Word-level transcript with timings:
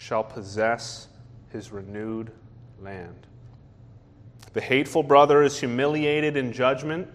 shall 0.00 0.24
possess 0.24 1.08
his 1.50 1.70
renewed 1.70 2.30
land. 2.80 3.26
The 4.54 4.60
hateful 4.62 5.02
brother 5.02 5.42
is 5.42 5.60
humiliated 5.60 6.38
in 6.38 6.54
judgment, 6.54 7.06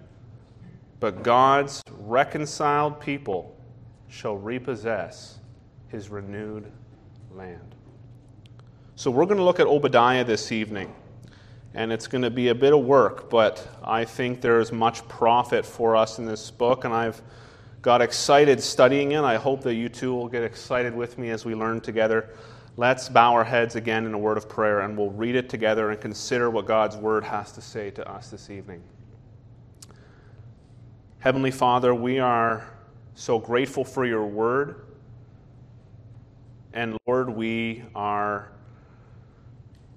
but 0.99 1.23
God's 1.23 1.81
reconciled 1.97 2.99
people 2.99 3.57
shall 4.07 4.37
repossess 4.37 5.39
his 5.87 6.09
renewed 6.09 6.71
land. 7.33 7.73
So 8.95 9.09
we're 9.09 9.25
going 9.25 9.39
to 9.39 9.43
look 9.43 9.59
at 9.59 9.65
Obadiah 9.65 10.23
this 10.23 10.51
evening. 10.51 10.93
And 11.73 11.91
it's 11.91 12.05
going 12.05 12.21
to 12.21 12.29
be 12.29 12.49
a 12.49 12.55
bit 12.55 12.71
of 12.71 12.85
work, 12.85 13.31
but 13.31 13.67
I 13.83 14.05
think 14.05 14.41
there's 14.41 14.71
much 14.71 15.05
profit 15.07 15.65
for 15.65 15.95
us 15.95 16.19
in 16.19 16.25
this 16.25 16.51
book, 16.51 16.85
and 16.85 16.93
I've 16.93 17.19
got 17.81 18.03
excited 18.03 18.61
studying 18.61 19.13
it. 19.13 19.21
I 19.21 19.37
hope 19.37 19.63
that 19.63 19.73
you 19.73 19.89
too 19.89 20.13
will 20.13 20.27
get 20.27 20.43
excited 20.43 20.95
with 20.95 21.17
me 21.17 21.31
as 21.31 21.45
we 21.45 21.55
learn 21.55 21.81
together. 21.81 22.29
Let's 22.77 23.07
bow 23.07 23.33
our 23.33 23.45
heads 23.45 23.77
again 23.77 24.05
in 24.05 24.13
a 24.13 24.17
word 24.17 24.35
of 24.35 24.49
prayer, 24.49 24.81
and 24.81 24.97
we'll 24.97 25.11
read 25.11 25.37
it 25.37 25.47
together 25.47 25.91
and 25.91 26.01
consider 26.01 26.49
what 26.49 26.65
God's 26.65 26.97
word 26.97 27.23
has 27.23 27.53
to 27.53 27.61
say 27.61 27.89
to 27.91 28.05
us 28.05 28.29
this 28.31 28.49
evening. 28.49 28.83
Heavenly 31.19 31.51
Father, 31.51 31.95
we 31.95 32.19
are 32.19 32.67
so 33.13 33.39
grateful 33.39 33.85
for 33.85 34.05
your 34.05 34.25
word. 34.25 34.81
And 36.73 36.97
Lord, 37.07 37.29
we 37.29 37.85
are 37.95 38.51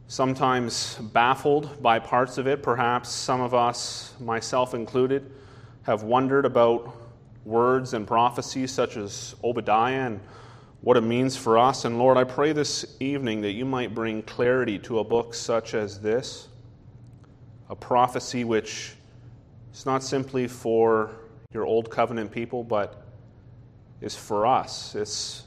sometimes 0.07 0.95
baffled 1.13 1.83
by 1.83 1.99
parts 1.99 2.39
of 2.39 2.47
it. 2.47 2.63
Perhaps 2.63 3.09
some 3.09 3.41
of 3.41 3.55
us, 3.55 4.15
myself 4.21 4.73
included, 4.73 5.29
have 5.83 6.05
wondered 6.05 6.45
about 6.45 6.97
words 7.45 7.93
and 7.95 8.07
prophecies 8.07 8.71
such 8.71 8.97
as 8.97 9.35
Obadiah 9.43 10.07
and 10.07 10.21
what 10.81 10.97
it 10.97 11.03
means 11.03 11.37
for 11.37 11.59
us. 11.59 11.85
And 11.85 11.99
Lord, 11.99 12.17
I 12.17 12.25
pray 12.25 12.53
this 12.53 12.97
evening 13.01 13.41
that 13.43 13.53
you 13.53 13.65
might 13.65 13.95
bring 13.95 14.23
clarity 14.23 14.79
to 14.81 15.01
a 15.01 15.05
book 15.05 15.35
such 15.35 15.75
as 15.75 16.01
this, 16.01 16.49
a 17.69 17.77
prophecy 17.77 18.45
which 18.45 18.95
is 19.73 19.87
not 19.87 20.03
simply 20.03 20.47
for 20.47 21.11
your 21.53 21.67
old 21.67 21.91
covenant 21.91 22.31
people, 22.31 22.63
but 22.63 23.07
is 24.01 24.15
for 24.15 24.47
us. 24.47 24.95
It's 24.95 25.45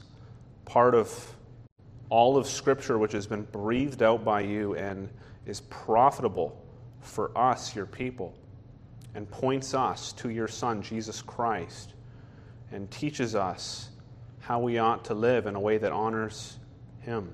part 0.64 0.94
of 0.94 1.34
all 2.10 2.36
of 2.36 2.46
Scripture 2.46 2.98
which 2.98 3.12
has 3.12 3.26
been 3.26 3.42
breathed 3.44 4.02
out 4.02 4.24
by 4.24 4.42
you 4.42 4.74
and 4.76 5.08
is 5.46 5.60
profitable 5.62 6.62
for 7.00 7.36
us, 7.36 7.74
your 7.74 7.86
people, 7.86 8.34
and 9.14 9.28
points 9.30 9.72
us 9.72 10.12
to 10.12 10.28
your 10.28 10.46
Son, 10.46 10.82
Jesus 10.82 11.22
Christ, 11.22 11.94
and 12.70 12.90
teaches 12.90 13.34
us 13.34 13.91
how 14.42 14.58
we 14.58 14.78
ought 14.78 15.04
to 15.04 15.14
live 15.14 15.46
in 15.46 15.54
a 15.54 15.60
way 15.60 15.78
that 15.78 15.92
honors 15.92 16.58
Him. 17.00 17.30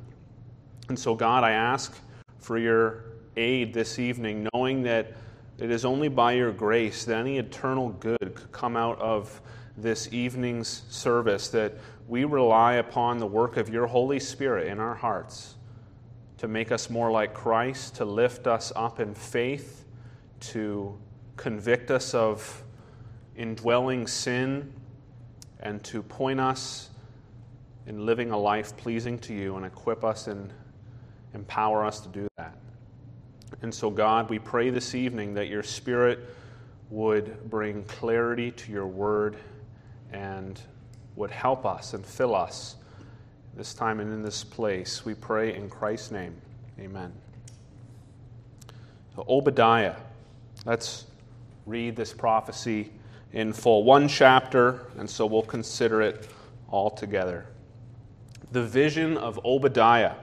And 0.89 0.99
so, 0.99 1.15
God, 1.15 1.43
I 1.43 1.53
ask 1.53 1.99
for 2.39 2.59
your 2.59 3.05
aid 3.37 3.73
this 3.73 3.99
evening, 3.99 4.47
knowing 4.53 4.83
that 4.83 5.15
it 5.59 5.71
is 5.71 5.85
only 5.85 6.09
by 6.09 6.33
your 6.33 6.53
grace 6.53 7.05
that 7.07 7.17
any 7.17 7.39
eternal 7.39 7.89
good 7.89 8.35
could 8.35 8.53
come 8.53 8.77
out 8.77 9.01
of 9.01 9.41
this 9.77 10.13
evening's 10.13 10.83
service, 10.91 11.49
that 11.49 11.73
we 12.09 12.25
rely 12.25 12.75
upon 12.75 13.19
the 13.19 13.27
work 13.27 13.57
of 13.57 13.71
your 13.71 13.87
Holy 13.87 14.21
Spirit 14.21 14.69
in 14.69 14.79
our 14.79 14.95
hearts 14.95 15.55
to 16.37 16.47
make 16.47 16.71
us 16.71 16.91
more 16.91 17.11
like 17.11 17.33
Christ, 17.33 17.97
to 17.97 18.05
lift 18.05 18.47
us 18.47 18.71
up 18.77 19.01
in 19.01 19.15
faith, 19.15 19.85
to 20.41 20.97
convict 21.37 21.91
us 21.91 22.15
of 22.15 22.63
indwelling 23.35 24.07
sin, 24.07 24.73
and 25.61 25.83
to 25.85 26.03
point 26.03 26.39
us 26.39 26.91
in 27.89 28.05
living 28.05 28.31
a 28.31 28.39
life 28.39 28.77
pleasing 28.77 29.19
to 29.19 29.33
you 29.33 29.57
and 29.57 29.65
equip 29.65 30.05
us 30.05 30.27
and 30.27 30.53
empower 31.33 31.85
us 31.85 32.01
to 32.01 32.09
do 32.11 32.29
that. 32.37 32.55
And 33.63 33.75
so, 33.75 33.89
God, 33.89 34.29
we 34.29 34.39
pray 34.39 34.69
this 34.69 34.95
evening 34.95 35.35
that 35.35 35.49
your 35.49 35.63
Spirit 35.63 36.21
would 36.91 37.49
bring 37.49 37.83
clarity 37.85 38.51
to 38.51 38.71
your 38.71 38.87
word 38.87 39.39
and 40.13 40.61
would 41.17 41.31
help 41.31 41.65
us 41.65 41.95
and 41.95 42.05
fill 42.05 42.35
us 42.35 42.77
this 43.57 43.73
time 43.73 44.01
and 44.01 44.13
in 44.13 44.23
this 44.23 44.45
place. 44.45 45.07
We 45.07 45.15
pray 45.15 45.55
in 45.55 45.71
Christ's 45.71 46.11
name. 46.11 46.37
Amen. 46.79 47.13
So, 49.17 49.25
Obadiah. 49.29 49.97
Let's 50.67 51.07
read 51.65 51.97
this 51.97 52.13
prophecy 52.13 52.93
in 53.33 53.55
full. 53.55 53.85
One 53.85 54.09
chapter, 54.09 54.87
and 54.99 55.09
so 55.09 55.25
we'll 55.25 55.43
consider 55.43 56.03
it 56.03 56.29
all 56.71 56.91
together. 56.91 57.47
The 58.51 58.63
vision 58.63 59.17
of 59.19 59.39
Obadiah. 59.45 60.15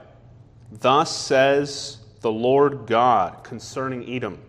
Thus 0.72 1.16
says 1.16 1.98
the 2.22 2.32
Lord 2.32 2.86
God 2.86 3.44
concerning 3.44 4.08
Edom. 4.08 4.40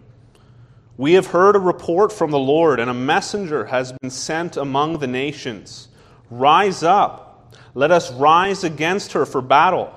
We 0.97 1.13
have 1.13 1.27
heard 1.27 1.55
a 1.55 1.59
report 1.59 2.11
from 2.11 2.31
the 2.31 2.39
Lord, 2.39 2.79
and 2.79 2.89
a 2.89 2.93
messenger 2.93 3.65
has 3.65 3.93
been 4.01 4.09
sent 4.09 4.57
among 4.57 4.97
the 4.97 5.05
nations. 5.05 5.89
Rise 6.31 6.81
up, 6.81 7.55
let 7.75 7.91
us 7.91 8.11
rise 8.11 8.63
against 8.63 9.13
her 9.13 9.27
for 9.27 9.41
battle. 9.41 9.93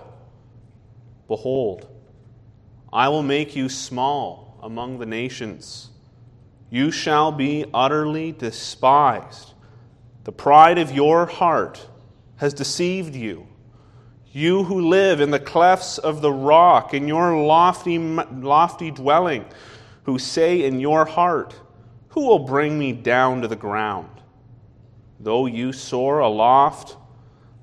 Behold, 1.26 1.88
I 2.92 3.08
will 3.08 3.22
make 3.22 3.56
you 3.56 3.70
small 3.70 4.58
among 4.62 4.98
the 4.98 5.06
nations. 5.06 5.88
You 6.68 6.90
shall 6.90 7.32
be 7.32 7.64
utterly 7.72 8.32
despised. 8.32 9.54
The 10.24 10.32
pride 10.32 10.76
of 10.76 10.92
your 10.92 11.24
heart 11.24 11.88
has 12.36 12.52
deceived 12.52 13.14
you. 13.14 13.46
You 14.32 14.62
who 14.64 14.88
live 14.88 15.20
in 15.20 15.30
the 15.30 15.40
clefts 15.40 15.98
of 15.98 16.20
the 16.20 16.32
rock, 16.32 16.94
in 16.94 17.08
your 17.08 17.36
lofty, 17.36 17.98
lofty 17.98 18.92
dwelling, 18.92 19.44
who 20.04 20.18
say 20.18 20.64
in 20.64 20.78
your 20.78 21.04
heart, 21.04 21.54
Who 22.10 22.26
will 22.26 22.40
bring 22.40 22.78
me 22.78 22.92
down 22.92 23.42
to 23.42 23.48
the 23.48 23.56
ground? 23.56 24.08
Though 25.18 25.46
you 25.46 25.72
soar 25.72 26.20
aloft 26.20 26.96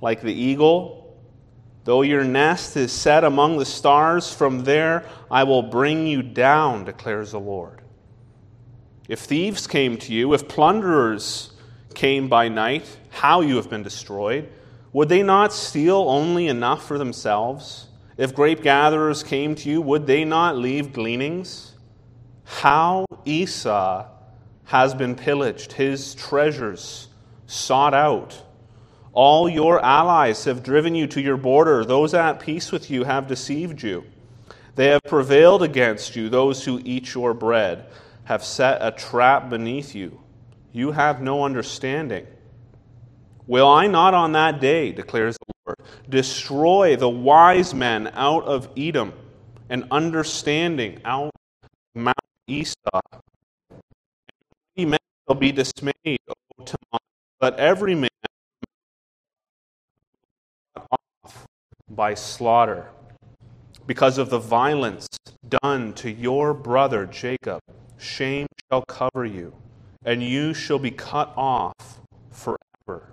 like 0.01 0.22
the 0.22 0.33
eagle, 0.33 1.17
though 1.85 2.01
your 2.01 2.23
nest 2.23 2.75
is 2.75 2.91
set 2.91 3.23
among 3.23 3.57
the 3.57 3.66
stars, 3.66 4.34
from 4.34 4.63
there 4.63 5.05
I 5.31 5.44
will 5.44 5.63
bring 5.63 6.05
you 6.05 6.22
down, 6.22 6.84
declares 6.84 7.31
the 7.31 7.39
Lord. 7.39 7.81
If 9.07 9.19
thieves 9.19 9.67
came 9.67 9.97
to 9.99 10.13
you, 10.13 10.34
if 10.34 10.49
plunderers 10.49 11.51
came 11.94 12.28
by 12.28 12.49
night, 12.49 12.85
how 13.09 13.39
you 13.39 13.55
have 13.55 13.69
been 13.69 13.84
destroyed, 13.84 14.49
would 14.97 15.09
they 15.09 15.22
not 15.22 15.53
steal 15.53 16.09
only 16.09 16.47
enough 16.47 16.88
for 16.88 16.97
themselves? 16.97 17.85
If 18.18 18.34
grape 18.34 18.63
gatherers 18.63 19.22
came 19.22 19.53
to 19.53 19.69
you, 19.69 19.80
would 19.80 20.08
they 20.08 20.25
not 20.25 20.58
leave 20.58 20.91
gleanings? 20.91 21.75
How 22.46 23.06
Esau 23.24 24.08
has 24.63 24.96
been 24.96 25.13
pillaged, 25.13 25.74
his 25.74 26.16
treasures 26.16 27.09
sought 27.46 27.94
out. 27.94 28.41
All 29.13 29.47
your 29.47 29.80
allies 29.85 30.46
have 30.46 30.63
driven 30.63 30.96
you 30.96 31.06
to 31.06 31.22
your 31.22 31.38
border. 31.38 31.85
Those 31.85 32.16
at 32.16 32.40
peace 32.40 32.72
with 32.72 32.90
you 32.90 33.03
have 33.03 33.28
deceived 33.28 33.84
you. 33.84 34.03
They 34.74 34.88
have 34.88 35.03
prevailed 35.03 35.62
against 35.62 36.16
you. 36.16 36.28
Those 36.28 36.66
who 36.66 36.81
eat 36.84 37.14
your 37.14 37.35
bread 37.35 37.85
have 38.24 38.44
set 38.44 38.79
a 38.81 38.90
trap 38.90 39.47
beneath 39.47 39.94
you. 39.94 40.19
You 40.72 40.94
have 40.94 41.22
no 41.22 41.44
understanding. 41.44 42.25
Will 43.47 43.68
I 43.68 43.88
not 43.88 44.13
on 44.13 44.34
that 44.34 44.59
day, 44.59 44.91
declares 44.91 45.38
the 45.38 45.53
Lord, 45.66 45.78
destroy 46.09 46.97
the 46.97 47.09
wise 47.09 47.74
men 47.74 48.12
out 48.13 48.44
of 48.44 48.69
Edom 48.78 49.13
and 49.69 49.85
understanding 49.90 51.00
out 51.06 51.31
of 51.63 51.72
Mount 51.96 52.18
Esau? 52.47 53.02
Many 54.75 54.90
men 54.91 55.00
shall 55.28 55.35
be 55.35 55.53
dismayed, 55.53 56.19
O 56.30 56.34
but 57.40 57.58
every 57.59 57.96
man 57.96 58.09
off 60.75 61.46
by 61.90 62.14
slaughter 62.14 62.90
because 63.85 64.17
of 64.17 64.29
the 64.29 64.40
violence 64.40 65.08
done 65.47 65.94
to 65.94 66.11
your 66.11 66.53
brother 66.53 67.05
Jacob. 67.05 67.61
Shame 67.97 68.47
shall 68.70 68.84
cover 68.84 69.26
you, 69.26 69.53
and 70.03 70.22
you 70.22 70.53
shall 70.53 70.79
be 70.79 70.91
cut 70.91 71.34
off 71.38 72.02
forever. 72.32 73.11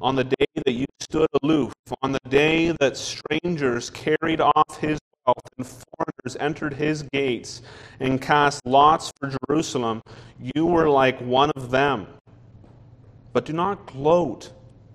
On 0.00 0.14
the 0.14 0.22
day 0.22 0.46
that 0.64 0.72
you 0.72 0.86
stood 1.00 1.26
aloof, 1.42 1.72
on 2.02 2.12
the 2.12 2.20
day 2.28 2.70
that 2.78 2.96
strangers 2.96 3.90
carried 3.90 4.40
off 4.40 4.78
his 4.80 5.00
wealth 5.26 5.48
and 5.56 5.66
foreigners 5.66 6.36
entered 6.38 6.74
his 6.74 7.02
gates 7.12 7.62
and 7.98 8.22
cast 8.22 8.64
lots 8.64 9.12
for 9.18 9.32
Jerusalem, 9.48 10.00
you 10.54 10.66
were 10.66 10.88
like 10.88 11.20
one 11.20 11.50
of 11.56 11.72
them. 11.72 12.06
But 13.32 13.44
do 13.44 13.52
not 13.52 13.86
gloat 13.86 14.52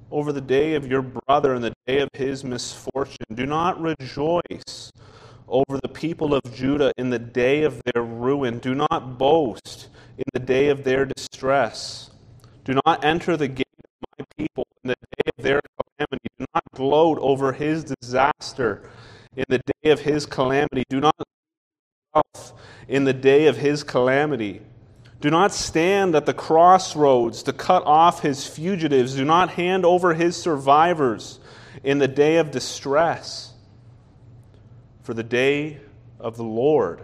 over 0.09 0.31
the 0.31 0.39
day 0.39 0.75
of 0.75 0.87
your 0.87 1.01
brother 1.01 1.53
and 1.53 1.63
the 1.65 1.73
day 1.85 1.99
of 1.99 2.07
his 2.13 2.45
misfortune. 2.45 3.25
Do 3.33 3.45
not 3.45 3.81
rejoice 3.81 4.89
over 5.49 5.79
the 5.81 5.89
people 5.89 6.33
of 6.33 6.41
Judah 6.55 6.93
in 6.97 7.09
the 7.09 7.19
day 7.19 7.63
of 7.63 7.81
their 7.83 8.03
ruin. 8.03 8.59
Do 8.59 8.73
not 8.73 9.17
boast 9.17 9.89
in 10.17 10.23
the 10.31 10.39
day 10.39 10.69
of 10.69 10.85
their 10.85 11.05
distress. 11.05 12.09
Do 12.63 12.79
not 12.85 13.03
enter 13.03 13.35
the 13.35 13.49
gate 13.49 13.67
people 14.37 14.65
in 14.83 14.89
the 14.89 14.95
day 14.95 15.31
of 15.37 15.43
their 15.43 15.61
calamity. 15.97 16.27
Do 16.39 16.45
not 16.53 16.63
gloat 16.73 17.17
over 17.19 17.53
his 17.53 17.83
disaster 17.83 18.89
in 19.35 19.45
the 19.49 19.59
day 19.59 19.91
of 19.91 20.01
his 20.01 20.25
calamity. 20.25 20.83
Do 20.89 20.99
not 20.99 21.15
in 22.87 23.05
the 23.05 23.13
day 23.13 23.47
of 23.47 23.57
his 23.57 23.83
calamity. 23.83 24.61
Do 25.19 25.29
not 25.29 25.53
stand 25.53 26.15
at 26.15 26.25
the 26.25 26.33
crossroads 26.33 27.43
to 27.43 27.53
cut 27.53 27.83
off 27.85 28.21
his 28.21 28.45
fugitives. 28.45 29.15
Do 29.15 29.25
not 29.25 29.51
hand 29.51 29.85
over 29.85 30.13
his 30.13 30.35
survivors 30.35 31.39
in 31.83 31.97
the 31.99 32.07
day 32.07 32.37
of 32.37 32.51
distress. 32.51 33.53
For 35.01 35.13
the 35.13 35.23
day 35.23 35.79
of 36.19 36.37
the 36.37 36.43
Lord 36.43 37.03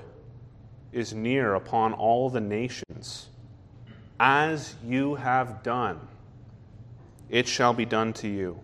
is 0.92 1.14
near 1.14 1.56
upon 1.56 1.94
all 1.94 2.30
the 2.30 2.42
nations. 2.42 3.30
As 4.20 4.76
you 4.84 5.16
have 5.16 5.64
done, 5.64 6.00
it 7.30 7.48
shall 7.48 7.74
be 7.74 7.86
done 7.86 8.14
to 8.14 8.28
you. 8.28 8.60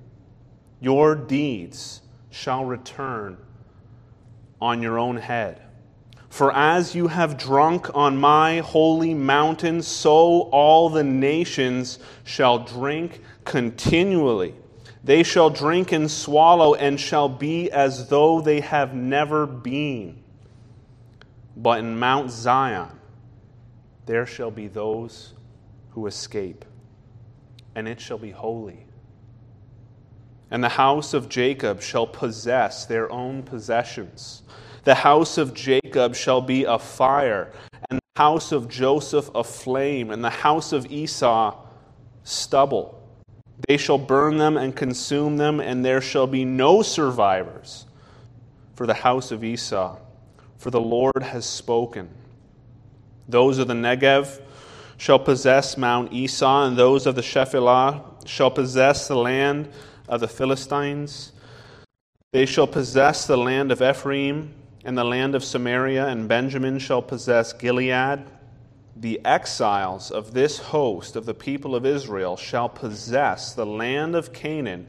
Your 0.80 1.16
deeds 1.16 2.02
shall 2.30 2.66
return 2.66 3.38
on 4.62 4.82
your 4.82 5.00
own 5.00 5.18
head. 5.18 5.62
For 6.30 6.52
as 6.54 6.94
you 6.94 7.08
have 7.08 7.38
drunk 7.38 7.96
on 7.96 8.18
my 8.18 8.60
holy 8.60 9.14
mountain, 9.14 9.82
so 9.82 10.50
all 10.52 10.90
the 10.90 11.04
nations 11.04 12.00
shall 12.26 12.60
drink 12.60 13.22
continually. 13.46 14.54
They 15.04 15.24
shall 15.24 15.50
drink 15.50 15.92
and 15.92 16.10
swallow, 16.10 16.74
and 16.74 17.00
shall 17.00 17.30
be 17.30 17.72
as 17.72 18.10
though 18.10 18.42
they 18.42 18.60
have 18.60 18.94
never 18.94 19.46
been. 19.46 20.24
But 21.56 21.80
in 21.80 21.98
Mount 21.98 22.32
Zion 22.32 22.90
there 24.08 24.26
shall 24.26 24.52
be 24.52 24.68
those 24.68 25.34
who 25.92 26.08
escape, 26.08 26.66
and 27.76 27.88
it 27.88 28.00
shall 28.00 28.18
be 28.18 28.32
holy. 28.32 28.86
And 30.50 30.64
the 30.64 30.70
house 30.70 31.14
of 31.14 31.28
Jacob 31.28 31.82
shall 31.82 32.08
possess 32.08 32.86
their 32.86 33.12
own 33.12 33.44
possessions. 33.44 34.44
The 34.86 34.96
house 34.96 35.38
of 35.38 35.54
Jacob 35.54 36.16
shall 36.16 36.42
be 36.42 36.64
a 36.64 36.80
fire, 36.80 37.52
and 37.90 38.00
the 38.00 38.22
house 38.22 38.52
of 38.52 38.70
Joseph 38.70 39.30
a 39.36 39.44
flame, 39.44 40.12
and 40.12 40.24
the 40.24 40.30
house 40.30 40.72
of 40.72 40.92
Esau 40.92 41.58
stubble. 42.24 43.02
They 43.68 43.78
shall 43.78 43.98
burn 43.98 44.38
them 44.38 44.58
and 44.58 44.76
consume 44.76 45.38
them, 45.38 45.60
and 45.60 45.84
there 45.84 46.02
shall 46.02 46.28
be 46.28 46.46
no 46.46 46.82
survivors 46.82 47.86
for 48.76 48.86
the 48.86 48.94
house 48.94 49.32
of 49.32 49.44
Esau, 49.44 49.98
for 50.58 50.70
the 50.70 50.82
Lord 50.82 51.22
has 51.22 51.46
spoken. 51.46 52.10
Those 53.28 53.58
of 53.58 53.68
the 53.68 53.74
Negev 53.74 54.40
shall 54.98 55.20
possess 55.20 55.78
Mount 55.78 56.14
Esau, 56.14 56.66
and 56.66 56.78
those 56.78 57.06
of 57.06 57.16
the 57.16 57.22
Shephelah 57.22 58.02
shall 58.26 58.52
possess 58.52 59.08
the 59.08 59.18
land 59.18 59.70
of 60.08 60.20
the 60.20 60.28
Philistines. 60.28 61.32
They 62.32 62.46
shall 62.46 62.68
possess 62.68 63.28
the 63.28 63.38
land 63.38 63.72
of 63.72 63.82
Ephraim 63.82 64.54
and 64.84 64.98
the 64.98 65.04
land 65.04 65.36
of 65.36 65.44
Samaria, 65.44 66.08
and 66.08 66.28
Benjamin 66.28 66.80
shall 66.80 67.02
possess 67.02 67.54
Gilead. 67.54 68.26
The 68.96 69.20
exiles 69.26 70.12
of 70.12 70.34
this 70.34 70.58
host 70.58 71.16
of 71.16 71.26
the 71.26 71.34
people 71.34 71.76
of 71.76 71.86
Israel 71.86 72.38
shall 72.38 72.70
possess 72.70 73.54
the 73.54 73.66
land 73.66 74.16
of 74.16 74.32
Canaan 74.32 74.88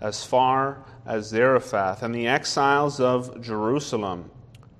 as 0.00 0.24
far 0.24 0.84
as 1.06 1.28
Zarephath, 1.28 2.02
and 2.02 2.14
the 2.14 2.26
exiles 2.26 3.00
of 3.00 3.40
Jerusalem 3.40 4.30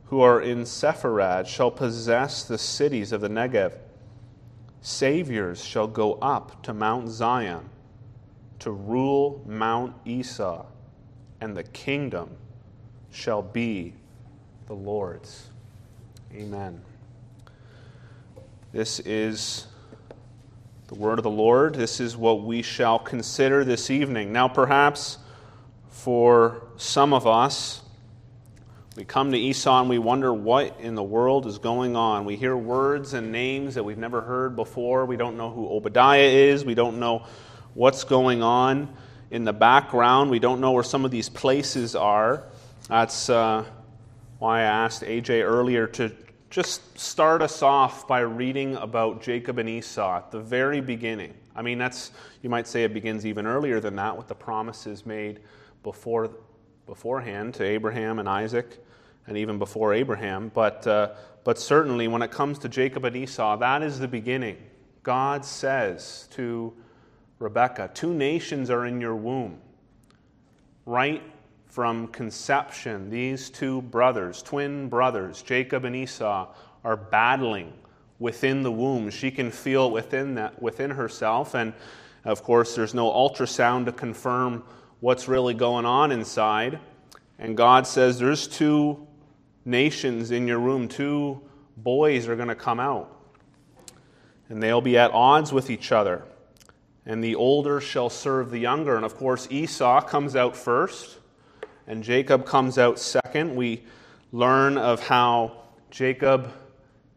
who 0.06 0.20
are 0.20 0.40
in 0.40 0.62
Sepharad 0.62 1.46
shall 1.46 1.70
possess 1.70 2.44
the 2.44 2.58
cities 2.58 3.12
of 3.12 3.20
the 3.20 3.28
Negev. 3.28 3.72
Saviors 4.80 5.64
shall 5.64 5.86
go 5.86 6.14
up 6.14 6.62
to 6.62 6.72
Mount 6.72 7.08
Zion 7.08 7.68
to 8.60 8.70
rule 8.70 9.42
Mount 9.46 9.94
Esau, 10.04 10.66
and 11.40 11.56
the 11.56 11.64
kingdom 11.64 12.30
shall 13.10 13.42
be 13.42 13.94
the 14.66 14.74
Lord's. 14.74 15.48
Amen. 16.34 16.80
This 18.72 19.00
is 19.00 19.66
the 20.88 20.94
word 20.94 21.18
of 21.18 21.22
the 21.22 21.30
Lord. 21.30 21.74
This 21.74 22.00
is 22.00 22.16
what 22.16 22.42
we 22.42 22.62
shall 22.62 22.98
consider 22.98 23.64
this 23.64 23.90
evening. 23.90 24.32
Now, 24.32 24.48
perhaps 24.48 25.18
for 25.88 26.62
some 26.76 27.12
of 27.12 27.26
us, 27.26 27.82
we 28.98 29.04
come 29.04 29.30
to 29.30 29.38
Esau 29.38 29.82
and 29.82 29.88
we 29.88 30.00
wonder 30.00 30.34
what 30.34 30.80
in 30.80 30.96
the 30.96 31.04
world 31.04 31.46
is 31.46 31.58
going 31.58 31.94
on. 31.94 32.24
We 32.24 32.34
hear 32.34 32.56
words 32.56 33.14
and 33.14 33.30
names 33.30 33.76
that 33.76 33.84
we've 33.84 33.96
never 33.96 34.20
heard 34.20 34.56
before. 34.56 35.06
We 35.06 35.16
don't 35.16 35.36
know 35.36 35.50
who 35.50 35.68
Obadiah 35.68 36.18
is. 36.18 36.64
We 36.64 36.74
don't 36.74 36.98
know 36.98 37.24
what's 37.74 38.02
going 38.02 38.42
on 38.42 38.92
in 39.30 39.44
the 39.44 39.52
background. 39.52 40.32
We 40.32 40.40
don't 40.40 40.60
know 40.60 40.72
where 40.72 40.82
some 40.82 41.04
of 41.04 41.12
these 41.12 41.28
places 41.28 41.94
are. 41.94 42.42
That's 42.88 43.30
uh, 43.30 43.66
why 44.40 44.62
I 44.62 44.64
asked 44.64 45.02
AJ 45.02 45.44
earlier 45.44 45.86
to 45.86 46.10
just 46.50 46.98
start 46.98 47.40
us 47.40 47.62
off 47.62 48.08
by 48.08 48.18
reading 48.18 48.74
about 48.74 49.22
Jacob 49.22 49.58
and 49.58 49.68
Esau 49.68 50.16
at 50.16 50.32
the 50.32 50.40
very 50.40 50.80
beginning. 50.80 51.34
I 51.54 51.62
mean, 51.62 51.78
that's, 51.78 52.10
you 52.42 52.50
might 52.50 52.66
say 52.66 52.82
it 52.82 52.92
begins 52.92 53.24
even 53.24 53.46
earlier 53.46 53.78
than 53.78 53.94
that 53.94 54.16
with 54.16 54.26
the 54.26 54.34
promises 54.34 55.06
made 55.06 55.38
before, 55.84 56.30
beforehand 56.88 57.54
to 57.54 57.64
Abraham 57.64 58.18
and 58.18 58.28
Isaac 58.28 58.82
and 59.28 59.36
even 59.36 59.58
before 59.58 59.94
Abraham. 59.94 60.50
But, 60.52 60.84
uh, 60.86 61.10
but 61.44 61.58
certainly 61.58 62.08
when 62.08 62.22
it 62.22 62.32
comes 62.32 62.58
to 62.60 62.68
Jacob 62.68 63.04
and 63.04 63.14
Esau, 63.14 63.56
that 63.58 63.82
is 63.82 64.00
the 64.00 64.08
beginning. 64.08 64.56
God 65.04 65.44
says 65.44 66.28
to 66.32 66.74
Rebekah, 67.38 67.92
Two 67.94 68.12
nations 68.12 68.70
are 68.70 68.86
in 68.86 69.00
your 69.00 69.14
womb. 69.14 69.60
Right 70.84 71.22
from 71.68 72.08
conception, 72.08 73.10
these 73.10 73.50
two 73.50 73.82
brothers, 73.82 74.42
twin 74.42 74.88
brothers, 74.88 75.42
Jacob 75.42 75.84
and 75.84 75.94
Esau, 75.94 76.48
are 76.82 76.96
battling 76.96 77.72
within 78.18 78.62
the 78.62 78.72
womb. 78.72 79.10
She 79.10 79.30
can 79.30 79.50
feel 79.50 79.90
within 79.90 80.34
that 80.34 80.60
within 80.60 80.90
herself 80.90 81.54
and 81.54 81.72
of 82.24 82.42
course 82.42 82.74
there's 82.74 82.94
no 82.94 83.10
ultrasound 83.10 83.84
to 83.84 83.92
confirm 83.92 84.64
what's 85.00 85.28
really 85.28 85.54
going 85.54 85.84
on 85.84 86.12
inside. 86.12 86.78
And 87.38 87.56
God 87.56 87.86
says 87.86 88.18
there's 88.18 88.48
two 88.48 89.06
nations 89.64 90.30
in 90.30 90.48
your 90.48 90.58
room, 90.58 90.88
two 90.88 91.40
boys 91.76 92.26
are 92.26 92.36
going 92.36 92.48
to 92.48 92.54
come 92.54 92.80
out. 92.80 93.14
And 94.48 94.62
they'll 94.62 94.80
be 94.80 94.96
at 94.96 95.10
odds 95.12 95.52
with 95.52 95.70
each 95.70 95.92
other. 95.92 96.24
And 97.06 97.22
the 97.22 97.34
older 97.34 97.80
shall 97.80 98.10
serve 98.10 98.50
the 98.50 98.58
younger. 98.58 98.96
And 98.96 99.04
of 99.04 99.16
course, 99.16 99.46
Esau 99.50 100.00
comes 100.02 100.36
out 100.36 100.56
first, 100.56 101.18
and 101.86 102.02
Jacob 102.02 102.44
comes 102.44 102.78
out 102.78 102.98
second. 102.98 103.54
We 103.54 103.84
learn 104.32 104.76
of 104.76 105.06
how 105.06 105.52
Jacob 105.90 106.52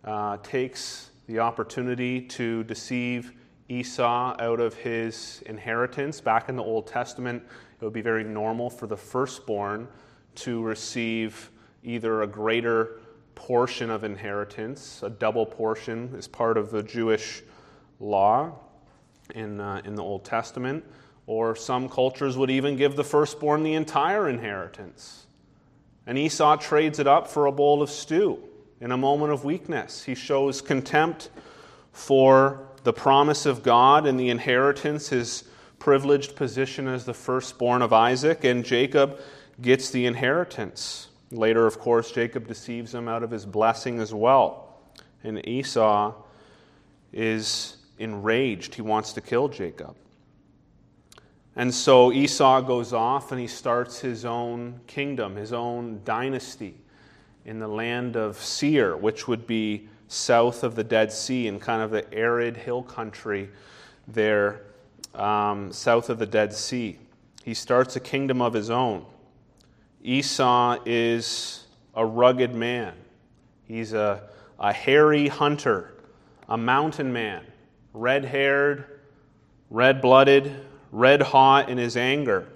uh, 0.04 0.38
takes 0.44 1.10
the 1.28 1.40
opportunity 1.40 2.22
to 2.22 2.64
deceive 2.66 3.34
Esau 3.70 4.36
out 4.40 4.60
of 4.60 4.74
his 4.76 5.42
inheritance. 5.46 6.20
Back 6.20 6.50
in 6.50 6.56
the 6.56 6.64
Old 6.64 6.88
Testament, 6.88 7.44
it 7.82 7.86
would 7.86 7.94
be 7.94 8.02
very 8.02 8.24
normal 8.24 8.70
for 8.70 8.86
the 8.86 8.96
firstborn 8.96 9.88
to 10.36 10.62
receive 10.62 11.50
either 11.84 12.22
a 12.22 12.28
greater 12.28 13.00
portion 13.34 13.90
of 13.90 14.04
inheritance, 14.04 15.02
a 15.02 15.10
double 15.10 15.48
portion, 15.48 16.14
is 16.16 16.28
part 16.28 16.58
of 16.58 16.70
the 16.70 16.84
Jewish 16.84 17.42
law 18.00 18.54
in, 19.34 19.60
uh, 19.60 19.82
in 19.84 19.96
the 19.96 20.04
Old 20.04 20.24
Testament, 20.24 20.86
or 21.26 21.56
some 21.56 21.90
cultures 21.90 22.38
would 22.38 22.52
even 22.52 22.76
give 22.76 22.96
the 22.96 23.04
firstborn 23.04 23.64
the 23.64 23.74
entire 23.74 24.30
inheritance. 24.30 25.26
And 26.06 26.20
Esau 26.20 26.58
trades 26.58 27.00
it 27.00 27.08
up 27.08 27.28
for 27.28 27.48
a 27.48 27.52
bowl 27.52 27.82
of 27.82 27.90
stew 27.90 28.40
in 28.80 28.92
a 28.92 28.98
moment 28.98 29.32
of 29.32 29.44
weakness. 29.44 30.04
He 30.04 30.14
shows 30.14 30.62
contempt 30.62 31.30
for 31.94 32.68
the 32.84 32.94
promise 32.94 33.48
of 33.48 33.64
God 33.64 34.06
and 34.06 34.20
the 34.20 34.30
inheritance, 34.30 35.10
his 35.10 35.46
privileged 35.82 36.36
position 36.36 36.88
as 36.88 37.06
the 37.06 37.14
firstborn 37.14 37.82
of 37.82 37.92
Isaac, 37.92 38.44
and 38.44 38.64
Jacob 38.64 39.20
gets 39.64 39.90
the 39.90 40.06
inheritance. 40.06 41.08
Later, 41.32 41.66
of 41.66 41.80
course, 41.80 42.12
Jacob 42.12 42.48
deceives 42.48 42.94
him 42.94 43.08
out 43.08 43.24
of 43.24 43.32
his 43.32 43.48
blessing 43.48 44.00
as 44.00 44.14
well. 44.14 44.78
And 45.24 45.46
Esau 45.48 46.14
is 47.12 47.78
enraged. 47.98 48.76
He 48.76 48.84
wants 48.84 49.12
to 49.14 49.22
kill 49.22 49.48
Jacob. 49.48 49.96
And 51.56 51.74
so 51.74 52.12
Esau 52.12 52.62
goes 52.62 52.94
off 52.94 53.32
and 53.32 53.42
he 53.42 53.48
starts 53.48 54.00
his 54.00 54.24
own 54.24 54.80
kingdom, 54.86 55.36
his 55.36 55.52
own 55.52 56.02
dynasty 56.06 56.76
in 57.46 57.58
the 57.58 57.68
land 57.68 58.16
of 58.16 58.38
Seir, 58.38 58.96
which 58.96 59.28
would 59.28 59.48
be 59.48 59.90
south 60.08 60.64
of 60.64 60.76
the 60.76 60.84
Dead 60.84 61.12
Sea 61.12 61.48
in 61.48 61.60
kind 61.60 61.82
of 61.82 61.90
the 61.90 62.14
arid 62.14 62.56
hill 62.56 62.84
country 62.84 63.50
there, 64.08 64.62
um, 65.14 65.72
south 65.72 66.10
of 66.10 66.20
the 66.20 66.26
Dead 66.26 66.54
Sea. 66.54 66.98
He 67.44 67.54
starts 67.54 67.96
a 67.96 68.00
kingdom 68.00 68.42
of 68.42 68.54
his 68.54 68.70
own. 68.70 69.06
Esau 70.04 70.80
is 70.86 71.66
a 71.96 72.06
rugged 72.06 72.56
man. 72.56 72.94
He's 73.68 73.94
a, 73.94 74.24
a 74.60 74.74
hairy 74.74 75.28
hunter, 75.28 75.94
a 76.50 76.58
mountain 76.58 77.12
man, 77.14 77.44
red 77.94 78.26
haired, 78.26 78.86
red 79.70 80.02
blooded, 80.02 80.66
red 80.92 81.22
hot 81.22 81.70
in 81.70 81.78
his 81.78 81.96
anger. 81.98 82.48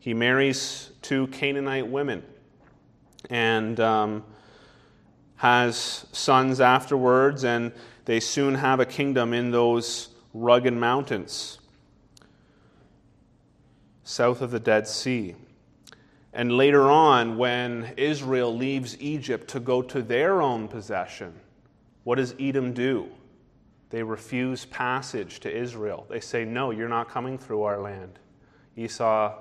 he 0.00 0.14
marries 0.14 0.90
two 1.02 1.26
Canaanite 1.28 1.86
women 1.86 2.22
and 3.30 3.78
um, 3.80 4.24
has 5.36 6.06
sons 6.12 6.60
afterwards, 6.60 7.44
and 7.44 7.72
they 8.04 8.20
soon 8.20 8.54
have 8.54 8.80
a 8.80 8.86
kingdom 8.86 9.32
in 9.32 9.50
those 9.50 10.08
rugged 10.32 10.74
mountains 10.74 11.58
south 14.06 14.40
of 14.40 14.52
the 14.52 14.60
Dead 14.60 14.86
Sea. 14.86 15.34
And 16.32 16.56
later 16.56 16.88
on, 16.88 17.36
when 17.38 17.92
Israel 17.96 18.56
leaves 18.56 18.96
Egypt 19.00 19.48
to 19.48 19.60
go 19.60 19.82
to 19.82 20.00
their 20.00 20.40
own 20.40 20.68
possession, 20.68 21.34
what 22.04 22.14
does 22.14 22.34
Edom 22.38 22.72
do? 22.72 23.08
They 23.90 24.04
refuse 24.04 24.64
passage 24.66 25.40
to 25.40 25.52
Israel. 25.52 26.06
They 26.08 26.20
say, 26.20 26.44
No, 26.44 26.70
you're 26.70 26.88
not 26.88 27.08
coming 27.08 27.36
through 27.36 27.62
our 27.62 27.80
land. 27.80 28.20
Esau 28.76 29.34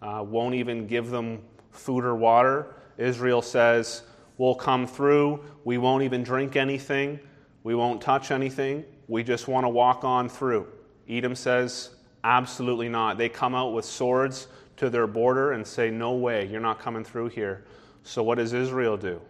uh, 0.00 0.24
won't 0.26 0.54
even 0.54 0.86
give 0.86 1.10
them 1.10 1.42
food 1.70 2.02
or 2.04 2.14
water. 2.14 2.76
Israel 2.96 3.42
says, 3.42 4.04
We'll 4.38 4.54
come 4.54 4.86
through. 4.86 5.44
We 5.64 5.76
won't 5.76 6.02
even 6.02 6.22
drink 6.22 6.56
anything. 6.56 7.20
We 7.62 7.74
won't 7.74 8.00
touch 8.00 8.30
anything. 8.30 8.86
We 9.06 9.22
just 9.22 9.48
want 9.48 9.64
to 9.64 9.68
walk 9.68 10.02
on 10.02 10.30
through. 10.30 10.66
Edom 11.08 11.34
says, 11.34 11.90
Absolutely 12.28 12.90
not. 12.90 13.16
They 13.16 13.30
come 13.30 13.54
out 13.54 13.72
with 13.72 13.86
swords 13.86 14.48
to 14.76 14.90
their 14.90 15.06
border 15.06 15.52
and 15.52 15.66
say, 15.66 15.90
No 15.90 16.12
way, 16.12 16.46
you're 16.46 16.60
not 16.60 16.78
coming 16.78 17.02
through 17.02 17.28
here. 17.28 17.64
So, 18.02 18.22
what 18.22 18.34
does 18.34 18.52
Israel 18.52 18.98
do? 18.98 19.22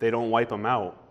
They 0.00 0.10
don't 0.10 0.28
wipe 0.28 0.48
them 0.48 0.66
out. 0.66 1.04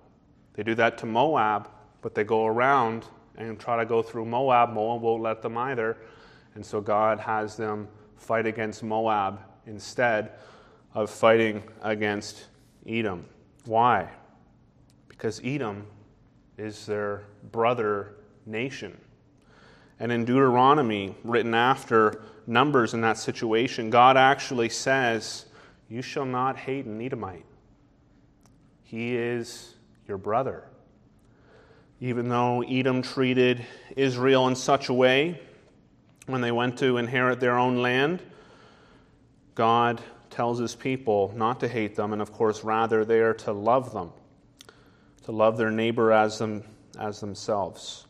They 0.55 0.63
do 0.63 0.75
that 0.75 0.97
to 0.97 1.05
Moab, 1.05 1.69
but 2.01 2.15
they 2.15 2.25
go 2.25 2.45
around 2.45 3.05
and 3.37 3.57
try 3.57 3.77
to 3.77 3.85
go 3.85 4.01
through 4.01 4.25
Moab. 4.25 4.73
Moab 4.73 5.01
won't 5.01 5.23
let 5.23 5.41
them 5.41 5.57
either. 5.57 5.95
And 6.55 6.65
so, 6.65 6.81
God 6.81 7.17
has 7.17 7.55
them 7.55 7.87
fight 8.17 8.45
against 8.45 8.83
Moab 8.83 9.39
instead 9.67 10.33
of 10.93 11.09
fighting 11.09 11.63
against 11.81 12.47
Edom. 12.85 13.23
Why? 13.63 14.09
Because 15.07 15.39
Edom 15.45 15.87
is 16.57 16.85
their 16.85 17.23
brother 17.53 18.15
nation. 18.45 18.99
And 19.99 20.11
in 20.11 20.25
Deuteronomy, 20.25 21.15
written 21.23 21.53
after 21.53 22.21
Numbers 22.47 22.93
in 22.93 23.01
that 23.01 23.17
situation, 23.17 23.89
God 23.89 24.17
actually 24.17 24.69
says, 24.69 25.45
You 25.89 26.01
shall 26.01 26.25
not 26.25 26.57
hate 26.57 26.85
an 26.85 27.01
Edomite. 27.01 27.45
He 28.83 29.15
is 29.15 29.75
your 30.07 30.17
brother. 30.17 30.63
Even 31.99 32.29
though 32.29 32.61
Edom 32.61 33.01
treated 33.01 33.65
Israel 33.95 34.47
in 34.47 34.55
such 34.55 34.89
a 34.89 34.93
way 34.93 35.39
when 36.27 36.41
they 36.41 36.51
went 36.51 36.77
to 36.79 36.97
inherit 36.97 37.39
their 37.39 37.59
own 37.59 37.81
land, 37.81 38.21
God 39.53 40.01
tells 40.29 40.59
his 40.59 40.75
people 40.75 41.33
not 41.35 41.59
to 41.59 41.67
hate 41.67 41.95
them, 41.95 42.13
and 42.13 42.21
of 42.21 42.31
course, 42.31 42.63
rather, 42.63 43.03
they 43.03 43.19
are 43.19 43.33
to 43.33 43.51
love 43.51 43.91
them, 43.91 44.11
to 45.25 45.31
love 45.31 45.57
their 45.57 45.71
neighbor 45.71 46.11
as, 46.13 46.39
them, 46.39 46.63
as 46.97 47.19
themselves. 47.19 48.07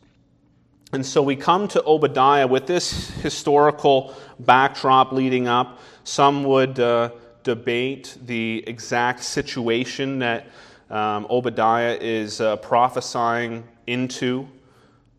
And 0.92 1.06
so 1.06 1.22
we 1.22 1.36
come 1.36 1.68
to 1.70 1.84
Obadiah 1.86 2.48
with 2.48 2.66
this 2.66 3.12
historical 3.22 4.16
backdrop 4.40 5.12
leading 5.12 5.48
up. 5.48 5.80
Some 6.04 6.44
would 6.46 6.80
uh, 6.80 7.12
debate 7.44 8.18
the 8.26 8.64
exact 8.66 9.24
situation 9.24 10.20
that 10.20 10.48
um, 10.90 11.28
Obadiah 11.30 11.98
is 12.02 12.42
uh, 12.42 12.56
prophesying 12.58 13.64
into. 13.86 14.48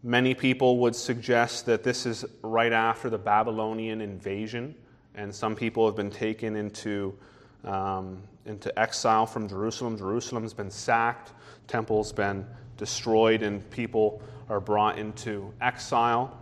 Many 0.02 0.34
people 0.34 0.78
would 0.78 0.96
suggest 0.96 1.66
that 1.66 1.84
this 1.84 2.04
is 2.04 2.24
right 2.42 2.72
after 2.72 3.08
the 3.08 3.18
Babylonian 3.18 4.00
invasion 4.00 4.74
and 5.14 5.34
some 5.34 5.54
people 5.54 5.86
have 5.86 5.96
been 5.96 6.10
taken 6.10 6.56
into, 6.56 7.16
um, 7.64 8.22
into 8.46 8.76
exile 8.78 9.26
from 9.26 9.48
Jerusalem. 9.48 9.98
Jerusalem's 9.98 10.54
been 10.54 10.70
sacked, 10.70 11.32
temple's 11.66 12.12
been 12.12 12.46
destroyed, 12.76 13.42
and 13.42 13.68
people 13.70 14.22
are 14.50 14.61
brought 14.61 14.99
into 14.99 15.54
exile. 15.61 16.37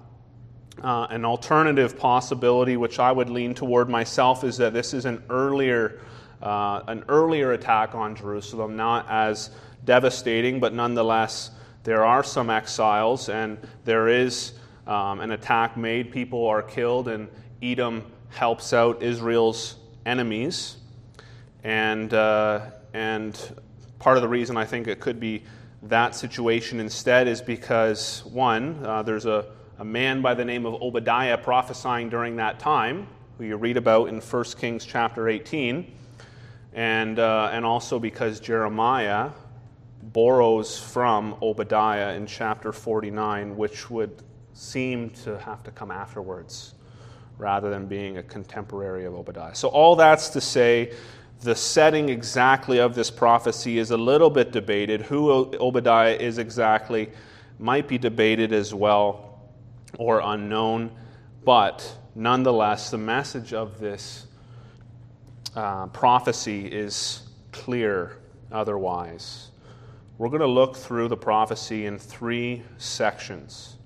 Uh, 0.82 1.06
an 1.10 1.24
alternative 1.24 1.98
possibility, 1.98 2.76
which 2.76 2.98
I 2.98 3.12
would 3.12 3.28
lean 3.28 3.54
toward 3.54 3.90
myself, 3.90 4.44
is 4.44 4.56
that 4.56 4.72
this 4.72 4.94
is 4.94 5.04
an 5.04 5.22
earlier, 5.28 6.00
uh, 6.42 6.82
an 6.86 7.04
earlier 7.08 7.52
attack 7.52 7.94
on 7.94 8.16
Jerusalem, 8.16 8.76
not 8.76 9.06
as 9.10 9.50
devastating, 9.84 10.58
but 10.58 10.72
nonetheless, 10.72 11.50
there 11.84 12.04
are 12.04 12.24
some 12.24 12.48
exiles, 12.48 13.28
and 13.28 13.58
there 13.84 14.08
is 14.08 14.54
um, 14.86 15.20
an 15.20 15.32
attack 15.32 15.76
made. 15.76 16.10
People 16.10 16.46
are 16.46 16.62
killed, 16.62 17.08
and 17.08 17.28
Edom 17.62 18.04
helps 18.30 18.72
out 18.72 19.02
Israel's 19.02 19.76
enemies. 20.06 20.76
And, 21.62 22.14
uh, 22.14 22.70
and 22.94 23.38
part 23.98 24.16
of 24.16 24.22
the 24.22 24.28
reason 24.28 24.56
I 24.56 24.64
think 24.64 24.86
it 24.86 25.00
could 25.00 25.20
be 25.20 25.42
that 25.82 26.14
situation 26.14 26.80
instead 26.80 27.28
is 27.28 27.40
because, 27.40 28.24
one, 28.24 28.84
uh, 28.84 29.02
there's 29.02 29.26
a, 29.26 29.46
a 29.78 29.84
man 29.84 30.22
by 30.22 30.34
the 30.34 30.44
name 30.44 30.66
of 30.66 30.82
Obadiah 30.82 31.38
prophesying 31.38 32.08
during 32.08 32.36
that 32.36 32.58
time, 32.58 33.06
who 33.38 33.44
you 33.44 33.56
read 33.56 33.76
about 33.76 34.08
in 34.08 34.20
1 34.20 34.44
Kings 34.58 34.84
chapter 34.84 35.28
18, 35.28 35.92
and, 36.72 37.18
uh, 37.18 37.50
and 37.52 37.64
also 37.64 37.98
because 37.98 38.40
Jeremiah 38.40 39.30
borrows 40.02 40.78
from 40.78 41.36
Obadiah 41.42 42.14
in 42.14 42.26
chapter 42.26 42.72
49, 42.72 43.56
which 43.56 43.88
would 43.90 44.22
seem 44.54 45.10
to 45.10 45.38
have 45.38 45.62
to 45.62 45.70
come 45.70 45.90
afterwards 45.90 46.74
rather 47.36 47.70
than 47.70 47.86
being 47.86 48.18
a 48.18 48.22
contemporary 48.22 49.04
of 49.04 49.14
Obadiah. 49.14 49.54
So, 49.54 49.68
all 49.68 49.94
that's 49.94 50.30
to 50.30 50.40
say, 50.40 50.92
the 51.40 51.54
setting 51.54 52.08
exactly 52.08 52.78
of 52.78 52.94
this 52.94 53.10
prophecy 53.10 53.78
is 53.78 53.90
a 53.90 53.96
little 53.96 54.30
bit 54.30 54.50
debated. 54.50 55.02
Who 55.02 55.30
Obadiah 55.60 56.14
is 56.14 56.38
exactly 56.38 57.10
might 57.58 57.86
be 57.86 57.98
debated 57.98 58.52
as 58.52 58.74
well 58.74 59.40
or 59.98 60.20
unknown, 60.22 60.90
but 61.44 61.96
nonetheless, 62.14 62.90
the 62.90 62.98
message 62.98 63.52
of 63.52 63.78
this 63.78 64.26
uh, 65.54 65.86
prophecy 65.86 66.66
is 66.66 67.22
clear 67.52 68.18
otherwise. 68.52 69.50
We're 70.18 70.28
going 70.28 70.40
to 70.40 70.46
look 70.46 70.76
through 70.76 71.08
the 71.08 71.16
prophecy 71.16 71.86
in 71.86 71.98
three 71.98 72.62
sections 72.76 73.76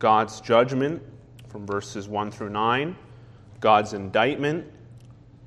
God's 0.00 0.40
judgment 0.40 1.00
from 1.48 1.64
verses 1.64 2.08
1 2.08 2.32
through 2.32 2.50
9, 2.50 2.96
God's 3.60 3.92
indictment, 3.92 4.66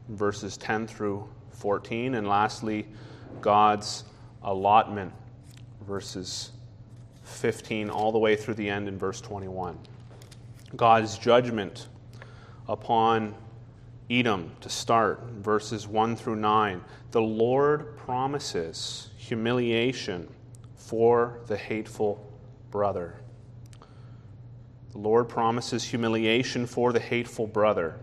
verses 0.10 0.58
10 0.58 0.88
through 0.88 1.28
14, 1.52 2.16
and 2.16 2.28
lastly, 2.28 2.86
God's 3.42 4.04
allotment, 4.44 5.14
verses 5.88 6.52
15 7.24 7.90
all 7.90 8.12
the 8.12 8.20
way 8.20 8.36
through 8.36 8.54
the 8.54 8.70
end 8.70 8.88
in 8.88 8.98
verse 8.98 9.22
21. 9.22 9.78
God's 10.76 11.18
judgment 11.18 11.88
upon 12.68 13.36
Edom 14.10 14.52
to 14.62 14.70
start, 14.70 15.24
verses 15.40 15.88
1 15.88 16.16
through 16.16 16.36
9. 16.36 16.82
The 17.12 17.22
Lord 17.22 17.98
promises 17.98 19.10
humiliation 19.18 20.28
for 20.76 21.40
the 21.48 21.58
hateful 21.58 22.32
brother. 22.70 23.16
The 24.92 25.00
Lord 25.00 25.28
promises 25.28 25.84
humiliation 25.84 26.68
for 26.68 26.94
the 26.94 27.00
hateful 27.00 27.48
brother. 27.48 28.00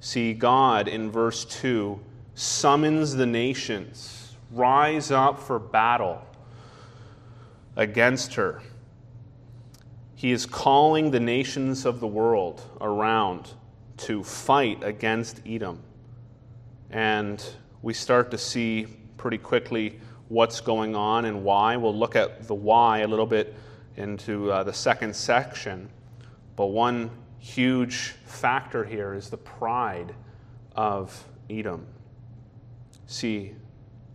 See, 0.00 0.32
God 0.32 0.88
in 0.88 1.10
verse 1.10 1.44
2 1.44 1.98
summons 2.34 3.16
the 3.16 3.26
nations, 3.26 4.36
rise 4.52 5.10
up 5.10 5.40
for 5.40 5.58
battle 5.58 6.24
against 7.74 8.34
her. 8.34 8.62
He 10.14 10.32
is 10.32 10.46
calling 10.46 11.10
the 11.10 11.20
nations 11.20 11.84
of 11.84 12.00
the 12.00 12.06
world 12.06 12.62
around 12.80 13.54
to 13.98 14.22
fight 14.22 14.82
against 14.82 15.40
Edom. 15.46 15.82
And 16.90 17.44
we 17.82 17.92
start 17.92 18.30
to 18.30 18.38
see 18.38 18.86
pretty 19.16 19.38
quickly 19.38 20.00
what's 20.28 20.60
going 20.60 20.94
on 20.94 21.24
and 21.24 21.44
why. 21.44 21.76
We'll 21.76 21.96
look 21.96 22.16
at 22.16 22.46
the 22.46 22.54
why 22.54 23.00
a 23.00 23.06
little 23.06 23.26
bit 23.26 23.54
into 23.96 24.50
uh, 24.52 24.62
the 24.62 24.72
second 24.72 25.14
section. 25.14 25.88
But 26.56 26.66
one 26.66 27.10
huge 27.48 28.14
factor 28.26 28.84
here 28.84 29.14
is 29.14 29.30
the 29.30 29.36
pride 29.36 30.14
of 30.76 31.24
Edom. 31.48 31.86
See, 33.06 33.54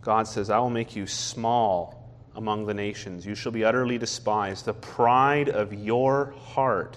God 0.02 0.28
says, 0.28 0.50
I 0.50 0.58
will 0.58 0.70
make 0.70 0.94
you 0.94 1.06
small 1.06 2.12
among 2.36 2.64
the 2.66 2.74
nations. 2.74 3.26
You 3.26 3.34
shall 3.34 3.50
be 3.50 3.64
utterly 3.64 3.98
despised. 3.98 4.66
The 4.66 4.74
pride 4.74 5.48
of 5.48 5.72
your 5.72 6.32
heart 6.38 6.96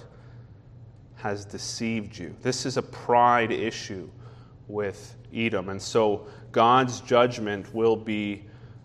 has 1.16 1.44
deceived 1.44 2.18
you. 2.18 2.36
This 2.44 2.68
is 2.68 2.78
a 2.78 2.84
pride 2.84 3.52
issue 3.52 4.08
with 4.68 5.16
Edom. 5.34 5.70
And 5.70 5.82
so 5.82 6.28
God's 6.52 7.02
judgment 7.02 7.74
will 7.74 7.96
be 7.96 8.44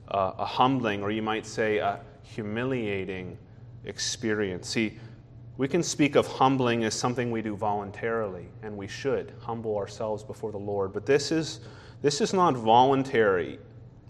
uh, 0.09 0.33
a 0.39 0.47
humbling, 0.47 1.03
or 1.03 1.11
you 1.11 1.23
might 1.23 1.45
say 1.45 1.79
a 1.79 2.01
humiliating 2.23 3.37
experience. 3.85 4.69
See, 4.69 4.99
we 5.59 5.69
can 5.69 5.83
speak 5.83 6.17
of 6.17 6.27
humbling 6.27 6.85
as 6.85 6.95
something 6.95 7.31
we 7.31 7.43
do 7.43 7.57
voluntarily, 7.57 8.49
and 8.63 8.77
we 8.77 8.89
should 8.89 9.33
humble 9.41 9.77
ourselves 9.77 10.25
before 10.25 10.51
the 10.51 10.59
Lord. 10.59 10.93
But 10.93 11.05
this 11.05 11.31
is, 11.31 11.61
this 12.01 12.21
is 12.21 12.33
not 12.33 12.55
voluntary. 12.55 13.59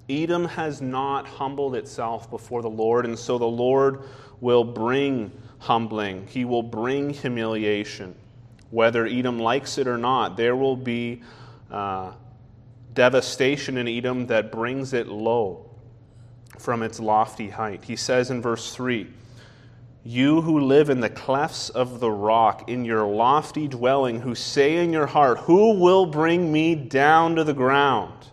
Edom 0.09 0.45
has 0.45 0.81
not 0.81 1.27
humbled 1.27 1.75
itself 1.75 2.31
before 2.31 2.63
the 2.63 2.71
Lord, 2.71 3.05
and 3.05 3.19
so 3.19 3.39
the 3.39 3.45
Lord 3.45 4.03
will 4.41 4.65
bring 4.65 5.33
humbling. 5.59 6.27
He 6.29 6.45
will 6.45 6.63
bring 6.63 7.11
humiliation. 7.11 8.15
Whether 8.71 9.07
Edom 9.07 9.39
likes 9.39 9.79
it 9.79 9.87
or 9.87 9.99
not, 9.99 10.37
there 10.37 10.57
will 10.57 10.77
be 10.77 11.23
uh, 11.71 12.13
devastation 12.95 13.77
in 13.79 13.89
Edom 13.89 14.27
that 14.29 14.53
brings 14.53 14.93
it 14.93 15.09
low 15.09 15.69
from 16.59 16.83
its 16.83 17.01
lofty 17.01 17.51
height. 17.51 17.85
He 17.85 17.97
says 17.97 18.31
in 18.31 18.41
verse 18.41 18.75
3 18.75 19.09
You 20.05 20.41
who 20.41 20.59
live 20.61 20.91
in 20.91 21.01
the 21.01 21.09
clefts 21.09 21.71
of 21.71 22.01
the 22.01 22.11
rock, 22.11 22.69
in 22.69 22.85
your 22.85 23.07
lofty 23.07 23.69
dwelling, 23.69 24.21
who 24.21 24.35
say 24.35 24.83
in 24.83 24.93
your 24.93 25.07
heart, 25.07 25.39
Who 25.41 25.79
will 25.79 26.07
bring 26.07 26.51
me 26.51 26.75
down 26.75 27.37
to 27.37 27.45
the 27.45 27.55
ground? 27.55 28.27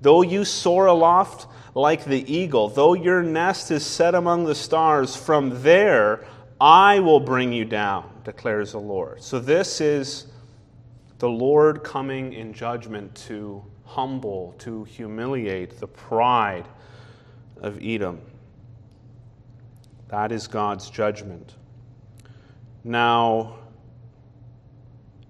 Though 0.00 0.22
you 0.22 0.44
soar 0.44 0.86
aloft 0.86 1.46
like 1.74 2.04
the 2.04 2.32
eagle, 2.32 2.68
though 2.68 2.94
your 2.94 3.22
nest 3.22 3.70
is 3.70 3.84
set 3.84 4.14
among 4.14 4.44
the 4.44 4.54
stars, 4.54 5.14
from 5.14 5.62
there 5.62 6.24
I 6.58 7.00
will 7.00 7.20
bring 7.20 7.52
you 7.52 7.66
down, 7.66 8.10
declares 8.24 8.72
the 8.72 8.80
Lord. 8.80 9.22
So 9.22 9.38
this 9.38 9.82
is 9.82 10.26
the 11.18 11.28
Lord 11.28 11.84
coming 11.84 12.32
in 12.32 12.54
judgment 12.54 13.14
to 13.26 13.62
humble, 13.84 14.54
to 14.58 14.84
humiliate 14.84 15.78
the 15.78 15.86
pride 15.86 16.66
of 17.60 17.78
Edom. 17.82 18.20
That 20.08 20.32
is 20.32 20.46
God's 20.46 20.90
judgment. 20.90 21.54
Now, 22.84 23.56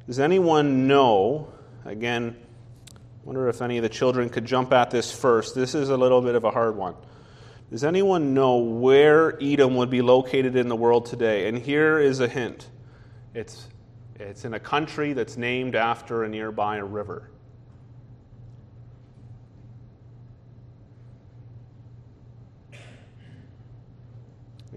does 0.06 0.20
anyone 0.20 0.86
know? 0.86 1.52
Again, 1.84 2.36
I 2.94 2.98
wonder 3.24 3.48
if 3.48 3.62
any 3.62 3.78
of 3.78 3.82
the 3.82 3.88
children 3.88 4.28
could 4.28 4.44
jump 4.44 4.72
at 4.72 4.90
this 4.90 5.12
first. 5.12 5.54
This 5.54 5.74
is 5.74 5.88
a 5.88 5.96
little 5.96 6.20
bit 6.20 6.34
of 6.34 6.44
a 6.44 6.50
hard 6.50 6.76
one. 6.76 6.94
Does 7.70 7.82
anyone 7.82 8.34
know 8.34 8.58
where 8.58 9.36
Edom 9.42 9.76
would 9.76 9.90
be 9.90 10.02
located 10.02 10.54
in 10.56 10.68
the 10.68 10.76
world 10.76 11.06
today? 11.06 11.48
And 11.48 11.58
here 11.58 11.98
is 11.98 12.20
a 12.20 12.28
hint 12.28 12.68
it's, 13.36 13.68
it's 14.18 14.46
in 14.46 14.54
a 14.54 14.58
country 14.58 15.12
that's 15.12 15.36
named 15.36 15.74
after 15.76 16.24
a 16.24 16.28
nearby 16.28 16.78
river. 16.78 17.28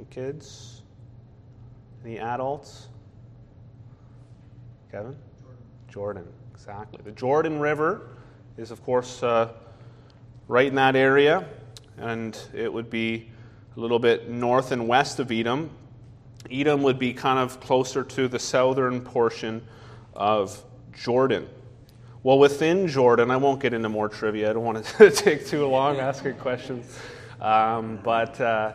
Kids? 0.09 0.81
Any 2.03 2.19
adults? 2.19 2.87
Kevin? 4.91 5.15
Jordan. 5.87 6.23
Jordan, 6.23 6.33
exactly. 6.53 6.99
The 7.03 7.11
Jordan 7.11 7.59
River 7.59 8.09
is, 8.57 8.71
of 8.71 8.83
course, 8.83 9.21
uh, 9.23 9.49
right 10.47 10.67
in 10.67 10.75
that 10.75 10.95
area, 10.95 11.45
and 11.97 12.37
it 12.53 12.71
would 12.71 12.89
be 12.89 13.29
a 13.75 13.79
little 13.79 13.99
bit 13.99 14.29
north 14.29 14.71
and 14.71 14.87
west 14.87 15.19
of 15.19 15.31
Edom. 15.31 15.69
Edom 16.51 16.81
would 16.83 16.97
be 16.97 17.13
kind 17.13 17.39
of 17.39 17.59
closer 17.59 18.03
to 18.03 18.27
the 18.27 18.39
southern 18.39 19.01
portion 19.01 19.61
of 20.13 20.63
Jordan. 20.93 21.47
Well, 22.23 22.39
within 22.39 22.87
Jordan, 22.87 23.31
I 23.31 23.37
won't 23.37 23.61
get 23.61 23.73
into 23.73 23.89
more 23.89 24.09
trivia. 24.09 24.49
I 24.49 24.53
don't 24.53 24.63
want 24.63 24.83
to 24.83 25.11
take 25.15 25.45
too 25.45 25.65
long 25.67 25.99
asking 25.99 26.35
questions. 26.35 26.97
Um, 27.39 27.99
but 28.03 28.39
uh, 28.41 28.73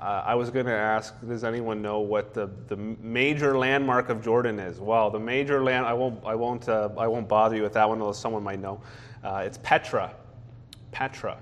uh, 0.00 0.22
I 0.24 0.34
was 0.34 0.48
going 0.48 0.64
to 0.64 0.72
ask, 0.72 1.14
does 1.28 1.44
anyone 1.44 1.82
know 1.82 2.00
what 2.00 2.32
the, 2.32 2.50
the 2.68 2.76
major 2.76 3.58
landmark 3.58 4.08
of 4.08 4.22
Jordan 4.24 4.58
is? 4.58 4.80
Well, 4.80 5.10
the 5.10 5.20
major 5.20 5.62
land, 5.62 5.84
I 5.84 5.92
won't, 5.92 6.24
I 6.24 6.34
won't, 6.34 6.68
uh, 6.70 6.88
I 6.96 7.06
won't 7.06 7.28
bother 7.28 7.56
you 7.56 7.62
with 7.62 7.74
that 7.74 7.86
one, 7.86 8.00
although 8.00 8.12
someone 8.12 8.42
might 8.42 8.60
know. 8.60 8.80
Uh, 9.22 9.42
it's 9.44 9.58
Petra. 9.58 10.14
Petra. 10.90 11.36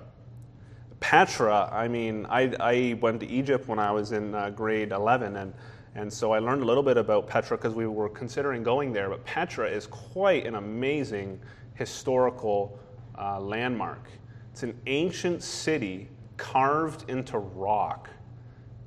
Petra, 0.99 1.69
I 1.71 1.87
mean, 1.87 2.25
I, 2.29 2.53
I 2.59 2.99
went 3.01 3.21
to 3.21 3.27
Egypt 3.27 3.69
when 3.69 3.79
I 3.79 3.91
was 3.91 4.11
in 4.11 4.35
uh, 4.35 4.49
grade 4.49 4.91
11, 4.91 5.37
and, 5.37 5.53
and 5.95 6.11
so 6.11 6.33
I 6.33 6.39
learned 6.39 6.61
a 6.61 6.65
little 6.65 6.83
bit 6.83 6.97
about 6.97 7.27
Petra 7.27 7.55
because 7.55 7.73
we 7.73 7.87
were 7.87 8.09
considering 8.09 8.61
going 8.61 8.91
there. 8.91 9.09
But 9.09 9.23
Petra 9.23 9.69
is 9.69 9.87
quite 9.87 10.45
an 10.45 10.55
amazing 10.55 11.39
historical 11.75 12.77
uh, 13.17 13.39
landmark. 13.39 14.09
It's 14.51 14.63
an 14.63 14.77
ancient 14.87 15.41
city 15.43 16.09
carved 16.35 17.09
into 17.09 17.37
rock 17.37 18.09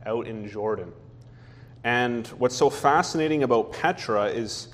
out 0.06 0.26
in 0.26 0.48
Jordan. 0.48 0.92
And 1.84 2.26
what's 2.38 2.56
so 2.56 2.70
fascinating 2.70 3.42
about 3.42 3.72
Petra 3.72 4.26
is 4.26 4.68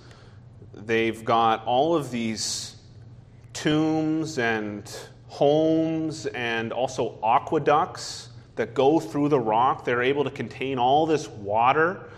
they've 0.75 1.25
got 1.25 1.65
all 1.65 1.95
of 1.95 2.11
these 2.11 2.77
tombs 3.55 4.39
and 4.39 4.91
homes 5.29 6.27
and 6.27 6.73
also 6.73 7.19
aqueducts 7.23 8.29
that 8.57 8.75
go 8.75 9.01
through 9.01 9.29
the 9.31 9.41
rock. 9.41 9.85
They're 9.85 10.03
able 10.03 10.25
to 10.25 10.31
contain 10.31 10.79
all 10.79 11.07
this 11.07 11.29
water. 11.29 12.11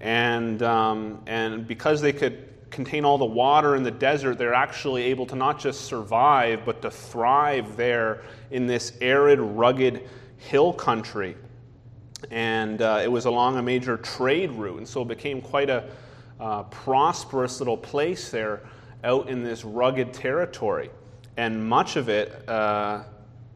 And, 0.00 0.62
um, 0.62 1.22
and 1.26 1.66
because 1.66 2.00
they 2.00 2.12
could 2.12 2.48
contain 2.70 3.04
all 3.04 3.18
the 3.18 3.24
water 3.24 3.76
in 3.76 3.82
the 3.82 3.90
desert, 3.90 4.38
they're 4.38 4.54
actually 4.54 5.04
able 5.04 5.26
to 5.26 5.36
not 5.36 5.58
just 5.58 5.82
survive, 5.82 6.64
but 6.64 6.80
to 6.82 6.90
thrive 6.90 7.76
there 7.76 8.22
in 8.50 8.66
this 8.66 8.92
arid, 9.00 9.40
rugged 9.40 10.08
hill 10.38 10.72
country 10.72 11.36
and 12.30 12.82
uh, 12.82 13.00
it 13.02 13.08
was 13.08 13.24
along 13.24 13.56
a 13.58 13.62
major 13.62 13.96
trade 13.96 14.52
route, 14.52 14.78
and 14.78 14.88
so 14.88 15.02
it 15.02 15.08
became 15.08 15.40
quite 15.40 15.70
a 15.70 15.84
uh, 16.40 16.62
prosperous 16.64 17.60
little 17.60 17.76
place 17.76 18.30
there 18.30 18.62
out 19.04 19.28
in 19.28 19.42
this 19.42 19.64
rugged 19.64 20.12
territory. 20.12 20.90
And 21.36 21.68
much 21.68 21.96
of 21.96 22.08
it 22.08 22.48
uh, 22.48 23.02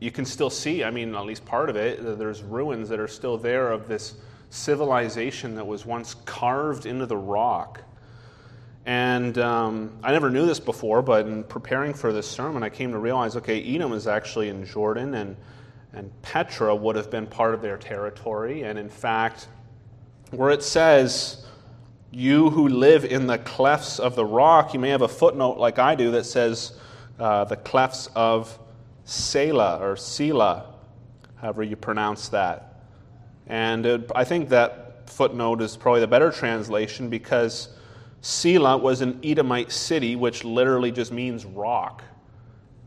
you 0.02 0.10
can 0.10 0.24
still 0.24 0.50
see, 0.50 0.82
I 0.82 0.90
mean, 0.90 1.14
at 1.14 1.24
least 1.24 1.44
part 1.44 1.70
of 1.70 1.76
it, 1.76 2.18
there's 2.18 2.42
ruins 2.42 2.88
that 2.88 2.98
are 2.98 3.06
still 3.06 3.38
there 3.38 3.70
of 3.70 3.86
this 3.86 4.14
civilization 4.50 5.54
that 5.54 5.64
was 5.64 5.86
once 5.86 6.14
carved 6.24 6.86
into 6.86 7.06
the 7.06 7.16
rock. 7.16 7.80
And 8.84 9.38
um, 9.38 9.92
I 10.02 10.10
never 10.10 10.28
knew 10.28 10.44
this 10.44 10.58
before, 10.58 11.02
but 11.02 11.26
in 11.26 11.44
preparing 11.44 11.94
for 11.94 12.12
this 12.12 12.28
sermon, 12.28 12.64
I 12.64 12.68
came 12.68 12.90
to 12.90 12.98
realize 12.98 13.36
okay, 13.36 13.62
Edom 13.62 13.92
is 13.92 14.08
actually 14.08 14.48
in 14.48 14.66
Jordan, 14.66 15.14
and 15.14 15.36
and 15.94 16.10
Petra 16.22 16.74
would 16.74 16.96
have 16.96 17.10
been 17.10 17.26
part 17.26 17.54
of 17.54 17.62
their 17.62 17.76
territory. 17.76 18.62
And 18.62 18.78
in 18.78 18.88
fact, 18.88 19.48
where 20.30 20.50
it 20.50 20.62
says, 20.62 21.44
You 22.10 22.50
who 22.50 22.68
live 22.68 23.04
in 23.04 23.26
the 23.26 23.38
clefts 23.38 24.00
of 24.00 24.16
the 24.16 24.24
rock, 24.24 24.72
you 24.72 24.80
may 24.80 24.88
have 24.88 25.02
a 25.02 25.08
footnote 25.08 25.58
like 25.58 25.78
I 25.78 25.94
do 25.94 26.10
that 26.12 26.24
says, 26.24 26.78
uh, 27.18 27.44
The 27.44 27.56
clefts 27.56 28.08
of 28.14 28.58
Sela 29.06 29.80
or 29.80 29.94
Sela, 29.96 30.64
however 31.36 31.62
you 31.62 31.76
pronounce 31.76 32.28
that. 32.30 32.84
And 33.46 33.84
it, 33.84 34.10
I 34.14 34.24
think 34.24 34.48
that 34.50 35.10
footnote 35.10 35.60
is 35.60 35.76
probably 35.76 36.00
the 36.00 36.06
better 36.06 36.30
translation 36.30 37.10
because 37.10 37.68
Sela 38.22 38.80
was 38.80 39.02
an 39.02 39.20
Edomite 39.22 39.72
city, 39.72 40.16
which 40.16 40.44
literally 40.44 40.92
just 40.92 41.12
means 41.12 41.44
rock. 41.44 42.02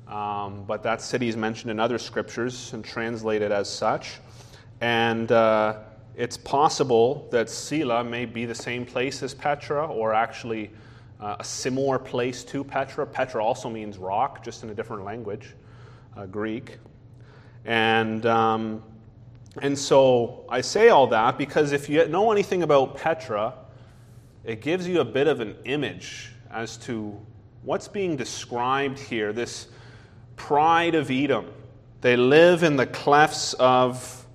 Um, 0.08 0.64
but 0.66 0.84
that 0.84 1.02
city 1.02 1.28
is 1.28 1.36
mentioned 1.36 1.72
in 1.72 1.80
other 1.80 1.98
scriptures 1.98 2.74
and 2.74 2.86
translated 2.86 3.52
as 3.52 3.70
such. 3.70 4.20
And 4.82 5.32
uh, 5.32 5.80
it's 6.16 6.38
possible 6.38 7.28
that 7.32 7.48
Sela 7.48 8.08
may 8.08 8.26
be 8.26 8.46
the 8.46 8.56
same 8.56 8.86
place 8.86 9.24
as 9.24 9.34
Petra 9.34 9.88
or 9.88 10.14
actually 10.14 10.72
uh, 11.20 11.38
a 11.40 11.44
similar 11.44 11.98
place 11.98 12.44
to 12.46 12.64
Petra. 12.64 13.06
Petra 13.06 13.44
also 13.44 13.70
means 13.70 13.98
rock, 13.98 14.44
just 14.44 14.64
in 14.64 14.70
a 14.70 14.74
different 14.74 15.04
language, 15.04 15.56
uh, 16.16 16.26
Greek. 16.26 16.78
And, 17.66 18.26
um, 18.26 18.84
and 19.62 19.78
so 19.78 20.46
I 20.50 20.62
say 20.62 20.90
all 20.90 21.08
that 21.08 21.38
because 21.38 21.72
if 21.72 21.90
you 21.90 22.08
know 22.08 22.32
anything 22.32 22.64
about 22.64 22.98
Petra, 22.98 23.54
it 24.44 24.62
gives 24.62 24.88
you 24.88 25.00
a 25.00 25.06
bit 25.06 25.28
of 25.28 25.40
an 25.40 25.56
image 25.66 26.32
as 26.52 26.78
to 26.78 27.20
what's 27.64 27.88
being 27.88 28.16
described 28.16 29.00
here. 29.00 29.34
This 29.34 29.68
pride 30.36 30.96
of 30.96 31.10
Edom. 31.10 31.48
They 32.02 32.16
live 32.16 32.64
in 32.64 32.76
the 32.76 32.86
clefts 32.86 33.54
of 33.56 34.26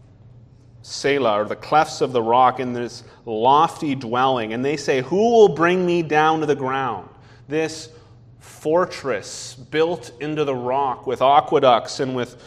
Sela, 0.83 1.37
or 1.37 1.45
the 1.45 1.57
clefts 1.57 2.01
of 2.01 2.13
the 2.13 2.23
rock, 2.23 2.59
in 2.59 2.73
this 2.73 3.05
lofty 3.27 3.95
dwelling. 3.95 4.53
And 4.53 4.65
they 4.65 4.77
say, 4.77 5.03
Who 5.03 5.17
will 5.17 5.49
bring 5.49 5.87
me 5.87 6.03
down 6.03 6.41
to 6.41 6.47
the 6.47 6.57
ground? 6.57 7.09
This 7.49 7.91
fortress 8.41 9.55
built 9.55 10.13
into 10.21 10.45
the 10.45 10.55
rock 10.55 11.07
with 11.07 11.23
aqueducts 11.23 12.01
and 12.01 12.17
with 12.17 12.43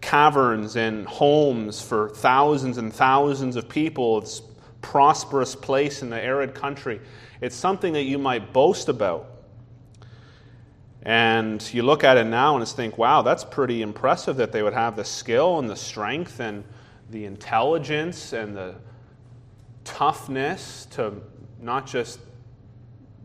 caverns 0.00 0.76
and 0.76 1.06
homes 1.06 1.80
for 1.80 2.10
thousands 2.10 2.78
and 2.78 2.92
thousands 2.92 3.56
of 3.56 3.68
people. 3.68 4.18
It's 4.18 4.42
prosperous 4.80 5.54
place 5.54 6.02
in 6.02 6.10
the 6.10 6.22
arid 6.22 6.54
country. 6.54 7.00
It's 7.40 7.56
something 7.56 7.92
that 7.94 8.02
you 8.02 8.18
might 8.18 8.52
boast 8.52 8.88
about. 8.88 9.33
And 11.04 11.62
you 11.74 11.82
look 11.82 12.02
at 12.02 12.16
it 12.16 12.24
now 12.24 12.56
and 12.56 12.62
just 12.62 12.76
think, 12.76 12.96
wow, 12.96 13.22
that's 13.22 13.44
pretty 13.44 13.82
impressive 13.82 14.36
that 14.36 14.52
they 14.52 14.62
would 14.62 14.72
have 14.72 14.96
the 14.96 15.04
skill 15.04 15.58
and 15.58 15.68
the 15.68 15.76
strength 15.76 16.40
and 16.40 16.64
the 17.10 17.26
intelligence 17.26 18.32
and 18.32 18.56
the 18.56 18.76
toughness 19.84 20.86
to 20.92 21.20
not 21.60 21.86
just 21.86 22.20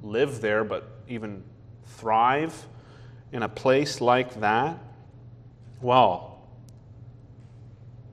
live 0.03 0.41
there, 0.41 0.63
but 0.63 0.89
even 1.07 1.43
thrive 1.85 2.67
in 3.31 3.43
a 3.43 3.49
place 3.49 4.01
like 4.01 4.39
that? 4.41 4.77
Well, 5.81 6.41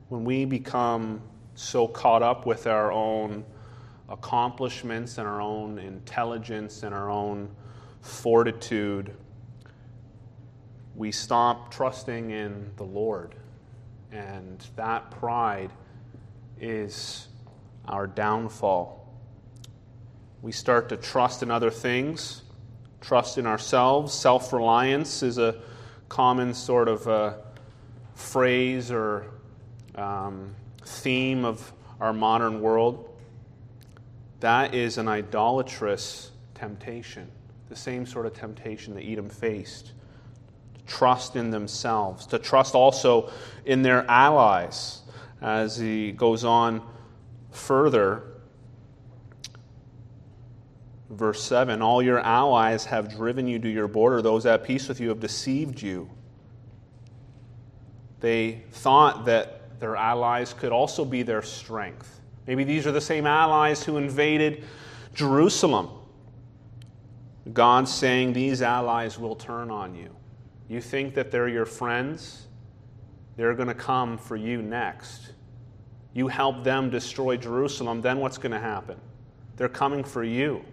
when 0.09 0.24
we 0.24 0.44
become 0.44 1.22
so 1.55 1.88
caught 1.88 2.22
up 2.22 2.46
with 2.46 2.66
our 2.66 2.92
own 2.92 3.44
accomplishments 4.09 5.18
and 5.18 5.26
our 5.26 5.40
own 5.40 5.79
intelligence 5.79 6.85
and 6.85 6.94
our 6.94 7.11
own 7.11 7.48
fortitude, 8.00 9.12
we 10.96 11.12
stop 11.12 11.70
trusting 11.70 12.30
in 12.30 12.70
the 12.76 12.85
Lord. 12.85 13.35
And 14.11 14.64
that 14.76 15.11
pride 15.11 15.70
is 16.59 17.28
our 17.87 18.06
downfall. 18.06 19.06
We 20.40 20.52
start 20.52 20.88
to 20.88 20.96
trust 20.96 21.42
in 21.42 21.50
other 21.50 21.70
things, 21.70 22.42
trust 23.00 23.37
in 23.37 23.46
ourselves. 23.46 24.14
Self 24.14 24.52
reliance 24.52 25.22
is 25.22 25.38
a 25.38 25.56
common 26.09 26.54
sort 26.54 26.88
of 26.88 27.06
uh, 27.06 27.35
phrase 28.14 28.90
or 28.90 29.26
um, 29.96 30.54
theme 30.82 31.44
of 31.44 31.72
our 32.00 32.12
modern 32.12 32.61
world. 32.61 33.11
That 34.40 34.74
is 34.74 34.98
an 34.98 35.09
idolatrous 35.09 36.30
temptation, 36.54 37.30
the 37.68 37.76
same 37.76 38.06
sort 38.06 38.24
of 38.24 38.35
temptation 38.35 38.94
that 38.94 39.02
Edom 39.02 39.28
faced. 39.28 39.92
Trust 40.87 41.37
in 41.37 41.51
themselves, 41.51 42.27
to 42.27 42.38
trust 42.38 42.75
also 42.75 43.31
in 43.64 43.83
their 43.83 44.09
allies. 44.09 45.03
As 45.42 45.77
he 45.77 46.12
goes 46.12 46.44
on 46.44 46.83
further, 47.51 48.22
verse 51.11 51.42
7 51.42 51.83
All 51.83 52.03
your 52.03 52.20
allies 52.20 52.85
have 52.87 53.11
driven 53.11 53.46
you 53.46 53.59
to 53.59 53.68
your 53.68 53.88
border, 53.88 54.22
those 54.22 54.46
at 54.46 54.64
peace 54.64 54.88
with 54.88 55.01
you 55.01 55.09
have 55.09 55.20
deceived 55.20 55.83
you. 55.83 56.11
They 58.20 58.62
thought 58.70 59.27
that 59.27 59.79
their 59.79 59.96
allies 59.96 60.55
could 60.55 60.72
also 60.72 61.05
be 61.05 61.22
their 61.22 61.42
strength. 61.42 62.20
Maybe 62.46 62.64
these 62.64 62.87
are 62.87 62.92
the 62.92 63.01
same 63.01 63.27
allies 63.27 63.83
who 63.83 63.96
invaded 63.99 64.64
Jerusalem. 65.14 65.90
God's 67.53 67.92
saying 67.92 68.33
these 68.33 68.62
allies 68.62 69.18
will 69.18 69.37
turn 69.37 69.70
on 69.70 69.94
you. 69.94 70.15
You 70.68 70.81
think 70.81 71.14
that 71.14 71.31
they're 71.31 71.48
your 71.48 71.66
friends? 71.66 72.46
They're 73.37 73.55
going 73.55 73.68
to 73.68 73.74
come 73.74 74.18
for 74.18 74.37
you 74.37 74.62
next. 74.62 75.33
You 76.12 76.29
help 76.29 76.64
them 76.64 76.90
destroy 76.90 77.37
Jerusalem, 77.37 78.00
then 78.00 78.18
what's 78.18 78.38
going 78.38 78.52
to 78.52 78.59
happen? 78.59 78.98
They're 79.57 79.68
coming 79.68 80.02
for 80.02 80.24
you. 80.24 80.64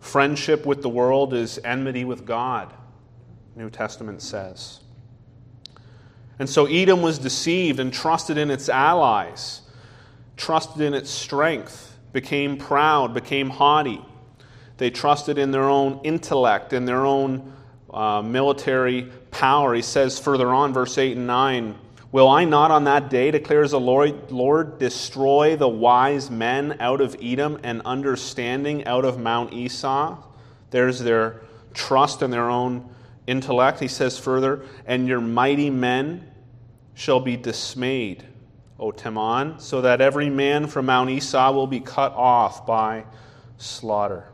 Friendship 0.00 0.66
with 0.66 0.82
the 0.82 0.88
world 0.88 1.34
is 1.34 1.58
enmity 1.64 2.04
with 2.04 2.24
God, 2.24 2.72
New 3.56 3.70
Testament 3.70 4.22
says. 4.22 4.80
And 6.38 6.48
so 6.48 6.66
Edom 6.66 7.02
was 7.02 7.18
deceived 7.18 7.80
and 7.80 7.92
trusted 7.92 8.38
in 8.38 8.50
its 8.50 8.68
allies, 8.68 9.62
trusted 10.36 10.82
in 10.82 10.94
its 10.94 11.10
strength, 11.10 11.98
became 12.12 12.56
proud, 12.56 13.12
became 13.12 13.50
haughty. 13.50 14.00
They 14.76 14.90
trusted 14.90 15.38
in 15.38 15.50
their 15.50 15.68
own 15.68 16.00
intellect, 16.04 16.72
in 16.72 16.84
their 16.84 17.04
own 17.04 17.52
uh, 17.90 18.22
military 18.22 19.10
power. 19.30 19.74
He 19.74 19.82
says 19.82 20.18
further 20.18 20.48
on, 20.48 20.72
verse 20.72 20.98
8 20.98 21.16
and 21.16 21.26
9 21.26 21.78
Will 22.10 22.28
I 22.28 22.44
not 22.44 22.70
on 22.70 22.84
that 22.84 23.10
day, 23.10 23.30
declares 23.30 23.72
the 23.72 23.80
Lord, 23.80 24.30
Lord, 24.30 24.78
destroy 24.78 25.56
the 25.56 25.68
wise 25.68 26.30
men 26.30 26.78
out 26.80 27.02
of 27.02 27.14
Edom 27.20 27.60
and 27.62 27.82
understanding 27.84 28.86
out 28.86 29.04
of 29.04 29.18
Mount 29.18 29.52
Esau? 29.52 30.16
There's 30.70 31.00
their 31.00 31.42
trust 31.74 32.22
in 32.22 32.30
their 32.30 32.48
own 32.48 32.88
intellect. 33.26 33.78
He 33.80 33.88
says 33.88 34.18
further, 34.18 34.62
and 34.86 35.06
your 35.06 35.20
mighty 35.20 35.68
men 35.68 36.30
shall 36.94 37.20
be 37.20 37.36
dismayed, 37.36 38.24
O 38.80 38.90
Teman, 38.90 39.60
so 39.60 39.82
that 39.82 40.00
every 40.00 40.30
man 40.30 40.66
from 40.66 40.86
Mount 40.86 41.10
Esau 41.10 41.52
will 41.52 41.66
be 41.66 41.80
cut 41.80 42.12
off 42.14 42.66
by 42.66 43.04
slaughter. 43.58 44.24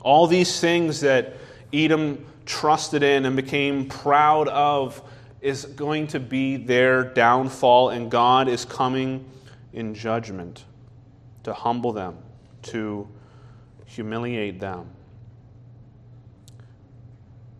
All 0.00 0.26
these 0.26 0.60
things 0.60 1.00
that 1.00 1.34
Edom 1.72 2.24
trusted 2.46 3.02
in 3.02 3.26
and 3.26 3.36
became 3.36 3.86
proud 3.86 4.48
of 4.48 5.02
is 5.40 5.64
going 5.64 6.06
to 6.08 6.18
be 6.18 6.56
their 6.56 7.04
downfall, 7.04 7.90
and 7.90 8.10
God 8.10 8.48
is 8.48 8.64
coming 8.64 9.24
in 9.72 9.94
judgment 9.94 10.64
to 11.44 11.52
humble 11.52 11.92
them, 11.92 12.18
to 12.62 13.08
humiliate 13.86 14.58
them. 14.60 14.90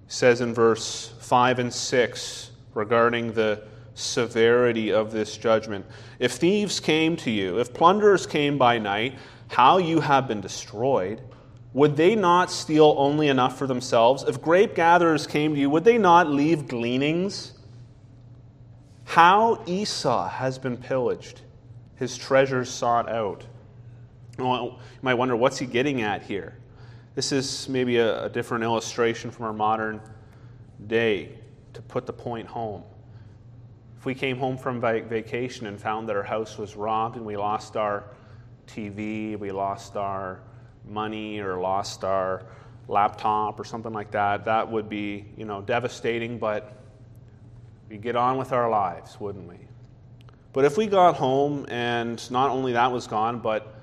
It 0.07 0.13
says 0.13 0.41
in 0.41 0.55
verse 0.55 1.13
5 1.21 1.59
and 1.59 1.73
6 1.73 2.51
regarding 2.75 3.33
the 3.33 3.63
severity 3.95 4.93
of 4.93 5.11
this 5.11 5.37
judgment 5.37 5.85
If 6.19 6.33
thieves 6.33 6.81
came 6.81 7.17
to 7.19 7.31
you, 7.31 7.59
if 7.59 7.75
plunderers 7.75 8.27
came 8.27 8.57
by 8.57 8.79
night, 8.79 9.19
how 9.49 9.79
you 9.79 10.01
have 10.01 10.29
been 10.29 10.41
destroyed. 10.41 11.21
Would 11.75 11.97
they 11.97 12.15
not 12.15 12.51
steal 12.51 12.95
only 12.97 13.29
enough 13.29 13.59
for 13.59 13.67
themselves? 13.67 14.25
If 14.25 14.41
grape 14.41 14.75
gatherers 14.75 15.27
came 15.27 15.55
to 15.55 15.61
you, 15.61 15.69
would 15.71 15.85
they 15.85 15.99
not 15.99 16.29
leave 16.29 16.67
gleanings? 16.67 17.53
How 19.05 19.63
Esau 19.67 20.29
has 20.29 20.59
been 20.59 20.77
pillaged, 20.77 21.43
his 21.97 22.17
treasures 22.17 22.71
sought 22.71 23.09
out. 23.09 23.45
Well, 24.39 24.65
you 24.65 24.99
might 25.03 25.15
wonder, 25.15 25.35
what's 25.37 25.59
he 25.59 25.67
getting 25.67 26.03
at 26.03 26.23
here? 26.23 26.57
This 27.15 27.33
is 27.33 27.69
maybe 27.69 27.97
a, 27.97 28.25
a 28.25 28.29
different 28.29 28.65
illustration 28.65 29.31
from 29.31 29.47
our 29.47 29.53
modern 29.53 30.01
day 30.87 31.31
to 31.75 31.83
put 31.83 32.07
the 32.07 32.13
point 32.13 32.47
home. 32.47 32.83
If 33.99 34.05
we 34.05 34.15
came 34.15 34.39
home 34.39 34.57
from 34.57 34.81
vacation 34.81 35.67
and 35.67 35.81
found 35.81 36.09
that 36.09 36.17
our 36.17 36.23
house 36.23 36.57
was 36.57 36.77
robbed 36.77 37.17
and 37.17 37.27
we 37.27 37.37
lost 37.37 37.77
our 37.77 38.05
TV, 38.69 39.37
we 39.37 39.51
lost 39.51 39.97
our 39.97 40.41
money, 40.89 41.41
or 41.41 41.59
lost 41.59 42.05
our 42.05 42.45
laptop 42.89 43.61
or 43.61 43.65
something 43.65 43.93
like 43.93 44.11
that, 44.11 44.45
that 44.47 44.71
would 44.71 44.89
be, 44.89 45.27
you 45.37 45.45
know, 45.45 45.61
devastating, 45.61 46.39
but 46.39 46.73
we 47.89 47.99
get 47.99 48.17
on 48.17 48.37
with 48.37 48.53
our 48.53 48.69
lives, 48.69 49.21
wouldn't 49.21 49.49
we? 49.49 49.59
But 50.53 50.65
if 50.65 50.77
we 50.77 50.87
got 50.87 51.17
home 51.17 51.67
and 51.69 52.31
not 52.31 52.51
only 52.51 52.73
that 52.73 52.91
was 52.91 53.07
gone, 53.07 53.39
but 53.39 53.75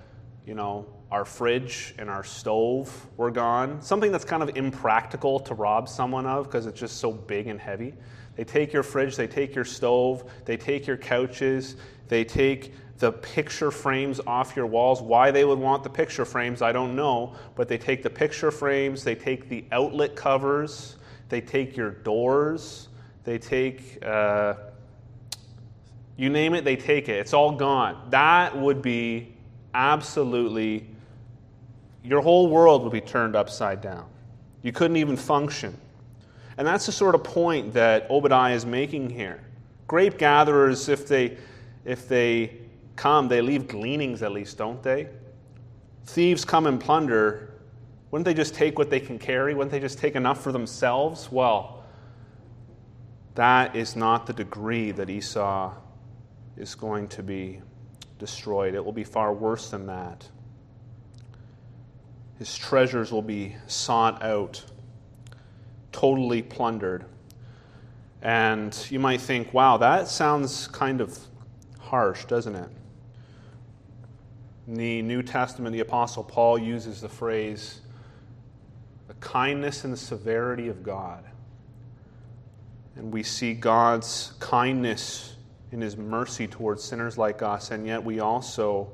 you 0.45 0.53
know, 0.55 0.85
our 1.11 1.25
fridge 1.25 1.95
and 1.97 2.09
our 2.09 2.23
stove 2.23 3.07
were 3.17 3.31
gone, 3.31 3.81
something 3.81 4.11
that's 4.11 4.25
kind 4.25 4.43
of 4.43 4.55
impractical 4.57 5.39
to 5.39 5.53
rob 5.53 5.87
someone 5.87 6.25
of 6.25 6.45
because 6.45 6.65
it's 6.65 6.79
just 6.79 6.97
so 6.97 7.11
big 7.11 7.47
and 7.47 7.59
heavy. 7.59 7.93
They 8.35 8.43
take 8.43 8.73
your 8.73 8.83
fridge, 8.83 9.15
they 9.15 9.27
take 9.27 9.55
your 9.55 9.65
stove, 9.65 10.29
they 10.43 10.57
take 10.57 10.85
your 10.85 10.97
couches, 10.97 11.77
they 12.07 12.23
take 12.23 12.73
the 12.97 13.11
picture 13.11 13.71
frames 13.71 14.21
off 14.25 14.55
your 14.55 14.65
walls. 14.65 15.01
Why 15.01 15.31
they 15.31 15.43
would 15.43 15.59
want 15.59 15.83
the 15.83 15.89
picture 15.89 16.25
frames, 16.25 16.61
I 16.61 16.71
don't 16.71 16.95
know, 16.95 17.35
but 17.55 17.67
they 17.67 17.77
take 17.77 18.03
the 18.03 18.09
picture 18.09 18.51
frames, 18.51 19.03
they 19.03 19.15
take 19.15 19.49
the 19.49 19.65
outlet 19.71 20.15
covers, 20.15 20.95
they 21.29 21.41
take 21.41 21.75
your 21.75 21.91
doors, 21.91 22.87
they 23.25 23.37
take, 23.37 24.03
uh, 24.05 24.53
you 26.15 26.29
name 26.29 26.53
it, 26.53 26.63
they 26.63 26.77
take 26.77 27.09
it. 27.09 27.17
It's 27.17 27.33
all 27.33 27.51
gone. 27.51 28.09
That 28.11 28.57
would 28.57 28.81
be 28.81 29.33
absolutely, 29.73 30.87
your 32.03 32.21
whole 32.21 32.47
world 32.47 32.83
would 32.83 32.93
be 32.93 33.01
turned 33.01 33.35
upside 33.35 33.81
down. 33.81 34.07
You 34.61 34.71
couldn't 34.71 34.97
even 34.97 35.17
function. 35.17 35.77
And 36.57 36.65
that's 36.65 36.85
the 36.85 36.93
sort 36.93 37.15
of 37.15 37.23
point 37.25 37.73
that 37.73 38.09
Obadiah 38.09 38.55
is 38.55 38.65
making 38.65 39.09
here. 39.09 39.41
Grape 39.87 40.17
gatherers, 40.17 40.87
if 40.87 41.07
they, 41.07 41.37
if 41.83 42.07
they 42.07 42.64
come, 42.95 43.27
they 43.27 43.41
leave 43.41 43.67
gleanings 43.67 44.23
at 44.23 44.31
least, 44.31 44.57
don't 44.57 44.81
they? 44.81 45.09
Thieves 46.05 46.45
come 46.45 46.67
and 46.67 46.79
plunder. 46.79 47.53
Wouldn't 48.11 48.25
they 48.25 48.33
just 48.33 48.55
take 48.55 48.77
what 48.77 48.89
they 48.89 48.99
can 48.99 49.19
carry? 49.19 49.53
Wouldn't 49.53 49.71
they 49.71 49.79
just 49.79 49.97
take 49.97 50.15
enough 50.15 50.41
for 50.41 50.51
themselves? 50.51 51.31
Well, 51.31 51.83
that 53.35 53.75
is 53.75 53.95
not 53.95 54.25
the 54.25 54.33
degree 54.33 54.91
that 54.91 55.09
Esau 55.09 55.73
is 56.57 56.75
going 56.75 57.07
to 57.09 57.23
be 57.23 57.61
destroyed. 58.17 58.75
It 58.75 58.83
will 58.83 58.93
be 58.93 59.03
far 59.03 59.33
worse 59.33 59.69
than 59.69 59.87
that. 59.87 60.27
His 62.39 62.57
treasures 62.57 63.11
will 63.11 63.21
be 63.21 63.55
sought 63.67 64.21
out, 64.23 64.63
totally 65.91 66.41
plundered. 66.41 67.05
And 68.21 68.75
you 68.89 68.99
might 68.99 69.21
think, 69.21 69.53
wow, 69.53 69.77
that 69.77 70.07
sounds 70.07 70.67
kind 70.67 71.01
of 71.01 71.17
harsh, 71.79 72.25
doesn't 72.25 72.55
it? 72.55 72.69
In 74.67 74.73
the 74.75 75.01
New 75.03 75.21
Testament, 75.21 75.73
the 75.73 75.81
Apostle 75.81 76.23
Paul 76.23 76.57
uses 76.57 77.01
the 77.01 77.09
phrase, 77.09 77.81
the 79.07 79.13
kindness 79.15 79.83
and 79.83 79.93
the 79.93 79.97
severity 79.97 80.69
of 80.69 80.81
God. 80.81 81.23
And 82.95 83.11
we 83.11 83.21
see 83.21 83.53
God's 83.53 84.33
kindness 84.39 85.35
in 85.71 85.81
his 85.81 85.97
mercy 85.97 86.47
towards 86.47 86.83
sinners 86.83 87.17
like 87.17 87.43
us, 87.43 87.69
and 87.71 87.85
yet 87.85 88.03
we 88.03 88.19
also 88.21 88.89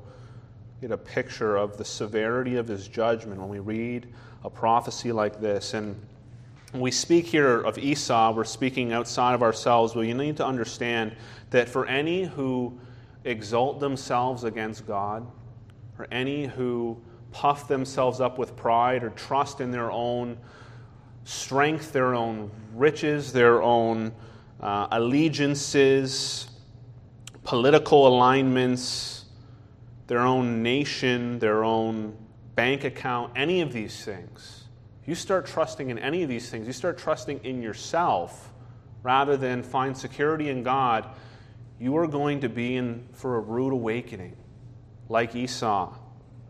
get 0.82 0.90
a 0.90 0.98
picture 0.98 1.56
of 1.56 1.78
the 1.78 1.84
severity 1.84 2.56
of 2.56 2.66
his 2.68 2.88
judgment 2.88 3.40
when 3.40 3.48
we 3.48 3.60
read 3.60 4.08
a 4.44 4.50
prophecy 4.50 5.12
like 5.12 5.40
this. 5.40 5.72
And 5.72 5.98
when 6.72 6.82
we 6.82 6.90
speak 6.90 7.26
here 7.26 7.60
of 7.62 7.78
Esau, 7.78 8.34
we're 8.34 8.44
speaking 8.44 8.92
outside 8.92 9.34
of 9.34 9.42
ourselves, 9.42 9.94
but 9.94 10.00
you 10.00 10.14
need 10.14 10.36
to 10.38 10.44
understand 10.44 11.14
that 11.50 11.68
for 11.68 11.86
any 11.86 12.24
who 12.24 12.78
exalt 13.24 13.78
themselves 13.78 14.44
against 14.44 14.86
God, 14.86 15.24
or 16.02 16.08
any 16.10 16.46
who 16.46 17.00
puff 17.30 17.68
themselves 17.68 18.20
up 18.20 18.36
with 18.36 18.56
pride 18.56 19.04
or 19.04 19.10
trust 19.10 19.60
in 19.60 19.70
their 19.70 19.90
own 19.90 20.36
strength, 21.24 21.92
their 21.92 22.14
own 22.14 22.50
riches, 22.74 23.32
their 23.32 23.62
own 23.62 24.12
uh, 24.60 24.88
allegiances, 24.90 26.48
political 27.44 28.08
alignments, 28.08 29.26
their 30.08 30.20
own 30.20 30.62
nation, 30.62 31.38
their 31.38 31.62
own 31.62 32.16
bank 32.56 32.82
account, 32.82 33.32
any 33.36 33.60
of 33.60 33.72
these 33.72 34.04
things. 34.04 34.64
You 35.06 35.14
start 35.14 35.46
trusting 35.46 35.90
in 35.90 35.98
any 35.98 36.24
of 36.24 36.28
these 36.28 36.50
things, 36.50 36.66
you 36.66 36.72
start 36.72 36.98
trusting 36.98 37.44
in 37.44 37.62
yourself 37.62 38.52
rather 39.04 39.36
than 39.36 39.62
find 39.62 39.96
security 39.96 40.50
in 40.50 40.64
God, 40.64 41.06
you 41.78 41.96
are 41.96 42.06
going 42.08 42.40
to 42.40 42.48
be 42.48 42.76
in 42.76 43.06
for 43.12 43.36
a 43.36 43.40
rude 43.40 43.72
awakening 43.72 44.36
like 45.08 45.34
Esau 45.34 45.94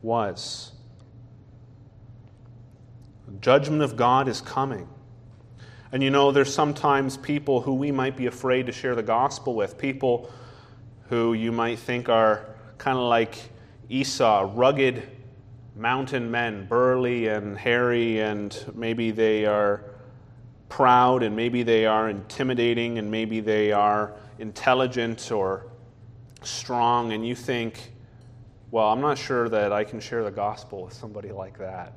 was. 0.02 0.72
The 3.26 3.38
judgment 3.38 3.82
of 3.82 3.96
God 3.96 4.28
is 4.28 4.40
coming. 4.40 4.88
And 5.92 6.02
you 6.02 6.10
know, 6.10 6.32
there's 6.32 6.52
sometimes 6.52 7.16
people 7.16 7.60
who 7.60 7.74
we 7.74 7.92
might 7.92 8.16
be 8.16 8.26
afraid 8.26 8.66
to 8.66 8.72
share 8.72 8.94
the 8.94 9.02
gospel 9.02 9.54
with, 9.54 9.76
people 9.76 10.30
who 11.08 11.34
you 11.34 11.52
might 11.52 11.78
think 11.78 12.08
are 12.08 12.46
kind 12.78 12.96
of 12.96 13.04
like 13.04 13.36
Esau, 13.90 14.50
rugged 14.54 15.02
mountain 15.76 16.30
men, 16.30 16.66
burly 16.66 17.28
and 17.28 17.58
hairy, 17.58 18.20
and 18.20 18.64
maybe 18.74 19.10
they 19.10 19.44
are 19.44 19.84
proud, 20.68 21.22
and 21.22 21.36
maybe 21.36 21.62
they 21.62 21.84
are 21.84 22.08
intimidating, 22.08 22.98
and 22.98 23.10
maybe 23.10 23.40
they 23.40 23.72
are 23.72 24.14
intelligent 24.38 25.30
or 25.30 25.66
strong, 26.42 27.12
and 27.12 27.26
you 27.26 27.34
think, 27.34 27.92
well, 28.72 28.88
I'm 28.88 29.02
not 29.02 29.18
sure 29.18 29.50
that 29.50 29.70
I 29.70 29.84
can 29.84 30.00
share 30.00 30.24
the 30.24 30.30
gospel 30.30 30.84
with 30.84 30.94
somebody 30.94 31.30
like 31.30 31.58
that 31.58 31.92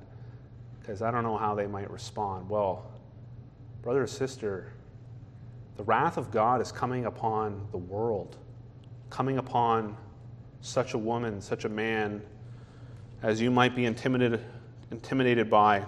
because 0.81 1.01
I 1.01 1.09
don't 1.09 1.23
know 1.23 1.37
how 1.37 1.55
they 1.55 1.67
might 1.67 1.89
respond. 1.89 2.49
Well, 2.49 2.85
brother 3.81 4.03
or 4.03 4.07
sister, 4.07 4.73
the 5.77 5.83
wrath 5.83 6.17
of 6.17 6.31
God 6.31 6.59
is 6.59 6.73
coming 6.73 7.05
upon 7.05 7.65
the 7.71 7.77
world, 7.77 8.35
coming 9.09 9.37
upon 9.37 9.95
such 10.59 10.93
a 10.93 10.97
woman, 10.97 11.39
such 11.39 11.63
a 11.63 11.69
man 11.69 12.21
as 13.23 13.39
you 13.39 13.49
might 13.49 13.73
be 13.73 13.85
intimidated, 13.85 14.43
intimidated 14.91 15.49
by. 15.49 15.85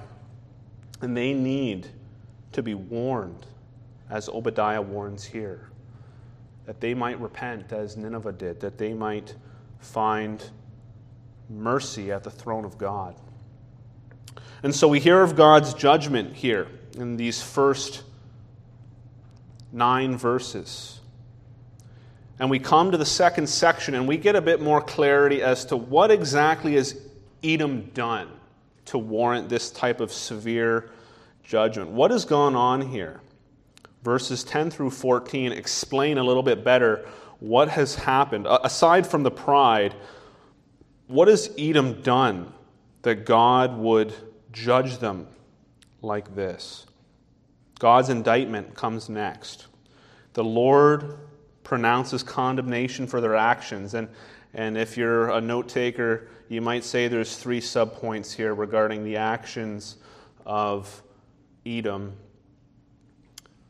And 1.02 1.18
they 1.18 1.34
need 1.34 1.88
to 2.54 2.64
be 2.64 2.76
warned, 2.76 3.46
as 4.10 4.30
Obadiah 4.30 4.82
warns 4.82 5.26
here, 5.26 5.70
that 6.66 6.80
they 6.80 6.94
might 6.94 7.20
repent 7.20 7.74
as 7.74 7.98
Nineveh 7.98 8.32
did, 8.32 8.62
that 8.62 8.78
they 8.78 8.94
might 8.94 9.36
find 9.80 10.50
mercy 11.50 12.12
at 12.12 12.24
the 12.24 12.32
throne 12.32 12.66
of 12.66 12.78
God. 12.78 13.16
And 14.64 14.74
so 14.74 14.88
we 14.88 15.00
hear 15.00 15.22
of 15.22 15.36
God's 15.36 15.74
judgment 15.74 16.36
here 16.36 16.68
in 16.98 17.18
these 17.18 17.42
first 17.42 18.04
nine 19.72 20.18
verses. 20.18 21.00
And 22.40 22.50
we 22.50 22.60
come 22.60 22.92
to 22.92 22.98
the 22.98 23.06
second 23.06 23.48
section 23.48 23.96
and 23.96 24.08
we 24.08 24.18
get 24.18 24.36
a 24.36 24.42
bit 24.42 24.62
more 24.62 24.82
clarity 24.82 25.42
as 25.42 25.66
to 25.66 25.78
what 25.78 26.12
exactly 26.12 26.74
has 26.74 27.00
Edom 27.44 27.92
done 27.94 28.30
to 28.86 28.98
warrant 28.98 29.50
this 29.50 29.72
type 29.72 30.00
of 30.00 30.12
severe 30.12 30.90
judgment. 31.44 31.92
What 31.92 32.12
has 32.12 32.26
gone 32.26 32.56
on 32.56 32.82
here? 32.82 33.22
Verses 34.04 34.44
10 34.44 34.72
through 34.72 34.92
14 34.92 35.52
explain 35.52 36.18
a 36.18 36.24
little 36.24 36.44
bit 36.44 36.64
better 36.64 37.08
what 37.40 37.70
has 37.70 37.96
happened. 37.96 38.48
Aside 38.50 39.06
from 39.06 39.24
the 39.24 39.32
pride, 39.32 39.94
what 41.08 41.28
has 41.28 41.52
Edom 41.58 42.02
done 42.02 42.54
that 43.02 43.26
God 43.26 43.78
would 43.78 44.14
judge 44.52 44.98
them 44.98 45.28
like 46.02 46.36
this? 46.36 46.86
God's 47.80 48.10
indictment 48.10 48.76
comes 48.76 49.08
next. 49.10 49.68
The 50.34 50.44
Lord 50.44 51.18
pronounces 51.64 52.24
condemnation 52.24 53.08
for 53.08 53.22
their 53.22 53.36
actions. 53.36 53.94
And, 53.94 54.08
and 54.54 54.78
if 54.78 54.98
you're 54.98 55.30
a 55.30 55.42
note 55.42 55.70
taker, 55.70 56.28
you 56.50 56.62
might 56.62 56.84
say 56.84 57.08
there's 57.08 57.38
three 57.38 57.62
subpoints 57.62 58.34
here 58.34 58.54
regarding 58.54 59.04
the 59.04 59.18
actions 59.18 59.98
of 60.46 61.04
Edom. 61.66 62.16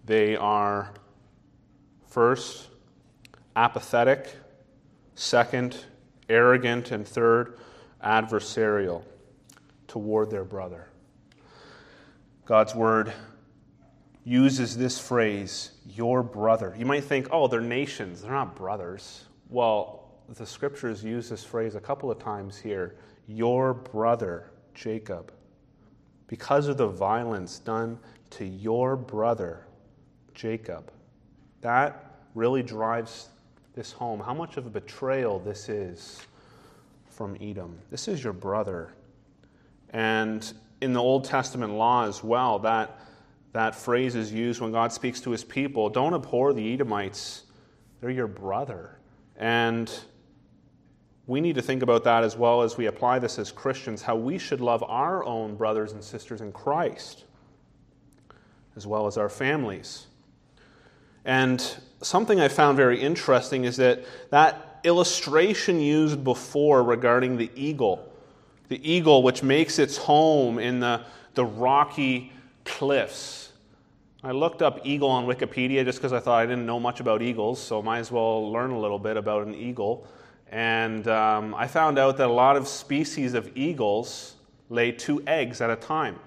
They 0.05 0.35
are 0.35 0.93
first, 2.07 2.67
apathetic, 3.55 4.35
second, 5.15 5.83
arrogant, 6.29 6.91
and 6.91 7.07
third, 7.07 7.59
adversarial 8.03 9.03
toward 9.87 10.29
their 10.29 10.43
brother. 10.43 10.87
God's 12.45 12.75
word 12.75 13.13
uses 14.23 14.77
this 14.77 14.99
phrase, 14.99 15.71
your 15.85 16.21
brother. 16.23 16.75
You 16.77 16.85
might 16.85 17.03
think, 17.03 17.27
oh, 17.31 17.47
they're 17.47 17.61
nations, 17.61 18.21
they're 18.21 18.31
not 18.31 18.55
brothers. 18.55 19.25
Well, 19.49 20.11
the 20.29 20.45
scriptures 20.45 21.03
use 21.03 21.29
this 21.29 21.43
phrase 21.43 21.75
a 21.75 21.79
couple 21.79 22.11
of 22.11 22.19
times 22.19 22.57
here 22.57 22.95
your 23.27 23.73
brother, 23.73 24.51
Jacob. 24.73 25.33
Because 26.27 26.67
of 26.67 26.77
the 26.77 26.87
violence 26.87 27.59
done 27.59 27.99
to 28.31 28.45
your 28.45 28.95
brother, 28.95 29.65
Jacob. 30.33 30.91
That 31.61 32.21
really 32.35 32.63
drives 32.63 33.29
this 33.77 33.91
home, 33.91 34.19
how 34.19 34.33
much 34.33 34.57
of 34.57 34.65
a 34.65 34.69
betrayal 34.69 35.37
this 35.39 35.69
is 35.69 36.19
from 37.05 37.37
Edom. 37.39 37.77
This 37.91 38.07
is 38.07 38.23
your 38.23 38.33
brother. 38.33 38.91
And 39.91 40.51
in 40.81 40.93
the 40.93 40.99
Old 41.01 41.25
Testament 41.25 41.73
law 41.73 42.07
as 42.07 42.23
well, 42.23 42.57
that, 42.59 42.99
that 43.53 43.75
phrase 43.75 44.15
is 44.15 44.33
used 44.33 44.61
when 44.61 44.71
God 44.71 44.91
speaks 44.91 45.21
to 45.21 45.31
his 45.31 45.43
people 45.43 45.89
don't 45.89 46.15
abhor 46.15 46.53
the 46.53 46.73
Edomites, 46.73 47.43
they're 48.01 48.09
your 48.09 48.27
brother. 48.27 48.97
And 49.35 49.91
we 51.27 51.39
need 51.39 51.53
to 51.53 51.61
think 51.61 51.83
about 51.83 52.03
that 52.05 52.23
as 52.23 52.35
well 52.35 52.63
as 52.63 52.77
we 52.77 52.87
apply 52.87 53.19
this 53.19 53.37
as 53.37 53.51
Christians, 53.51 54.01
how 54.01 54.15
we 54.15 54.39
should 54.39 54.59
love 54.59 54.83
our 54.87 55.23
own 55.23 55.55
brothers 55.55 55.91
and 55.93 56.03
sisters 56.03 56.41
in 56.41 56.51
Christ, 56.51 57.25
as 58.75 58.87
well 58.87 59.05
as 59.05 59.17
our 59.17 59.29
families. 59.29 60.07
And 61.27 61.61
something 62.01 62.39
I 62.39 62.47
found 62.47 62.77
very 62.77 62.99
interesting 62.99 63.65
is 63.65 63.75
that 63.77 64.03
that 64.29 64.79
illustration 64.85 65.81
used 65.81 66.23
before 66.23 66.81
regarding 66.83 67.35
the 67.35 67.51
eagle, 67.53 68.11
the 68.69 68.79
eagle 68.89 69.21
which 69.21 69.43
makes 69.43 69.77
its 69.77 69.97
home 69.97 70.57
in 70.57 70.79
the, 70.79 71.01
the 71.33 71.43
rocky 71.43 72.31
cliffs. 72.63 73.51
I 74.23 74.31
looked 74.31 74.61
up 74.61 74.79
eagle 74.85 75.09
on 75.09 75.25
Wikipedia 75.25 75.83
just 75.83 75.99
because 75.99 76.13
I 76.13 76.19
thought 76.19 76.39
I 76.39 76.45
didn't 76.45 76.65
know 76.65 76.79
much 76.79 77.01
about 77.01 77.21
eagles, 77.21 77.61
so 77.61 77.81
might 77.81 77.99
as 77.99 78.09
well 78.09 78.49
learn 78.49 78.71
a 78.71 78.79
little 78.79 78.97
bit 78.97 79.17
about 79.17 79.45
an 79.45 79.53
eagle. 79.53 80.07
And 80.49 81.09
um, 81.09 81.53
I 81.55 81.67
found 81.67 81.99
out 81.99 82.15
that 82.17 82.27
a 82.29 82.33
lot 82.33 82.55
of 82.55 82.69
species 82.69 83.33
of 83.33 83.51
eagles 83.55 84.35
lay 84.69 84.93
two 84.93 85.21
eggs 85.27 85.59
at 85.59 85.69
a 85.69 85.75
time. 85.75 86.19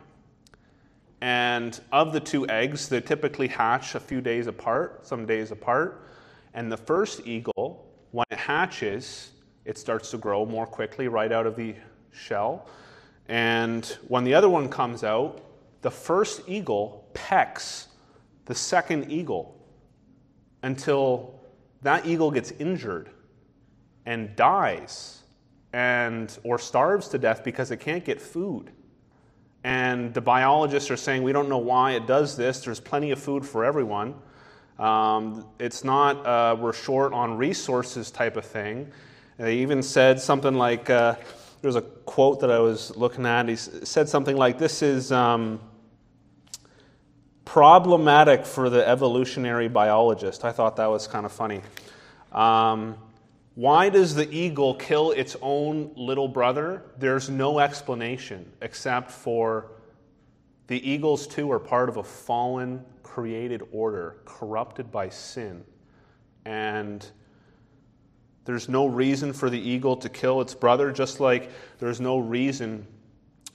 And 1.20 1.78
of 1.92 2.12
the 2.12 2.20
two 2.20 2.48
eggs, 2.48 2.88
they 2.88 3.00
typically 3.00 3.48
hatch 3.48 3.94
a 3.94 4.00
few 4.00 4.20
days 4.20 4.46
apart, 4.46 5.06
some 5.06 5.26
days 5.26 5.50
apart. 5.50 6.06
And 6.54 6.72
the 6.72 6.76
first 6.76 7.26
eagle, 7.26 7.87
when 8.12 8.26
it 8.30 8.38
hatches, 8.38 9.33
it 9.64 9.76
starts 9.76 10.11
to 10.12 10.18
grow 10.18 10.46
more 10.46 10.66
quickly 10.66 11.09
right 11.09 11.30
out 11.30 11.46
of 11.46 11.56
the 11.56 11.74
shell. 12.11 12.68
And 13.28 13.85
when 14.09 14.24
the 14.24 14.35
other 14.35 14.48
one 14.48 14.68
comes 14.68 15.04
out, 15.04 15.42
the 15.83 15.90
first 15.90 16.42
eagle 16.48 17.09
pecks 17.14 17.88
the 18.50 18.54
second 18.56 19.12
eagle 19.12 19.56
until 20.64 21.38
that 21.83 22.04
eagle 22.04 22.33
gets 22.33 22.50
injured 22.52 23.11
and 24.06 24.35
dies 24.35 25.22
and 25.72 26.37
or 26.42 26.59
starves 26.59 27.06
to 27.09 27.18
death 27.18 27.44
because 27.44 27.70
it 27.70 27.78
can't 27.78 28.04
get 28.04 28.20
food. 28.20 28.72
And 29.62 30.14
the 30.14 30.20
biologists 30.20 30.90
are 30.90 30.96
saying 30.96 31.23
we 31.23 31.33
don't 31.33 31.49
know 31.49 31.59
why 31.59 31.92
it 31.92 32.07
does 32.07 32.37
this. 32.37 32.61
There's 32.61 32.81
plenty 32.81 33.11
of 33.11 33.18
food 33.20 33.44
for 33.44 33.64
everyone. 33.64 34.14
Um, 34.79 35.46
it's 35.59 35.85
not 35.85 36.25
uh, 36.25 36.57
we're 36.59 36.73
short 36.73 37.12
on 37.12 37.37
resources 37.37 38.11
type 38.11 38.37
of 38.37 38.44
thing. 38.44 38.90
They 39.37 39.59
even 39.59 39.83
said 39.83 40.20
something 40.20 40.55
like 40.55 40.88
uh, 40.88 41.16
there's 41.61 41.77
a 41.77 41.83
quote 41.83 42.40
that 42.40 42.51
I 42.51 42.59
was 42.59 42.96
looking 42.96 43.27
at. 43.27 43.49
He 43.49 43.57
said 43.57 44.09
something 44.09 44.37
like, 44.37 44.59
"This 44.59 44.83
is." 44.83 45.12
Um, 45.12 45.61
problematic 47.51 48.46
for 48.46 48.70
the 48.70 48.87
evolutionary 48.87 49.66
biologist. 49.66 50.44
I 50.44 50.53
thought 50.53 50.77
that 50.77 50.87
was 50.87 51.09
kind 51.09 51.27
of 51.27 51.33
funny. 51.33 51.61
Um, 52.31 52.94
Why 53.54 53.88
does 53.88 54.14
the 54.14 54.30
eagle 54.30 54.74
kill 54.74 55.10
its 55.10 55.36
own 55.42 55.92
little 55.96 56.28
brother? 56.28 56.84
There's 56.98 57.28
no 57.28 57.58
explanation 57.58 58.50
except 58.62 59.10
for 59.10 59.72
the 60.68 60.88
eagles, 60.88 61.26
too, 61.26 61.50
are 61.50 61.58
part 61.58 61.88
of 61.88 61.96
a 61.96 62.04
fallen 62.04 62.84
created 63.02 63.62
order 63.72 64.18
corrupted 64.24 64.92
by 64.92 65.08
sin. 65.08 65.64
And 66.44 67.04
there's 68.44 68.68
no 68.68 68.86
reason 68.86 69.32
for 69.32 69.50
the 69.50 69.58
eagle 69.58 69.96
to 69.96 70.08
kill 70.08 70.40
its 70.40 70.54
brother, 70.54 70.92
just 70.92 71.18
like 71.18 71.50
there's 71.78 72.00
no 72.00 72.18
reason 72.18 72.86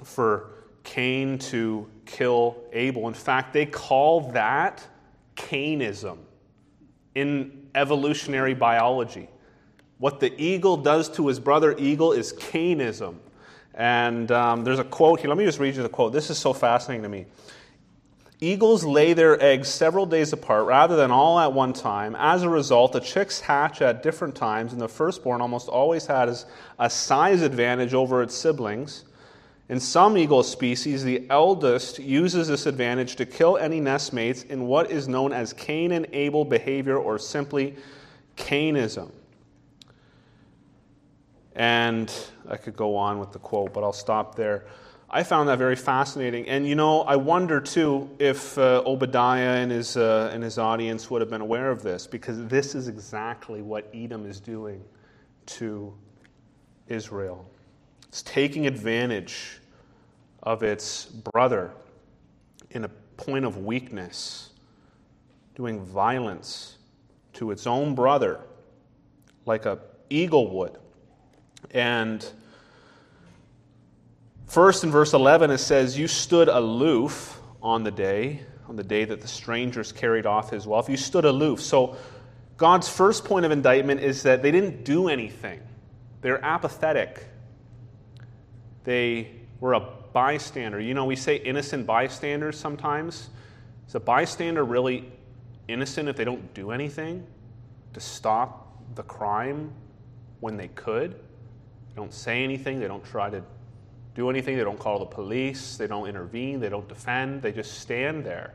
for 0.03 0.51
Cain 0.83 1.39
to 1.39 1.89
kill 2.05 2.57
Abel. 2.73 3.07
In 3.07 3.13
fact, 3.13 3.53
they 3.53 3.65
call 3.65 4.31
that 4.31 4.85
Cainism 5.35 6.19
in 7.15 7.67
evolutionary 7.73 8.53
biology. 8.53 9.29
What 9.97 10.19
the 10.19 10.33
eagle 10.41 10.77
does 10.77 11.09
to 11.09 11.27
his 11.27 11.39
brother 11.39 11.75
eagle 11.77 12.11
is 12.11 12.33
Cainism. 12.33 13.19
And 13.73 14.31
um, 14.31 14.63
there's 14.63 14.79
a 14.79 14.83
quote 14.83 15.19
here. 15.19 15.29
Let 15.29 15.37
me 15.37 15.45
just 15.45 15.59
read 15.59 15.75
you 15.75 15.83
the 15.83 15.89
quote. 15.89 16.13
This 16.13 16.29
is 16.29 16.37
so 16.37 16.53
fascinating 16.53 17.03
to 17.03 17.09
me. 17.09 17.25
Eagles 18.41 18.83
lay 18.83 19.13
their 19.13 19.41
eggs 19.41 19.69
several 19.69 20.05
days 20.05 20.33
apart 20.33 20.65
rather 20.65 20.95
than 20.97 21.09
all 21.09 21.39
at 21.39 21.53
one 21.53 21.71
time. 21.71 22.15
As 22.19 22.43
a 22.43 22.49
result, 22.49 22.91
the 22.91 22.99
chicks 22.99 23.39
hatch 23.39 23.81
at 23.81 24.03
different 24.03 24.35
times, 24.35 24.73
and 24.73 24.81
the 24.81 24.89
firstborn 24.89 25.41
almost 25.41 25.69
always 25.69 26.05
has 26.07 26.45
a 26.77 26.89
size 26.89 27.41
advantage 27.41 27.93
over 27.93 28.21
its 28.21 28.35
siblings. 28.35 29.05
In 29.69 29.79
some 29.79 30.17
eagle 30.17 30.43
species, 30.43 31.03
the 31.03 31.25
eldest 31.29 31.97
uses 31.97 32.49
this 32.49 32.65
advantage 32.65 33.15
to 33.15 33.25
kill 33.25 33.57
any 33.57 33.79
nestmates 33.79 34.45
in 34.45 34.67
what 34.67 34.91
is 34.91 35.07
known 35.07 35.31
as 35.31 35.53
Cain 35.53 35.93
and 35.93 36.05
Abel 36.11 36.43
behavior 36.45 36.97
or 36.97 37.17
simply 37.17 37.75
Cainism. 38.35 39.11
And 41.55 42.13
I 42.49 42.57
could 42.57 42.75
go 42.75 42.95
on 42.95 43.19
with 43.19 43.31
the 43.31 43.39
quote, 43.39 43.73
but 43.73 43.83
I'll 43.83 43.93
stop 43.93 44.35
there. 44.35 44.65
I 45.09 45.23
found 45.23 45.47
that 45.47 45.57
very 45.57 45.77
fascinating. 45.77 46.49
And 46.49 46.67
you 46.67 46.75
know, 46.75 47.01
I 47.03 47.15
wonder 47.15 47.61
too 47.61 48.09
if 48.19 48.57
uh, 48.57 48.83
Obadiah 48.85 49.61
and 49.61 49.71
his, 49.71 49.95
uh, 49.95 50.29
and 50.33 50.43
his 50.43 50.57
audience 50.57 51.09
would 51.09 51.21
have 51.21 51.29
been 51.29 51.41
aware 51.41 51.71
of 51.71 51.81
this, 51.81 52.05
because 52.07 52.45
this 52.47 52.75
is 52.75 52.87
exactly 52.89 53.61
what 53.61 53.89
Edom 53.93 54.25
is 54.25 54.41
doing 54.41 54.83
to 55.45 55.93
Israel. 56.87 57.49
It's 58.09 58.21
taking 58.23 58.67
advantage 58.67 59.59
of 60.43 60.63
its 60.63 61.05
brother 61.05 61.71
in 62.71 62.83
a 62.83 62.89
point 63.17 63.45
of 63.45 63.59
weakness, 63.59 64.49
doing 65.55 65.79
violence 65.85 66.77
to 67.33 67.51
its 67.51 67.65
own 67.65 67.95
brother 67.95 68.41
like 69.45 69.65
a 69.65 69.79
eagle 70.09 70.51
would. 70.57 70.77
And 71.71 72.25
first 74.47 74.83
in 74.83 74.91
verse 74.91 75.13
11, 75.13 75.51
it 75.51 75.57
says, 75.57 75.97
You 75.97 76.07
stood 76.07 76.47
aloof 76.47 77.39
on 77.61 77.83
the 77.83 77.91
day, 77.91 78.41
on 78.67 78.75
the 78.75 78.83
day 78.83 79.05
that 79.05 79.21
the 79.21 79.27
strangers 79.27 79.91
carried 79.91 80.25
off 80.25 80.49
his 80.49 80.67
wealth. 80.67 80.89
You 80.89 80.97
stood 80.97 81.25
aloof. 81.25 81.61
So 81.61 81.97
God's 82.57 82.87
first 82.87 83.25
point 83.25 83.45
of 83.45 83.51
indictment 83.51 84.01
is 84.01 84.23
that 84.23 84.41
they 84.41 84.51
didn't 84.51 84.83
do 84.83 85.09
anything, 85.09 85.61
they're 86.21 86.43
apathetic. 86.43 87.25
They 88.83 89.31
were 89.59 89.73
a 89.73 89.79
bystander. 90.13 90.79
You 90.79 90.93
know, 90.93 91.05
we 91.05 91.15
say 91.15 91.37
innocent 91.37 91.87
bystanders 91.87 92.57
sometimes. 92.57 93.29
Is 93.87 93.95
a 93.95 93.99
bystander 93.99 94.63
really 94.63 95.11
innocent 95.67 96.07
if 96.07 96.15
they 96.15 96.23
don't 96.23 96.53
do 96.53 96.71
anything 96.71 97.25
to 97.93 97.99
stop 97.99 98.77
the 98.93 99.03
crime 99.03 99.71
when 100.39 100.55
they 100.55 100.67
could? 100.69 101.19
They 101.95 102.01
don't 102.01 102.13
say 102.13 102.43
anything, 102.43 102.81
they 102.81 102.89
don't 102.89 103.05
try 103.05 103.29
to 103.29 103.41
do 104.15 104.29
anything, 104.29 104.57
they 104.57 104.65
don't 104.65 104.77
call 104.77 104.99
the 104.99 105.05
police, 105.05 105.77
they 105.77 105.87
don't 105.87 106.09
intervene, 106.09 106.59
they 106.59 106.67
don't 106.67 106.87
defend, 106.89 107.41
they 107.41 107.53
just 107.53 107.79
stand 107.79 108.25
there. 108.25 108.53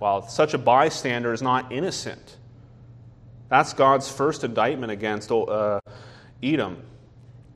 While 0.00 0.26
such 0.26 0.52
a 0.52 0.58
bystander 0.58 1.32
is 1.32 1.42
not 1.42 1.70
innocent. 1.70 2.38
That's 3.48 3.72
God's 3.72 4.10
first 4.10 4.42
indictment 4.42 4.90
against 4.90 5.30
uh, 5.30 5.78
Edom. 6.42 6.82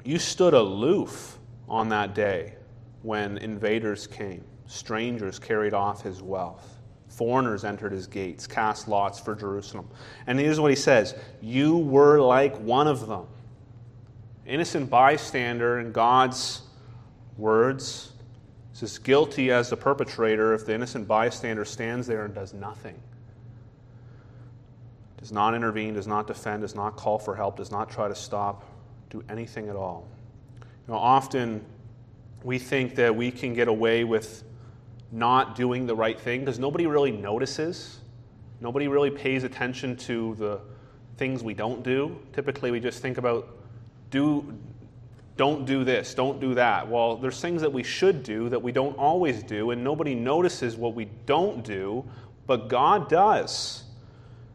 You 0.04 0.20
stood 0.20 0.54
aloof 0.54 1.38
on 1.68 1.88
that 1.88 2.14
day 2.14 2.54
when 3.02 3.38
invaders 3.38 4.06
came, 4.06 4.44
strangers 4.66 5.40
carried 5.40 5.74
off 5.74 6.02
his 6.02 6.22
wealth. 6.22 6.78
Foreigners 7.08 7.64
entered 7.64 7.92
his 7.92 8.06
gates, 8.06 8.46
cast 8.46 8.86
lots 8.86 9.18
for 9.18 9.34
Jerusalem. 9.34 9.88
And 10.26 10.38
here's 10.38 10.60
what 10.60 10.70
he 10.70 10.76
says 10.76 11.14
You 11.40 11.78
were 11.78 12.20
like 12.20 12.56
one 12.58 12.86
of 12.86 13.06
them 13.08 13.26
innocent 14.46 14.90
bystander 14.90 15.80
in 15.80 15.92
God's 15.92 16.62
words 17.36 18.12
is 18.74 18.82
as 18.82 18.98
guilty 18.98 19.50
as 19.50 19.70
the 19.70 19.76
perpetrator 19.76 20.54
if 20.54 20.66
the 20.66 20.74
innocent 20.74 21.06
bystander 21.08 21.64
stands 21.64 22.06
there 22.06 22.24
and 22.24 22.34
does 22.34 22.52
nothing. 22.52 23.00
Does 25.18 25.32
not 25.32 25.54
intervene, 25.54 25.94
does 25.94 26.06
not 26.06 26.26
defend, 26.26 26.62
does 26.62 26.74
not 26.74 26.96
call 26.96 27.18
for 27.18 27.34
help, 27.34 27.56
does 27.56 27.70
not 27.70 27.90
try 27.90 28.08
to 28.08 28.14
stop, 28.14 28.64
do 29.10 29.24
anything 29.28 29.68
at 29.68 29.76
all. 29.76 30.06
You 30.60 30.92
know, 30.92 30.98
often 30.98 31.64
we 32.42 32.58
think 32.58 32.94
that 32.96 33.14
we 33.14 33.30
can 33.30 33.54
get 33.54 33.68
away 33.68 34.04
with 34.04 34.44
not 35.10 35.54
doing 35.54 35.86
the 35.86 35.94
right 35.94 36.20
thing 36.20 36.40
because 36.40 36.58
nobody 36.58 36.86
really 36.86 37.12
notices. 37.12 38.00
Nobody 38.60 38.88
really 38.88 39.10
pays 39.10 39.44
attention 39.44 39.96
to 39.96 40.34
the 40.34 40.60
things 41.16 41.42
we 41.42 41.54
don't 41.54 41.82
do. 41.82 42.18
Typically, 42.32 42.70
we 42.70 42.80
just 42.80 43.00
think 43.00 43.16
about 43.16 43.48
do 44.14 44.56
don't 45.36 45.66
do 45.66 45.82
this, 45.82 46.14
don't 46.14 46.40
do 46.40 46.54
that. 46.54 46.88
Well, 46.88 47.16
there's 47.16 47.40
things 47.40 47.60
that 47.62 47.72
we 47.72 47.82
should 47.82 48.22
do 48.22 48.48
that 48.50 48.62
we 48.62 48.70
don't 48.70 48.96
always 48.96 49.42
do, 49.42 49.72
and 49.72 49.82
nobody 49.82 50.14
notices 50.14 50.76
what 50.76 50.94
we 50.94 51.06
don't 51.26 51.64
do, 51.64 52.04
but 52.46 52.68
God 52.68 53.08
does. 53.08 53.82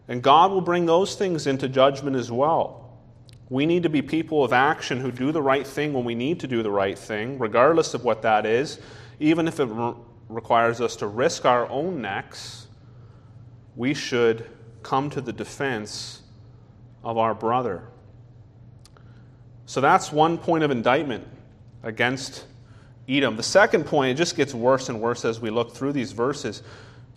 And 0.08 0.24
God 0.24 0.52
will 0.52 0.62
bring 0.62 0.86
those 0.86 1.16
things 1.16 1.48
into 1.48 1.68
judgment 1.68 2.16
as 2.16 2.32
well. 2.32 2.98
We 3.50 3.66
need 3.66 3.84
to 3.84 3.90
be 3.90 4.02
people 4.02 4.42
of 4.42 4.54
action 4.54 5.02
who 5.02 5.12
do 5.12 5.34
the 5.34 5.42
right 5.42 5.68
thing 5.68 5.92
when 5.92 6.06
we 6.06 6.16
need 6.16 6.40
to 6.40 6.48
do 6.48 6.64
the 6.64 6.72
right 6.72 6.98
thing, 6.98 7.38
regardless 7.38 7.94
of 7.94 8.06
what 8.06 8.22
that 8.22 8.46
is, 8.46 8.80
even 9.20 9.50
if 9.50 9.60
it 9.60 9.66
re- 9.66 9.94
requires 10.30 10.80
us 10.80 10.96
to 10.98 11.08
risk 11.08 11.44
our 11.44 11.68
own 11.68 12.02
necks. 12.02 12.68
We 13.76 13.94
should 13.94 14.46
come 14.82 15.10
to 15.10 15.20
the 15.20 15.34
defense 15.34 16.22
of 17.04 17.18
our 17.18 17.36
brother. 17.36 17.90
So 19.70 19.82
that's 19.82 20.12
one 20.12 20.40
point 20.40 20.64
of 20.64 20.72
indictment 20.72 21.28
against 21.84 22.44
Edom. 23.08 23.38
The 23.38 23.44
second 23.44 23.86
point, 23.86 24.10
it 24.10 24.16
just 24.16 24.36
gets 24.36 24.52
worse 24.52 24.90
and 24.90 25.00
worse 25.00 25.24
as 25.26 25.40
we 25.40 25.52
look 25.52 25.76
through 25.76 25.94
these 25.94 26.12
verses. 26.12 26.64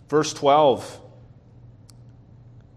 Verse 0.07 0.35
12 0.35 1.01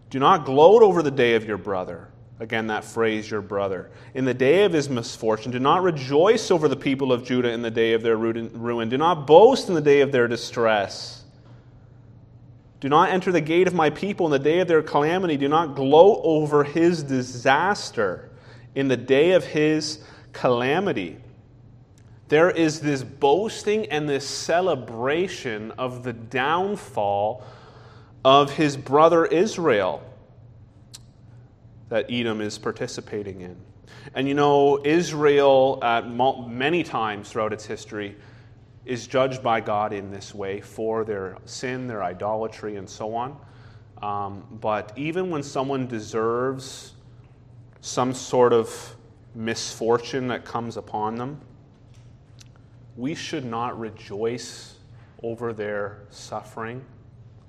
Do 0.08 0.18
not 0.18 0.46
gloat 0.46 0.82
over 0.82 1.02
the 1.02 1.10
day 1.10 1.34
of 1.34 1.44
your 1.44 1.58
brother. 1.58 2.08
Again, 2.40 2.68
that 2.68 2.86
phrase, 2.86 3.30
your 3.30 3.42
brother. 3.42 3.90
In 4.14 4.24
the 4.24 4.32
day 4.32 4.64
of 4.64 4.72
his 4.72 4.88
misfortune, 4.88 5.52
do 5.52 5.58
not 5.58 5.82
rejoice 5.82 6.50
over 6.50 6.68
the 6.68 6.76
people 6.76 7.12
of 7.12 7.22
Judah 7.22 7.50
in 7.50 7.60
the 7.60 7.70
day 7.70 7.92
of 7.92 8.00
their 8.00 8.16
ruin. 8.16 8.88
Do 8.88 8.96
not 8.96 9.26
boast 9.26 9.68
in 9.68 9.74
the 9.74 9.82
day 9.82 10.00
of 10.00 10.10
their 10.10 10.26
distress. 10.26 11.22
Do 12.80 12.88
not 12.88 13.10
enter 13.10 13.30
the 13.30 13.42
gate 13.42 13.66
of 13.66 13.74
my 13.74 13.90
people 13.90 14.24
in 14.24 14.32
the 14.32 14.38
day 14.38 14.60
of 14.60 14.68
their 14.68 14.80
calamity. 14.80 15.36
Do 15.36 15.48
not 15.48 15.76
gloat 15.76 16.22
over 16.24 16.64
his 16.64 17.02
disaster 17.02 18.30
in 18.76 18.86
the 18.88 18.96
day 18.96 19.32
of 19.32 19.44
his 19.44 19.98
calamity. 20.32 21.16
There 22.28 22.50
is 22.50 22.80
this 22.80 23.02
boasting 23.02 23.86
and 23.86 24.08
this 24.08 24.28
celebration 24.28 25.72
of 25.72 26.04
the 26.04 26.12
downfall 26.12 27.42
of 28.24 28.52
his 28.52 28.76
brother 28.76 29.24
Israel 29.24 30.02
that 31.88 32.06
Edom 32.10 32.40
is 32.40 32.58
participating 32.58 33.40
in. 33.40 33.56
And 34.14 34.28
you 34.28 34.34
know, 34.34 34.84
Israel, 34.84 35.78
at 35.82 36.08
many 36.08 36.82
times 36.82 37.30
throughout 37.30 37.52
its 37.52 37.64
history, 37.64 38.16
is 38.84 39.06
judged 39.06 39.42
by 39.42 39.60
God 39.60 39.92
in 39.92 40.10
this 40.10 40.34
way 40.34 40.60
for 40.60 41.04
their 41.04 41.38
sin, 41.44 41.86
their 41.86 42.02
idolatry, 42.02 42.76
and 42.76 42.88
so 42.88 43.14
on. 43.14 43.36
Um, 44.02 44.44
but 44.60 44.92
even 44.96 45.30
when 45.30 45.42
someone 45.42 45.86
deserves 45.86 46.92
some 47.86 48.12
sort 48.12 48.52
of 48.52 48.96
misfortune 49.32 50.26
that 50.26 50.44
comes 50.44 50.76
upon 50.76 51.14
them, 51.14 51.40
we 52.96 53.14
should 53.14 53.44
not 53.44 53.78
rejoice 53.78 54.74
over 55.22 55.52
their 55.52 55.98
suffering, 56.10 56.84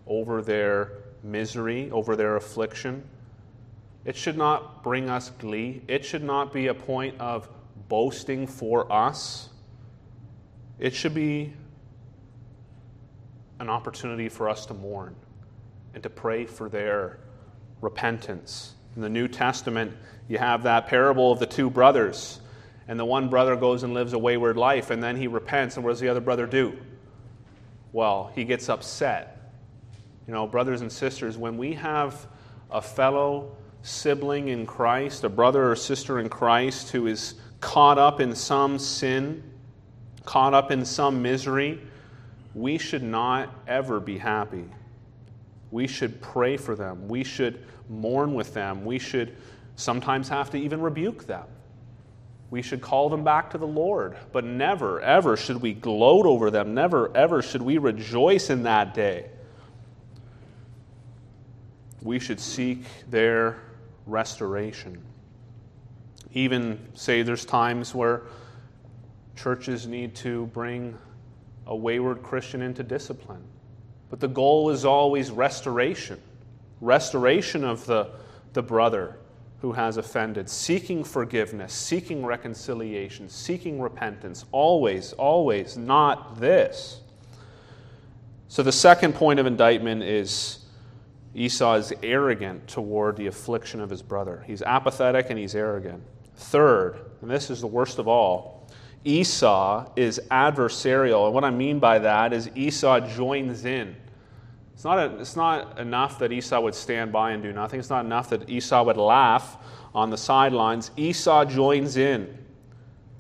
over 0.06 0.44
their 0.44 0.92
misery, 1.24 1.90
over 1.90 2.16
their 2.16 2.36
affliction. 2.36 3.04
It 4.06 4.16
should 4.16 4.38
not 4.38 4.84
bring 4.84 5.10
us 5.10 5.32
glee. 5.32 5.82
It 5.88 6.06
should 6.06 6.24
not 6.24 6.54
be 6.54 6.68
a 6.68 6.74
point 6.76 7.20
of 7.20 7.50
boasting 7.90 8.46
for 8.46 8.92
us. 8.94 9.50
It 10.78 10.94
should 10.94 11.16
be 11.16 11.52
an 13.60 13.72
opportunity 13.72 14.30
for 14.30 14.50
us 14.50 14.68
to 14.68 14.76
mourn 14.76 15.16
and 15.96 16.04
to 16.04 16.12
pray 16.12 16.46
for 16.46 16.70
their 16.70 17.18
repentance 17.82 18.76
In 18.98 19.04
the 19.04 19.10
New 19.10 19.28
Testament, 19.28 19.95
you 20.28 20.39
have 20.39 20.64
that 20.64 20.88
parable 20.88 21.32
of 21.32 21.38
the 21.38 21.45
two 21.45 21.70
brothers. 21.70 22.39
And 22.88 23.00
the 23.00 23.06
one 23.06 23.30
brother 23.30 23.56
goes 23.56 23.84
and 23.84 23.93
lives 23.93 24.14
a 24.14 24.18
wayward 24.18 24.58
life, 24.58 24.89
and 24.89 25.04
then 25.04 25.16
he 25.16 25.28
repents. 25.28 25.76
And 25.76 25.86
what 25.86 25.91
does 25.91 26.00
the 26.00 26.10
other 26.10 26.20
brother 26.20 26.48
do? 26.48 26.76
Well, 27.93 28.32
he 28.34 28.43
gets 28.43 28.70
upset. 28.70 29.54
You 30.26 30.34
know, 30.34 30.48
brothers 30.48 30.82
and 30.82 30.91
sisters, 30.91 31.38
when 31.38 31.60
we 31.60 31.76
have 31.76 32.26
a 32.72 32.82
fellow 32.82 33.56
sibling 33.84 34.48
in 34.48 34.66
Christ, 34.66 35.24
a 35.24 35.30
brother 35.30 35.72
or 35.72 35.76
sister 35.76 36.20
in 36.20 36.28
Christ 36.28 36.89
who 36.89 37.06
is 37.06 37.36
caught 37.60 38.00
up 38.00 38.20
in 38.20 38.34
some 38.34 38.80
sin, 38.80 39.43
caught 40.26 40.56
up 40.56 40.72
in 40.72 40.84
some 40.84 41.22
misery, 41.22 41.80
we 42.56 42.80
should 42.80 43.04
not 43.04 43.54
ever 43.68 44.00
be 44.00 44.18
happy. 44.18 44.66
We 45.72 45.88
should 45.88 46.22
pray 46.22 46.57
for 46.57 46.76
them. 46.76 47.07
We 47.07 47.24
should 47.24 47.65
mourn 47.89 48.34
with 48.34 48.53
them. 48.53 48.86
We 48.86 48.99
should 48.99 49.36
sometimes 49.76 50.30
have 50.30 50.49
to 50.51 50.57
even 50.57 50.82
rebuke 50.82 51.26
them. 51.26 51.45
We 52.49 52.61
should 52.61 52.82
call 52.82 53.09
them 53.09 53.24
back 53.24 53.49
to 53.51 53.57
the 53.57 53.68
Lord. 53.68 54.18
But 54.32 54.45
never, 54.45 55.01
ever 55.01 55.36
should 55.36 55.61
we 55.61 55.74
gloat 55.74 56.26
over 56.26 56.49
them. 56.49 56.74
Never, 56.74 57.15
ever 57.15 57.41
should 57.41 57.61
we 57.61 57.78
rejoice 57.78 58.49
in 58.49 58.63
that 58.63 58.93
day. 58.93 59.30
We 62.01 62.20
should 62.20 62.39
seek 62.39 62.86
their 63.09 63.57
restoration. 64.05 65.03
Even 66.32 66.80
say 66.93 67.22
there's 67.22 67.43
times 67.43 67.93
where 67.93 68.24
churches 69.36 69.86
need 69.88 70.15
to 70.15 70.45
bring 70.47 70.97
a 71.65 71.76
wayward 71.76 72.24
Christian 72.24 72.61
into 72.61 72.82
discipline. 72.84 73.43
But 74.10 74.20
the 74.20 74.28
goal 74.28 74.70
is 74.70 74.86
always 74.86 75.32
restoration 75.32 76.22
restoration 76.82 77.64
of 77.64 77.86
the, 77.86 78.10
the 78.53 78.62
brother 78.62 79.18
who 79.62 79.72
has 79.72 79.97
offended, 79.97 80.49
seeking 80.49 81.03
forgiveness, 81.03 81.74
seeking 81.74 82.26
reconciliation, 82.26 83.28
seeking 83.28 83.82
repentance. 83.82 84.45
Always, 84.51 85.14
always, 85.14 85.78
not 85.78 86.39
this. 86.39 87.01
So 88.49 88.62
the 88.62 88.72
second 88.72 89.14
point 89.16 89.39
of 89.39 89.45
indictment 89.47 90.03
is 90.03 90.60
Esau 91.34 91.76
is 91.76 91.93
arrogant 92.03 92.68
toward 92.68 93.18
the 93.18 93.28
affliction 93.28 93.82
of 93.82 93.89
his 93.89 94.01
brother. 94.01 94.43
He's 94.45 94.62
apathetic 94.62 95.30
and 95.30 95.39
he's 95.39 95.55
arrogant. 95.55 96.03
Third, 96.36 96.99
and 97.22 97.30
this 97.30 97.49
is 97.49 97.62
the 97.62 97.68
worst 97.68 97.97
of 97.97 98.08
all, 98.08 98.57
Esau 99.08 99.89
is 99.95 100.20
adversarial. 100.32 101.26
And 101.26 101.34
what 101.34 101.45
I 101.45 101.49
mean 101.49 101.80
by 101.80 101.97
that 101.99 102.34
is 102.34 102.49
Esau 102.55 102.99
joins 102.99 103.64
in. 103.64 103.95
It's 104.74 104.84
not, 104.84 104.99
a, 104.99 105.18
it's 105.18 105.38
not 105.38 105.80
enough 105.80 106.20
that 106.20 106.34
Esau 106.34 106.60
would 106.60 106.76
stand 106.76 107.12
by 107.14 107.32
and 107.32 107.41
do 107.41 107.53
nothing. 107.53 107.80
It's 107.80 107.89
not 107.89 108.03
enough 108.03 108.30
that 108.32 108.49
Esau 108.49 108.84
would 108.84 108.97
laugh 108.97 109.58
on 109.95 110.10
the 110.10 110.18
sidelines. 110.18 110.91
Esau 110.97 111.45
joins 111.45 111.95
in. 111.95 112.38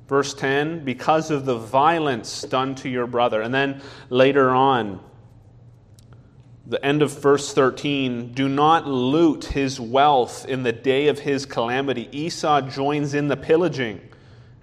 Verse 0.07 0.33
10 0.33 0.83
because 0.83 1.31
of 1.31 1.45
the 1.45 1.57
violence 1.57 2.41
done 2.43 2.75
to 2.75 2.89
your 2.89 3.07
brother. 3.07 3.41
And 3.41 3.53
then 3.53 3.81
later 4.09 4.49
on, 4.49 4.99
the 6.65 6.83
end 6.85 7.01
of 7.01 7.17
verse 7.17 7.53
13 7.53 8.33
do 8.33 8.49
not 8.49 8.85
loot 8.85 9.45
his 9.45 9.79
wealth 9.79 10.45
in 10.47 10.63
the 10.63 10.73
day 10.73 11.07
of 11.07 11.19
his 11.19 11.45
calamity. 11.45 12.09
Esau 12.11 12.61
joins 12.61 13.13
in 13.13 13.29
the 13.29 13.37
pillaging. 13.37 14.01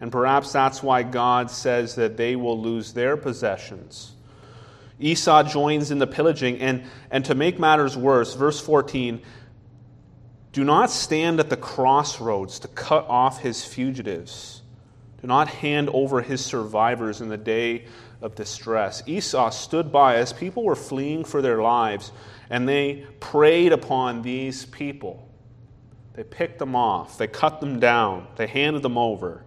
And 0.05 0.13
perhaps 0.13 0.53
that's 0.53 0.83
why 0.83 1.03
God 1.03 1.51
says 1.51 1.95
that 1.95 2.19
they 2.19 2.37
will 2.37 2.61
lose 2.61 2.93
their 2.93 3.17
possessions. 3.17 4.13
Esau 5.01 5.45
joins 5.45 5.91
in 5.91 5.99
the 5.99 6.07
pillaging. 6.07 6.59
And, 6.59 6.85
and 7.11 7.25
to 7.25 7.35
make 7.35 7.59
matters 7.59 7.97
worse, 7.97 8.35
verse 8.35 8.61
14 8.61 9.23
do 10.53 10.63
not 10.63 10.91
stand 10.91 11.41
at 11.41 11.49
the 11.49 11.57
crossroads 11.57 12.59
to 12.59 12.69
cut 12.69 13.07
off 13.09 13.41
his 13.41 13.65
fugitives. 13.65 14.61
Do 15.23 15.27
not 15.27 15.49
hand 15.49 15.89
over 15.89 16.21
his 16.21 16.45
survivors 16.45 17.23
in 17.23 17.31
the 17.31 17.39
day 17.39 17.87
of 18.21 18.35
distress. 18.35 19.03
Esau 19.07 19.49
stood 19.49 19.91
by 19.91 20.17
as 20.17 20.35
people 20.35 20.65
were 20.65 20.77
fleeing 20.77 21.25
for 21.25 21.41
their 21.41 21.63
lives, 21.63 22.13
and 22.51 22.69
they 22.69 23.07
preyed 23.21 23.73
upon 23.73 24.21
these 24.21 24.67
people. 24.67 25.27
They 26.13 26.25
picked 26.25 26.59
them 26.59 26.77
off, 26.77 27.17
they 27.17 27.27
cut 27.27 27.61
them 27.61 27.81
down, 27.81 28.27
they 28.37 28.47
handed 28.47 28.83
them 28.83 28.99
over. 28.99 29.45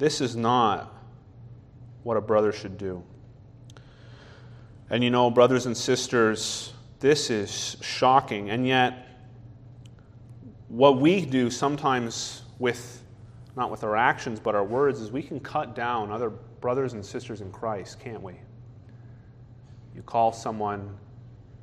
This 0.00 0.22
is 0.22 0.34
not 0.34 0.90
what 2.04 2.16
a 2.16 2.22
brother 2.22 2.52
should 2.52 2.78
do. 2.78 3.04
And 4.88 5.04
you 5.04 5.10
know, 5.10 5.30
brothers 5.30 5.66
and 5.66 5.76
sisters, 5.76 6.72
this 7.00 7.28
is 7.28 7.76
shocking. 7.82 8.48
And 8.48 8.66
yet, 8.66 9.08
what 10.68 10.98
we 10.98 11.26
do 11.26 11.50
sometimes 11.50 12.44
with, 12.58 13.04
not 13.56 13.70
with 13.70 13.84
our 13.84 13.94
actions, 13.94 14.40
but 14.40 14.54
our 14.54 14.64
words, 14.64 15.02
is 15.02 15.12
we 15.12 15.22
can 15.22 15.38
cut 15.38 15.74
down 15.74 16.10
other 16.10 16.30
brothers 16.30 16.94
and 16.94 17.04
sisters 17.04 17.42
in 17.42 17.52
Christ, 17.52 18.00
can't 18.00 18.22
we? 18.22 18.36
You 19.94 20.00
call 20.00 20.32
someone 20.32 20.96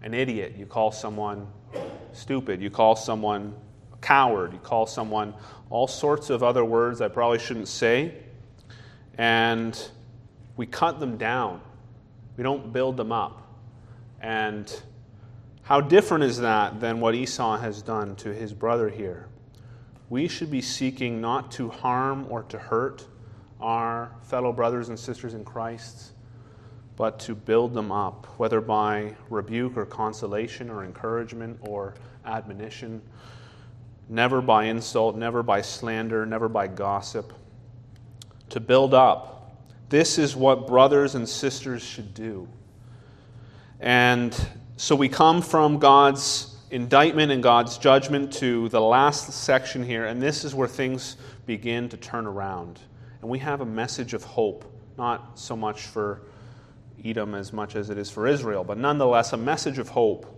an 0.04 0.14
idiot. 0.14 0.54
You 0.56 0.68
call 0.68 0.92
someone 0.92 1.48
stupid. 2.12 2.62
You 2.62 2.70
call 2.70 2.96
someone 2.96 3.56
a 3.92 3.98
coward. 3.98 4.54
You 4.54 4.60
call 4.60 4.86
someone 4.86 5.34
all 5.72 5.88
sorts 5.88 6.30
of 6.30 6.44
other 6.44 6.64
words 6.64 7.02
I 7.02 7.08
probably 7.08 7.40
shouldn't 7.40 7.68
say. 7.68 8.14
And 9.18 9.80
we 10.56 10.66
cut 10.66 11.00
them 11.00 11.18
down. 11.18 11.62
We 12.36 12.44
don't 12.44 12.72
build 12.72 12.98
them 12.98 13.12
up. 13.12 13.44
And 14.22 14.72
how 15.64 15.82
different 15.82 16.24
is 16.24 16.40
that 16.40 16.80
than 16.80 17.00
what 17.00 17.14
Esau 17.16 17.58
has 17.58 17.82
done 17.82 18.16
to 18.18 18.34
his 18.34 18.54
brother 18.54 18.90
here? 18.90 19.28
We 20.10 20.28
should 20.28 20.50
be 20.50 20.62
seeking 20.62 21.20
not 21.20 21.52
to 21.54 21.70
harm 21.70 22.26
or 22.30 22.44
to 22.44 22.58
hurt 22.58 23.06
our 23.60 24.12
fellow 24.22 24.54
brothers 24.54 24.90
and 24.90 24.98
sisters 24.98 25.34
in 25.34 25.44
Christ, 25.44 26.14
but 26.96 27.20
to 27.20 27.36
build 27.36 27.74
them 27.74 27.92
up, 27.92 28.28
whether 28.38 28.62
by 28.62 29.16
rebuke 29.30 29.78
or 29.78 29.86
consolation 29.86 30.70
or 30.70 30.86
encouragement 30.86 31.60
or 31.62 31.96
admonition, 32.26 33.02
never 34.10 34.42
by 34.42 34.66
insult, 34.66 35.16
never 35.16 35.44
by 35.44 35.62
slander, 35.62 36.26
never 36.26 36.48
by 36.48 36.68
gossip. 36.68 37.34
To 38.58 38.62
build 38.62 38.96
up 38.96 39.56
this 39.90 40.18
is 40.18 40.36
what 40.36 40.66
brothers 40.66 41.14
and 41.14 41.30
sisters 41.30 41.84
should 41.84 42.16
do. 42.16 42.48
And 43.80 44.36
so 44.78 44.96
we 44.96 45.10
come 45.10 45.44
from 45.44 45.78
God's 45.78 46.56
indictment 46.72 47.32
and 47.32 47.44
God's 47.44 47.78
judgment 47.78 48.34
to 48.34 48.68
the 48.70 48.82
last 48.82 49.32
section 49.32 49.84
here, 49.84 50.08
and 50.08 50.20
this 50.20 50.44
is 50.44 50.56
where 50.56 50.68
things 50.68 51.18
begin 51.46 51.88
to 51.90 51.98
turn 51.98 52.26
around. 52.26 52.80
And 53.22 53.30
we 53.30 53.38
have 53.38 53.62
a 53.62 53.66
message 53.66 54.16
of 54.16 54.24
hope, 54.24 54.66
not 54.98 55.38
so 55.38 55.56
much 55.56 55.84
for 55.84 56.24
Edom 57.06 57.36
as 57.36 57.54
much 57.54 57.76
as 57.76 57.92
it 57.92 58.00
is 58.00 58.10
for 58.10 58.26
Israel, 58.26 58.64
but 58.64 58.80
nonetheless 58.80 59.34
a 59.34 59.38
message 59.38 59.78
of 59.78 59.90
hope 59.90 60.36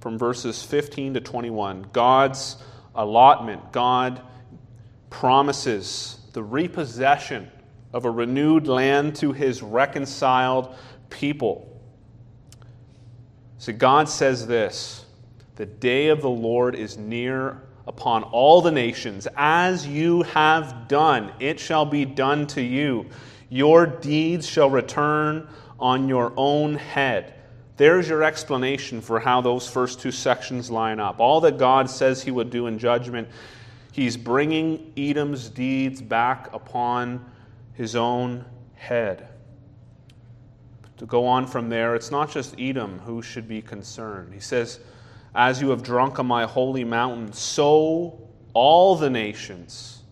from 0.00 0.18
verses 0.18 0.62
15 0.62 1.14
to 1.14 1.20
21. 1.22 1.86
God's 1.94 2.58
allotment, 2.94 3.72
God 3.72 4.20
promises 5.08 6.18
the 6.34 6.42
repossession 6.42 7.48
of 7.94 8.04
a 8.04 8.10
renewed 8.10 8.66
land 8.66 9.14
to 9.14 9.32
his 9.32 9.62
reconciled 9.62 10.74
people. 11.10 11.80
So 13.58 13.72
God 13.72 14.08
says 14.08 14.46
this 14.46 15.06
The 15.54 15.64
day 15.64 16.08
of 16.08 16.20
the 16.20 16.28
Lord 16.28 16.74
is 16.74 16.98
near 16.98 17.62
upon 17.86 18.24
all 18.24 18.60
the 18.60 18.72
nations. 18.72 19.28
As 19.36 19.86
you 19.86 20.22
have 20.24 20.88
done, 20.88 21.32
it 21.38 21.60
shall 21.60 21.86
be 21.86 22.04
done 22.04 22.48
to 22.48 22.60
you. 22.60 23.06
Your 23.48 23.86
deeds 23.86 24.46
shall 24.46 24.70
return 24.70 25.48
on 25.78 26.08
your 26.08 26.32
own 26.36 26.74
head. 26.74 27.34
There's 27.76 28.08
your 28.08 28.24
explanation 28.24 29.00
for 29.00 29.20
how 29.20 29.40
those 29.40 29.68
first 29.68 30.00
two 30.00 30.10
sections 30.10 30.68
line 30.68 30.98
up. 30.98 31.20
All 31.20 31.40
that 31.42 31.58
God 31.58 31.88
says 31.88 32.22
he 32.22 32.30
would 32.32 32.50
do 32.50 32.66
in 32.66 32.78
judgment, 32.78 33.28
he's 33.92 34.16
bringing 34.16 34.92
Edom's 34.96 35.48
deeds 35.48 36.02
back 36.02 36.52
upon 36.52 37.24
his 37.74 37.94
own 37.94 38.44
head. 38.74 39.28
To 40.98 41.06
go 41.06 41.26
on 41.26 41.46
from 41.46 41.68
there, 41.68 41.94
it's 41.94 42.10
not 42.10 42.30
just 42.30 42.54
Edom 42.58 43.00
who 43.00 43.20
should 43.20 43.48
be 43.48 43.60
concerned. 43.60 44.32
He 44.32 44.40
says, 44.40 44.80
As 45.34 45.60
you 45.60 45.70
have 45.70 45.82
drunk 45.82 46.18
on 46.18 46.26
my 46.26 46.44
holy 46.44 46.84
mountain, 46.84 47.32
so 47.32 48.20
all 48.54 48.94
the 48.94 49.10
nations, 49.10 50.02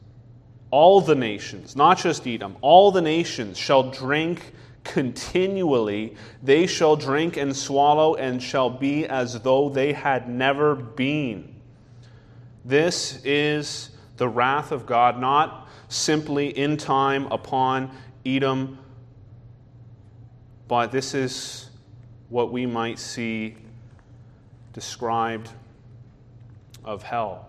all 0.71 1.01
the 1.01 1.15
nations, 1.15 1.77
not 1.77 1.99
just 1.99 2.27
Edom, 2.27 2.57
all 2.61 2.91
the 2.91 3.01
nations 3.01 3.57
shall 3.57 3.91
drink 3.91 4.53
continually. 4.85 6.17
They 6.43 6.67
shall 6.67 6.97
drink 6.97 7.37
and 7.37 7.57
swallow 7.57 8.17
and 8.17 8.43
shall 8.43 8.71
be 8.71 9.07
as 9.07 9.41
though 9.41 9.69
they 9.69 9.93
had 9.93 10.29
never 10.29 10.75
been. 10.75 11.55
This 12.65 13.21
is 13.25 13.91
the 14.17 14.29
wrath 14.29 14.73
of 14.73 14.87
God, 14.87 15.21
not 15.21 15.62
simply 15.93 16.57
in 16.57 16.77
time 16.77 17.27
upon 17.27 17.91
Edom, 18.25 18.79
but 20.69 20.91
this 20.91 21.15
is 21.15 21.71
what 22.29 22.51
we 22.51 22.65
might 22.65 22.99
see 22.99 23.57
described 24.73 25.51
of 26.85 27.03
hell 27.03 27.49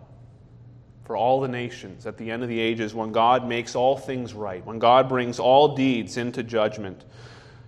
for 1.06 1.16
all 1.16 1.42
the 1.42 1.48
nations 1.48 2.06
at 2.06 2.18
the 2.18 2.30
end 2.30 2.44
of 2.44 2.50
the 2.50 2.60
ages 2.60 2.94
when 2.94 3.12
God 3.12 3.48
makes 3.48 3.76
all 3.76 3.98
things 3.98 4.34
right, 4.34 4.66
when 4.66 4.80
God 4.80 5.10
brings 5.10 5.40
all 5.40 5.76
deeds 5.76 6.18
into 6.18 6.44
judgment, 6.44 7.04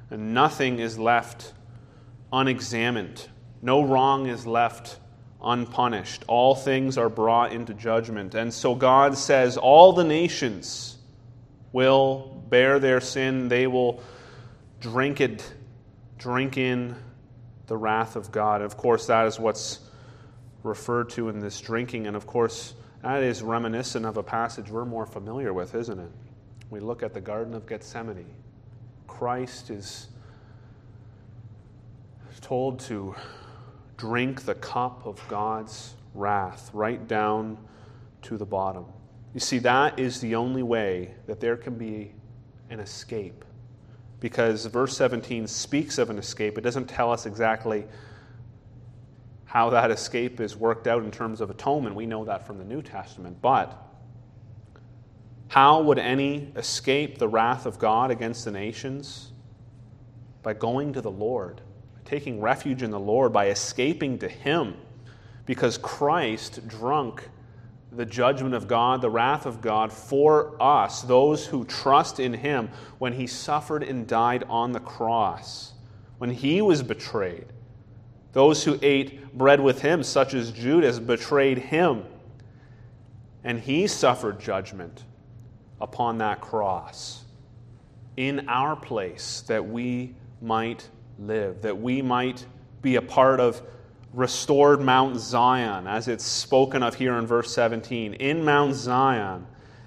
and 0.09 0.34
nothing 0.34 0.80
is 0.80 0.97
left 0.97 1.53
unexamined, 2.32 3.28
no 3.61 3.84
wrong 3.84 4.28
is 4.28 4.45
left 4.45 4.99
unpunished. 5.43 6.23
All 6.27 6.55
things 6.55 6.97
are 6.97 7.09
brought 7.09 7.51
into 7.51 7.73
judgment. 7.73 8.36
And 8.36 8.53
so 8.53 8.75
God 8.75 9.17
says, 9.17 9.57
All 9.57 9.93
the 9.93 10.03
nations 10.03 10.97
will 11.71 12.43
bear 12.49 12.79
their 12.79 13.01
sin, 13.01 13.47
they 13.47 13.67
will 13.67 14.01
drink 14.79 15.21
it, 15.21 15.53
drink 16.17 16.57
in 16.57 16.95
the 17.67 17.75
wrath 17.75 18.15
of 18.15 18.31
God. 18.31 18.61
And 18.61 18.65
of 18.65 18.77
course, 18.77 19.07
that 19.07 19.27
is 19.27 19.39
what's 19.39 19.79
referred 20.63 21.09
to 21.11 21.29
in 21.29 21.39
this 21.39 21.59
drinking. 21.61 22.07
And 22.07 22.15
of 22.15 22.25
course, 22.25 22.73
that 23.01 23.23
is 23.23 23.41
reminiscent 23.41 24.05
of 24.05 24.17
a 24.17 24.23
passage 24.23 24.69
we're 24.69 24.86
more 24.86 25.05
familiar 25.05 25.53
with, 25.53 25.75
isn't 25.75 25.99
it? 25.99 26.11
We 26.69 26.79
look 26.79 27.03
at 27.03 27.13
the 27.13 27.21
Garden 27.21 27.53
of 27.53 27.67
Gethsemane. 27.67 28.25
Christ 29.07 29.69
is 29.69 30.07
told 32.41 32.79
to 32.79 33.15
drink 33.97 34.43
the 34.43 34.55
cup 34.55 35.05
of 35.05 35.21
God's 35.27 35.93
wrath 36.13 36.69
right 36.73 37.07
down 37.07 37.57
to 38.23 38.37
the 38.37 38.45
bottom. 38.45 38.85
You 39.33 39.39
see, 39.39 39.59
that 39.59 39.99
is 39.99 40.19
the 40.19 40.35
only 40.35 40.63
way 40.63 41.13
that 41.27 41.39
there 41.39 41.57
can 41.57 41.75
be 41.75 42.13
an 42.69 42.79
escape. 42.79 43.45
Because 44.19 44.65
verse 44.65 44.95
17 44.95 45.45
speaks 45.47 45.97
of 45.97 46.09
an 46.09 46.17
escape. 46.17 46.57
It 46.57 46.61
doesn't 46.61 46.87
tell 46.87 47.11
us 47.11 47.25
exactly 47.25 47.85
how 49.45 49.69
that 49.69 49.91
escape 49.91 50.39
is 50.39 50.55
worked 50.55 50.87
out 50.87 51.03
in 51.03 51.11
terms 51.11 51.41
of 51.41 51.49
atonement. 51.49 51.95
We 51.95 52.05
know 52.05 52.25
that 52.25 52.47
from 52.47 52.57
the 52.57 52.63
New 52.63 52.81
Testament. 52.81 53.41
But 53.41 53.81
how 55.47 55.81
would 55.83 55.99
any 55.99 56.51
escape 56.55 57.17
the 57.17 57.27
wrath 57.27 57.65
of 57.65 57.77
God 57.77 58.11
against 58.11 58.45
the 58.45 58.51
nations? 58.51 59.31
By 60.43 60.53
going 60.53 60.93
to 60.93 61.01
the 61.01 61.11
Lord 61.11 61.61
taking 62.06 62.39
refuge 62.39 62.84
in 62.84 62.91
the 62.91 62.99
Lord, 62.99 63.34
by 63.34 63.49
escaping 63.49 64.20
to 64.20 64.30
Him, 64.30 64.76
because 65.45 65.78
Christ 65.78 66.68
drunk 66.68 67.30
the 67.91 68.06
judgment 68.06 68.53
of 68.53 68.68
God, 68.68 69.01
the 69.01 69.10
wrath 69.10 69.45
of 69.45 69.62
God 69.62 69.91
for 69.91 70.56
us, 70.62 71.01
those 71.01 71.45
who 71.45 71.66
trust 71.66 72.20
in 72.20 72.34
Him, 72.34 72.70
when 72.99 73.14
He 73.14 73.28
suffered 73.28 73.84
and 73.84 74.08
died 74.08 74.43
on 74.49 74.72
the 74.72 74.80
cross, 74.80 75.74
when 76.18 76.30
He 76.30 76.62
was 76.62 76.84
betrayed. 76.84 77.45
Those 78.34 78.66
who 78.66 78.78
ate 78.82 79.34
bread 79.38 79.62
with 79.62 79.82
Him, 79.82 80.03
such 80.03 80.34
as 80.34 80.51
Judas, 80.51 80.99
betrayed 80.99 81.58
Him. 81.58 82.03
And 83.43 83.60
He 83.60 83.88
suffered 83.88 84.39
judgment 84.39 85.03
upon 85.80 86.18
that 86.18 86.41
cross 86.41 87.24
in 88.18 88.47
our 88.49 88.76
place 88.76 89.41
that 89.47 89.66
we 89.66 90.16
might 90.41 90.89
live, 91.20 91.61
that 91.61 91.78
we 91.78 92.01
might 92.01 92.45
be 92.82 92.95
a 92.95 93.01
part 93.01 93.39
of 93.39 93.61
restored 94.13 94.82
Mount 94.82 95.20
Zion, 95.20 95.88
as 95.88 96.07
it's 96.07 96.24
spoken 96.24 96.82
of 96.84 96.95
here 96.95 97.18
in 97.18 97.28
verse 97.28 97.53
17. 97.53 98.13
In 98.16 98.43
Mount 98.43 98.74
Zion, 98.74 99.45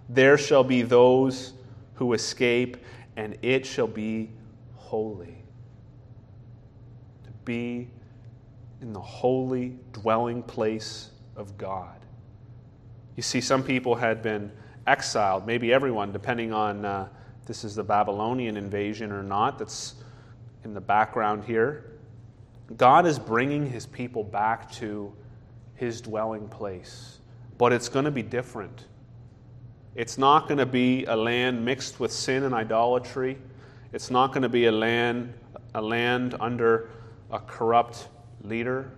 there 0.08 0.36
shall 0.36 0.64
be 0.64 0.82
those 0.82 1.54
who 1.94 2.12
escape, 2.12 2.76
and 3.16 3.36
it 3.42 3.64
shall 3.64 3.86
be 3.86 4.30
holy. 4.76 5.42
To 7.24 7.30
be 7.44 7.88
in 8.80 8.92
the 8.92 9.00
holy 9.00 9.76
dwelling 9.92 10.42
place 10.42 11.10
of 11.36 11.56
God. 11.56 11.98
You 13.16 13.22
see, 13.22 13.40
some 13.40 13.62
people 13.62 13.94
had 13.94 14.22
been 14.22 14.52
exiled, 14.86 15.46
maybe 15.46 15.72
everyone, 15.72 16.12
depending 16.12 16.52
on 16.52 16.84
uh, 16.84 17.08
this 17.46 17.64
is 17.64 17.74
the 17.74 17.82
Babylonian 17.82 18.56
invasion 18.56 19.10
or 19.10 19.22
not. 19.22 19.58
That's 19.58 19.94
in 20.64 20.74
the 20.74 20.80
background 20.80 21.44
here. 21.44 21.84
God 22.76 23.06
is 23.06 23.18
bringing 23.18 23.68
his 23.68 23.86
people 23.86 24.22
back 24.22 24.70
to 24.72 25.12
his 25.74 26.00
dwelling 26.00 26.48
place, 26.48 27.18
but 27.56 27.72
it's 27.72 27.88
going 27.88 28.04
to 28.04 28.10
be 28.10 28.22
different. 28.22 28.86
It's 29.94 30.18
not 30.18 30.46
going 30.46 30.58
to 30.58 30.66
be 30.66 31.04
a 31.04 31.16
land 31.16 31.64
mixed 31.64 31.98
with 31.98 32.12
sin 32.12 32.44
and 32.44 32.54
idolatry. 32.54 33.38
It's 33.92 34.10
not 34.10 34.28
going 34.28 34.42
to 34.42 34.48
be 34.48 34.66
a 34.66 34.72
land, 34.72 35.32
a 35.74 35.80
land 35.80 36.36
under 36.40 36.90
a 37.30 37.38
corrupt 37.38 38.08
leader. 38.42 38.90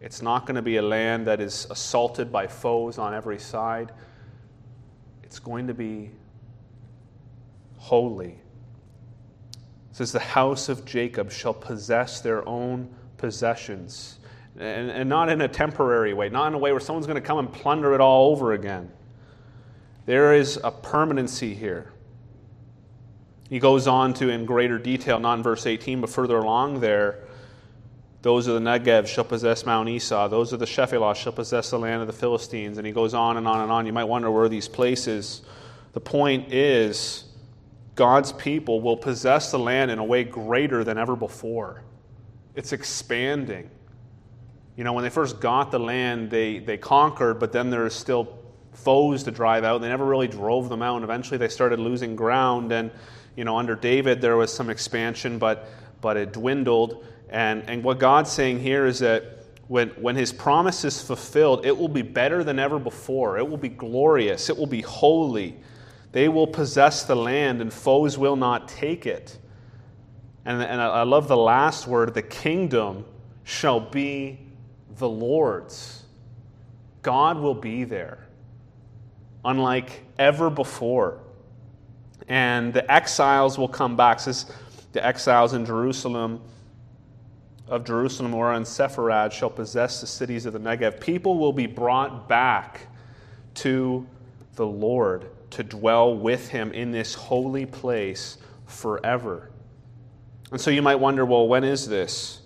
It's 0.00 0.22
not 0.22 0.46
going 0.46 0.56
to 0.56 0.62
be 0.62 0.76
a 0.76 0.82
land 0.82 1.26
that 1.26 1.40
is 1.40 1.66
assaulted 1.70 2.30
by 2.30 2.46
foes 2.46 2.98
on 2.98 3.14
every 3.14 3.38
side. 3.38 3.92
It's 5.22 5.38
going 5.38 5.66
to 5.66 5.74
be 5.74 6.10
holy 7.76 8.38
says, 9.92 10.12
The 10.12 10.18
house 10.18 10.68
of 10.68 10.84
Jacob 10.84 11.30
shall 11.30 11.54
possess 11.54 12.20
their 12.20 12.46
own 12.48 12.92
possessions. 13.16 14.18
And, 14.58 14.90
and 14.90 15.08
not 15.08 15.28
in 15.28 15.40
a 15.40 15.48
temporary 15.48 16.12
way, 16.12 16.28
not 16.28 16.48
in 16.48 16.54
a 16.54 16.58
way 16.58 16.72
where 16.72 16.80
someone's 16.80 17.06
going 17.06 17.20
to 17.20 17.26
come 17.26 17.38
and 17.38 17.52
plunder 17.52 17.94
it 17.94 18.00
all 18.00 18.32
over 18.32 18.52
again. 18.52 18.90
There 20.06 20.34
is 20.34 20.58
a 20.62 20.70
permanency 20.70 21.54
here. 21.54 21.92
He 23.48 23.58
goes 23.58 23.86
on 23.86 24.14
to, 24.14 24.28
in 24.28 24.44
greater 24.44 24.78
detail, 24.78 25.18
not 25.18 25.38
in 25.38 25.42
verse 25.42 25.66
18, 25.66 26.00
but 26.00 26.10
further 26.10 26.38
along 26.38 26.80
there, 26.80 27.24
those 28.22 28.46
of 28.46 28.54
the 28.54 28.60
Negev 28.60 29.06
shall 29.06 29.24
possess 29.24 29.64
Mount 29.64 29.88
Esau. 29.88 30.28
Those 30.28 30.52
of 30.52 30.58
the 30.58 30.66
Shephelah 30.66 31.16
shall 31.16 31.32
possess 31.32 31.70
the 31.70 31.78
land 31.78 32.02
of 32.02 32.06
the 32.06 32.12
Philistines. 32.12 32.76
And 32.76 32.86
he 32.86 32.92
goes 32.92 33.14
on 33.14 33.38
and 33.38 33.48
on 33.48 33.60
and 33.60 33.72
on. 33.72 33.86
You 33.86 33.92
might 33.92 34.04
wonder 34.04 34.30
where 34.30 34.48
these 34.48 34.68
places. 34.68 35.42
The 35.94 36.00
point 36.00 36.52
is, 36.52 37.24
God's 37.94 38.32
people 38.32 38.80
will 38.80 38.96
possess 38.96 39.50
the 39.50 39.58
land 39.58 39.90
in 39.90 39.98
a 39.98 40.04
way 40.04 40.24
greater 40.24 40.84
than 40.84 40.98
ever 40.98 41.16
before. 41.16 41.82
It's 42.54 42.72
expanding. 42.72 43.70
You 44.76 44.84
know, 44.84 44.92
when 44.92 45.04
they 45.04 45.10
first 45.10 45.40
got 45.40 45.70
the 45.70 45.78
land, 45.78 46.30
they, 46.30 46.58
they 46.58 46.78
conquered, 46.78 47.38
but 47.38 47.52
then 47.52 47.70
there's 47.70 47.94
still 47.94 48.38
foes 48.72 49.22
to 49.24 49.30
drive 49.30 49.64
out. 49.64 49.80
They 49.80 49.88
never 49.88 50.04
really 50.04 50.28
drove 50.28 50.68
them 50.68 50.82
out, 50.82 50.96
and 50.96 51.04
eventually 51.04 51.38
they 51.38 51.48
started 51.48 51.78
losing 51.78 52.16
ground. 52.16 52.72
And, 52.72 52.90
you 53.36 53.44
know, 53.44 53.58
under 53.58 53.74
David, 53.74 54.20
there 54.20 54.36
was 54.36 54.52
some 54.52 54.70
expansion, 54.70 55.38
but, 55.38 55.68
but 56.00 56.16
it 56.16 56.32
dwindled. 56.32 57.04
And, 57.28 57.68
and 57.68 57.84
what 57.84 57.98
God's 57.98 58.30
saying 58.30 58.60
here 58.60 58.86
is 58.86 59.00
that 59.00 59.44
when, 59.68 59.90
when 59.90 60.16
his 60.16 60.32
promise 60.32 60.84
is 60.84 61.02
fulfilled, 61.02 61.64
it 61.64 61.76
will 61.76 61.88
be 61.88 62.02
better 62.02 62.42
than 62.42 62.58
ever 62.58 62.78
before. 62.78 63.38
It 63.38 63.48
will 63.48 63.56
be 63.56 63.68
glorious. 63.68 64.48
It 64.48 64.56
will 64.56 64.66
be 64.66 64.80
holy. 64.80 65.56
They 66.12 66.28
will 66.28 66.46
possess 66.46 67.04
the 67.04 67.14
land, 67.14 67.60
and 67.60 67.72
foes 67.72 68.18
will 68.18 68.36
not 68.36 68.68
take 68.68 69.06
it. 69.06 69.38
And, 70.44 70.60
and 70.62 70.80
I 70.80 71.02
love 71.02 71.28
the 71.28 71.36
last 71.36 71.86
word 71.86 72.14
the 72.14 72.22
kingdom 72.22 73.04
shall 73.44 73.78
be 73.78 74.40
the 74.96 75.08
Lord's. 75.08 76.04
God 77.02 77.38
will 77.38 77.54
be 77.54 77.84
there, 77.84 78.26
unlike 79.44 80.04
ever 80.18 80.50
before. 80.50 81.20
And 82.28 82.72
the 82.72 82.90
exiles 82.90 83.58
will 83.58 83.68
come 83.68 83.96
back. 83.96 84.20
Says 84.20 84.50
the 84.92 85.04
exiles 85.04 85.52
in 85.52 85.64
Jerusalem 85.64 86.40
of 87.68 87.84
Jerusalem 87.84 88.34
or 88.34 88.52
in 88.54 88.64
Sepharad 88.64 89.30
shall 89.30 89.50
possess 89.50 90.00
the 90.00 90.06
cities 90.06 90.44
of 90.44 90.52
the 90.52 90.58
Negev. 90.58 91.00
People 91.00 91.38
will 91.38 91.52
be 91.52 91.66
brought 91.66 92.28
back 92.28 92.88
to 93.54 94.06
the 94.56 94.66
Lord 94.66 95.30
to 95.50 95.64
dwell 95.64 96.16
with 96.16 96.48
him 96.48 96.72
in 96.72 96.90
this 96.92 97.14
holy 97.14 97.66
place 97.66 98.38
forever. 98.66 99.50
And 100.52 100.60
so 100.60 100.70
you 100.70 100.82
might 100.82 100.96
wonder 100.96 101.24
well, 101.24 101.48
when 101.48 101.64
is 101.64 101.88
this? 101.88 102.42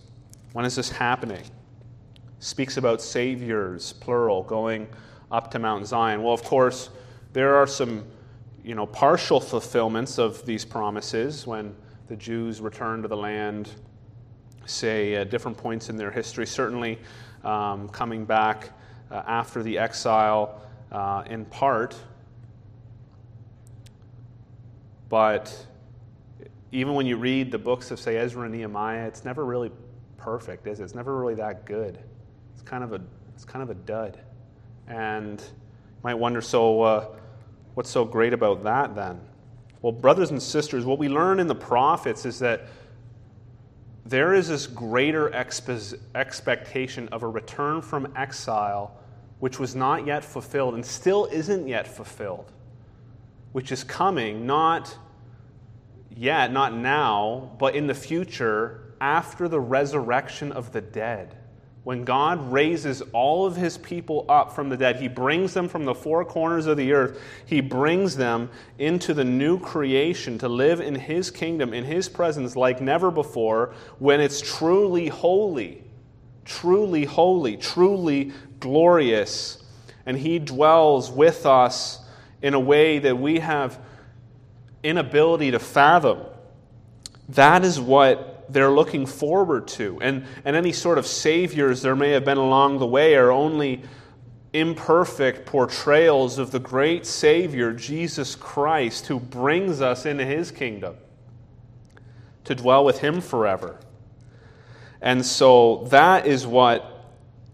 When 0.53 0.65
is 0.65 0.77
this 0.77 0.91
happening? 0.91 1.43
Speaks 2.39 2.77
about 2.77 3.01
saviors, 3.01 3.93
plural, 3.95 4.43
going 4.43 4.89
up 5.31 5.51
to 5.53 5.59
Mount 5.59 5.87
Zion. 5.87 6.23
Well, 6.23 6.35
of 6.35 6.43
course, 6.43 6.91
there 7.33 7.57
are 7.57 7.67
some 7.67 8.05
you 8.63 8.75
know, 8.75 8.87
partial 8.87 9.41
fulfillments 9.41 10.19
of 10.19 10.45
these 10.47 10.65
promises 10.65 11.47
when 11.47 11.75
the 12.09 12.17
Jews 12.17 12.61
return 12.61 13.03
to 13.03 13.09
the 13.09 13.17
land, 13.17 13.71
say, 14.65 15.17
at 15.17 15.31
different 15.31 15.57
points 15.57 15.91
in 15.91 15.97
their 15.97 16.11
history. 16.11 16.47
Certainly, 16.47 16.99
um, 17.45 17.89
coming 17.91 18.25
back 18.25 18.71
uh, 19.11 19.23
after 19.27 19.63
the 19.63 19.79
exile, 19.79 20.63
uh, 20.93 21.25
in 21.27 21.45
part 21.47 21.97
but 25.09 25.67
even 26.73 26.95
when 26.95 27.07
you 27.07 27.17
read 27.17 27.51
the 27.51 27.59
books 27.59 27.91
of, 27.91 28.01
say, 28.01 28.17
Ezra 28.17 28.43
and 28.43 28.53
Nehemiah, 28.53 29.07
it's 29.07 29.25
never 29.25 29.45
really 29.45 29.71
perfect, 30.17 30.67
is 30.67 30.81
it? 30.81 30.85
It's 30.85 30.95
never 30.95 31.17
really 31.17 31.35
that 31.35 31.65
good. 31.65 31.99
It's 32.53 32.63
kind 32.63 32.83
of 32.83 32.93
a, 32.93 33.01
it's 33.35 33.45
kind 33.45 33.63
of 33.63 33.71
a 33.71 33.75
dud. 33.75 34.19
And 34.89 35.41
you 35.41 36.01
might 36.03 36.15
wonder, 36.15 36.41
so 36.41 36.83
uh, 36.83 37.07
what's 37.75 37.91
so 37.91 38.05
great 38.05 38.33
about 38.33 38.65
that 38.65 38.95
then? 38.95 39.21
Well, 39.83 39.93
brothers 39.93 40.31
and 40.31 40.43
sisters, 40.43 40.85
what 40.85 40.99
we 40.99 41.09
learn 41.09 41.41
in 41.41 41.47
the 41.47 41.55
prophets 41.55 42.25
is 42.25 42.39
that 42.39 42.67
there 44.07 44.35
is 44.35 44.49
this 44.49 44.67
greater 44.67 45.33
expectation 45.35 47.09
of 47.09 47.23
a 47.23 47.29
return 47.29 47.81
from 47.81 48.13
exile 48.17 48.99
which 49.41 49.59
was 49.59 49.75
not 49.75 50.07
yet 50.07 50.25
fulfilled 50.25 50.75
and 50.75 50.85
still 50.85 51.27
isn't 51.27 51.69
yet 51.69 51.87
fulfilled, 51.87 52.51
which 53.55 53.71
is 53.71 53.85
coming 53.85 54.47
not 54.47 54.99
yet, 56.11 56.51
not 56.53 56.75
now, 56.75 57.53
but 57.57 57.77
in 57.77 57.87
the 57.87 57.95
future 57.95 58.93
after 59.01 59.47
the 59.47 59.61
resurrection 59.61 60.51
of 60.51 60.73
the 60.73 60.81
dead. 60.81 61.37
When 61.85 62.03
God 62.03 62.51
raises 62.51 63.01
all 63.13 63.47
of 63.47 63.55
his 63.55 63.79
people 63.79 64.27
up 64.29 64.57
from 64.57 64.71
the 64.71 64.77
dead, 64.77 64.97
he 64.97 65.07
brings 65.07 65.55
them 65.55 65.69
from 65.69 65.85
the 65.85 65.95
four 65.95 66.25
corners 66.25 66.67
of 66.67 66.77
the 66.77 66.93
earth. 66.95 67.21
He 67.47 67.61
brings 67.61 68.17
them 68.17 68.51
into 68.81 69.15
the 69.15 69.23
new 69.23 69.61
creation 69.61 70.37
to 70.39 70.49
live 70.49 70.81
in 70.81 70.97
his 70.97 71.31
kingdom, 71.31 71.73
in 71.73 71.85
his 71.85 72.09
presence, 72.09 72.57
like 72.57 72.81
never 72.81 73.13
before, 73.13 73.73
when 74.01 74.21
it's 74.21 74.41
truly 74.41 75.07
holy, 75.07 75.85
truly 76.45 77.05
holy, 77.05 77.57
truly 77.57 78.33
glorious. 78.59 79.63
And 80.07 80.19
he 80.19 80.41
dwells 80.41 81.09
with 81.13 81.47
us 81.47 82.01
in 82.45 82.53
a 82.53 82.61
way 82.61 82.99
that 82.99 83.19
we 83.19 83.39
have 83.39 83.81
inability 84.83 85.51
to 85.53 85.59
fathom. 85.59 86.21
That 87.31 87.65
is 87.65 87.81
what 87.81 88.53
they're 88.53 88.71
looking 88.71 89.07
forward 89.07 89.67
to. 89.69 89.99
And, 90.03 90.27
and 90.45 90.55
any 90.55 90.73
sort 90.73 90.99
of 90.99 91.07
saviors 91.07 91.81
there 91.81 91.97
may 91.97 92.11
have 92.11 92.27
been 92.27 92.37
along 92.37 92.81
the 92.81 92.87
way 92.87 93.15
are 93.15 93.33
only 93.33 93.83
imperfect 94.53 95.47
portrayals 95.47 96.37
of 96.37 96.51
the 96.51 96.59
great 96.59 97.07
Savior, 97.07 97.73
Jesus 97.73 98.35
Christ, 98.37 99.07
who 99.07 99.19
brings 99.19 99.81
us 99.81 100.05
into 100.05 100.27
his 100.27 100.51
kingdom 100.51 100.97
to 102.45 102.55
dwell 102.55 102.85
with 102.85 102.99
him 102.99 103.23
forever. 103.23 103.81
And 105.01 105.25
so 105.25 105.87
that 105.89 106.27
is 106.27 106.47
what 106.47 107.07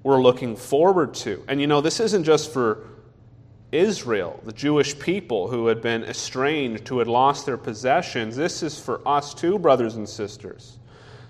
we're 0.03 0.20
looking 0.20 0.57
forward 0.57 1.14
to. 1.14 1.45
And 1.47 1.61
you 1.61 1.68
know, 1.68 1.80
this 1.80 2.01
isn't 2.01 2.24
just 2.24 2.53
for 2.53 2.89
Israel, 3.73 4.41
the 4.45 4.53
Jewish 4.53 4.99
people 4.99 5.49
who 5.49 5.68
had 5.68 5.81
been 5.81 6.03
estranged, 6.05 6.89
who 6.89 6.99
had 6.99 7.09
lost 7.09 7.47
their 7.47 7.57
possessions. 7.57 8.37
This 8.37 8.62
is 8.62 8.81
for 8.81 9.07
us 9.07 9.33
too, 9.33 9.59
brothers 9.59 9.97
and 9.97 10.09
sisters. 10.09 10.79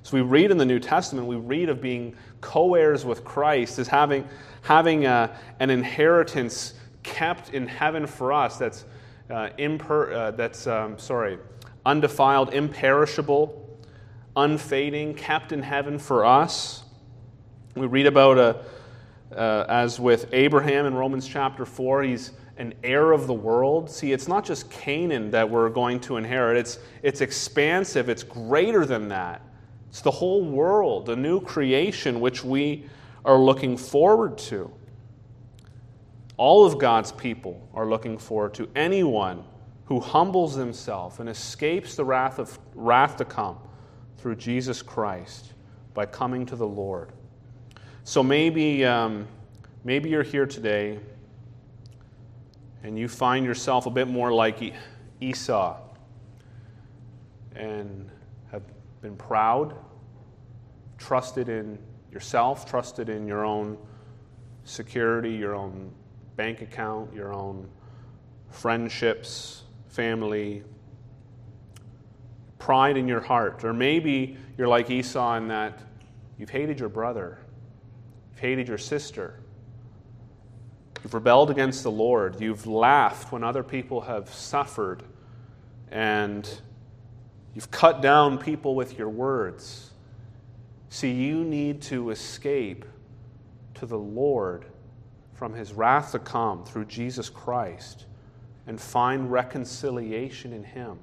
So 0.03 0.16
we 0.16 0.22
read 0.22 0.51
in 0.51 0.57
the 0.57 0.64
New 0.64 0.78
Testament, 0.78 1.26
we 1.26 1.36
read 1.36 1.68
of 1.68 1.82
being 1.82 2.14
co 2.41 2.74
heirs 2.74 3.05
with 3.05 3.24
Christ 3.24 3.78
as 3.78 3.88
having, 3.88 4.26
having 4.62 5.05
a, 5.05 5.36
an 5.59 5.68
inheritance 5.68 6.74
kept 7.03 7.51
in 7.53 7.66
heaven 7.66 8.07
for 8.07 8.32
us 8.32 8.57
that's, 8.57 8.86
uh, 9.28 9.51
imper, 9.59 10.12
uh, 10.12 10.30
that's 10.30 10.66
um, 10.66 10.99
sorry, 10.99 11.38
undefiled, 11.84 12.55
imperishable, 12.55 13.78
unfading, 14.36 15.14
kept 15.14 15.53
in 15.53 15.62
heaven 15.62 15.99
for 15.99 16.24
us. 16.24 16.84
We 17.74 17.86
read 17.86 18.07
about, 18.07 18.38
a, 18.38 18.64
uh, 19.37 19.64
as 19.68 20.01
with 20.01 20.28
Abraham 20.33 20.87
in 20.87 20.95
Romans 20.95 21.26
chapter 21.26 21.64
4, 21.64 22.03
he's 22.03 22.33
an 22.57 22.74
heir 22.85 23.12
of 23.12 23.26
the 23.26 23.35
world. 23.35 23.91
See, 23.91 24.12
it's 24.12 24.28
not 24.28 24.45
just 24.45 24.70
Canaan 24.70 25.31
that 25.31 25.49
we're 25.49 25.70
going 25.70 26.01
to 26.01 26.16
inherit, 26.16 26.57
it's, 26.57 26.78
it's 27.03 27.20
expansive, 27.20 28.09
it's 28.09 28.22
greater 28.22 28.85
than 28.85 29.09
that. 29.09 29.41
It's 29.89 30.03
the 30.03 30.11
whole 30.11 30.45
world, 30.45 31.09
a 31.09 31.16
new 31.16 31.41
creation 31.41 32.20
which 32.20 32.45
we 32.45 32.87
are 33.24 33.39
looking 33.39 33.76
forward 33.76 34.39
to. 34.39 34.70
All 36.37 36.64
of 36.64 36.78
God's 36.78 37.12
people 37.12 37.68
are 37.74 37.87
looking 37.87 38.16
forward 38.16 38.55
to 38.55 38.68
anyone 38.76 39.45
who 39.87 39.99
humbles 39.99 40.55
himself 40.55 41.18
and 41.18 41.28
escapes 41.28 41.97
the 41.97 42.05
wrath 42.05 42.39
of 42.39 42.59
wrath 42.74 43.16
to 43.16 43.24
come 43.24 43.59
through 44.18 44.37
Jesus 44.37 44.83
Christ 44.83 45.53
by 45.95 46.07
coming 46.07 46.47
to 46.47 46.57
the 46.57 46.66
Lord. 46.66 47.12
So 48.05 48.22
maybe, 48.22 48.84
um, 48.84 49.28
maybe 49.84 50.11
you're 50.11 50.22
here 50.22 50.46
today 50.46 50.98
and 52.82 52.98
you 52.98 53.09
find 53.09 53.44
yourself 53.44 53.86
a 53.86 53.90
bit 53.90 54.09
more 54.09 54.32
like 54.32 54.74
Esau 55.20 55.76
and 57.55 58.11
have 58.51 58.62
been 59.03 59.16
proud, 59.16 59.76
trusted 60.98 61.48
in 61.48 61.78
yourself, 62.11 62.68
trusted 62.68 63.09
in 63.09 63.26
your 63.26 63.44
own 63.44 63.76
security, 64.64 65.30
your 65.30 65.55
own 65.55 65.92
bank 66.36 66.62
account, 66.62 67.12
your 67.14 67.32
own 67.34 67.68
friendships, 68.48 69.62
family, 69.88 70.62
pride 72.59 72.96
in 72.96 73.07
your 73.07 73.20
heart. 73.20 73.62
Or 73.62 73.72
maybe 73.72 74.36
you're 74.57 74.68
like 74.68 74.90
Esau 74.90 75.36
in 75.36 75.48
that 75.48 75.80
you've 76.38 76.51
hated 76.51 76.80
your 76.80 76.88
brother, 76.88 77.38
hated 78.41 78.68
your 78.68 78.78
sister. 78.78 79.41
You've 81.03 81.14
rebelled 81.14 81.51
against 81.51 81.82
the 81.82 81.91
Lord. 81.91 82.41
You've 82.41 82.66
laughed 82.66 83.32
when 83.32 83.45
other 83.45 83.62
people 83.62 84.03
have 84.03 84.28
suffered 84.32 85.03
and 85.91 86.49
You've 87.55 87.70
cut 87.70 88.01
down 88.01 88.38
people 88.38 88.74
with 88.74 88.99
your 88.99 89.09
words. 89.09 89.91
See, 90.88 91.11
you 91.11 91.45
need 91.45 91.82
to 91.82 92.11
escape 92.11 92.84
to 93.74 93.86
the 93.86 93.99
Lord 93.99 94.66
from 95.34 95.55
his 95.55 95.72
wrath 95.72 96.12
to 96.12 96.18
come 96.18 96.64
through 96.64 96.84
Jesus 96.84 97.28
Christ 97.28 98.07
and 98.66 98.80
find 98.80 99.30
reconciliation 99.30 100.53
in 100.53 100.62
him 100.62 100.99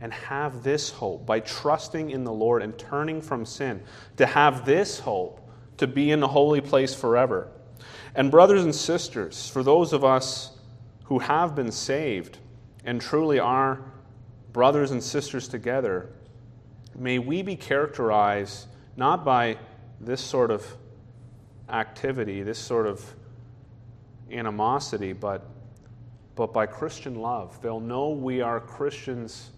and 0.00 0.12
have 0.12 0.62
this 0.62 0.90
hope 0.90 1.24
by 1.24 1.40
trusting 1.40 2.10
in 2.10 2.24
the 2.24 2.32
Lord 2.32 2.62
and 2.62 2.76
turning 2.78 3.20
from 3.22 3.46
sin, 3.46 3.82
to 4.16 4.26
have 4.26 4.66
this 4.66 4.98
hope 4.98 5.45
to 5.78 5.86
be 5.86 6.10
in 6.10 6.20
the 6.20 6.28
holy 6.28 6.60
place 6.60 6.94
forever. 6.94 7.48
And, 8.14 8.30
brothers 8.30 8.64
and 8.64 8.74
sisters, 8.74 9.48
for 9.48 9.62
those 9.62 9.92
of 9.92 10.04
us 10.04 10.56
who 11.04 11.18
have 11.18 11.54
been 11.54 11.70
saved 11.70 12.38
and 12.84 13.00
truly 13.00 13.38
are 13.38 13.80
brothers 14.52 14.90
and 14.90 15.02
sisters 15.02 15.48
together, 15.48 16.10
may 16.94 17.18
we 17.18 17.42
be 17.42 17.56
characterized 17.56 18.66
not 18.96 19.24
by 19.24 19.58
this 20.00 20.20
sort 20.20 20.50
of 20.50 20.66
activity, 21.68 22.42
this 22.42 22.58
sort 22.58 22.86
of 22.86 23.04
animosity, 24.32 25.12
but, 25.12 25.46
but 26.34 26.52
by 26.52 26.64
Christian 26.64 27.16
love. 27.16 27.60
They'll 27.60 27.80
know 27.80 28.10
we 28.10 28.40
are 28.40 28.60
Christians 28.60 29.50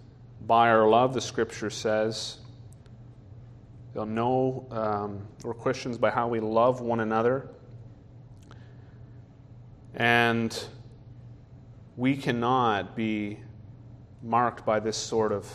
by 0.47 0.69
our 0.69 0.89
love, 0.89 1.15
the 1.15 1.21
scripture 1.21 1.71
says. 1.71 2.39
They'll 3.95 4.07
know 4.07 4.67
um, 4.71 5.27
we're 5.43 5.55
Christians 5.55 5.99
by 5.99 6.11
how 6.11 6.29
we 6.29 6.41
love 6.41 6.81
one 6.81 7.01
another. 7.01 7.49
And 9.95 10.57
we 11.97 12.17
cannot 12.17 12.95
be 12.95 13.39
marked 14.23 14.65
by 14.65 14.81
this 14.81 14.97
sort 14.97 15.33
of 15.33 15.51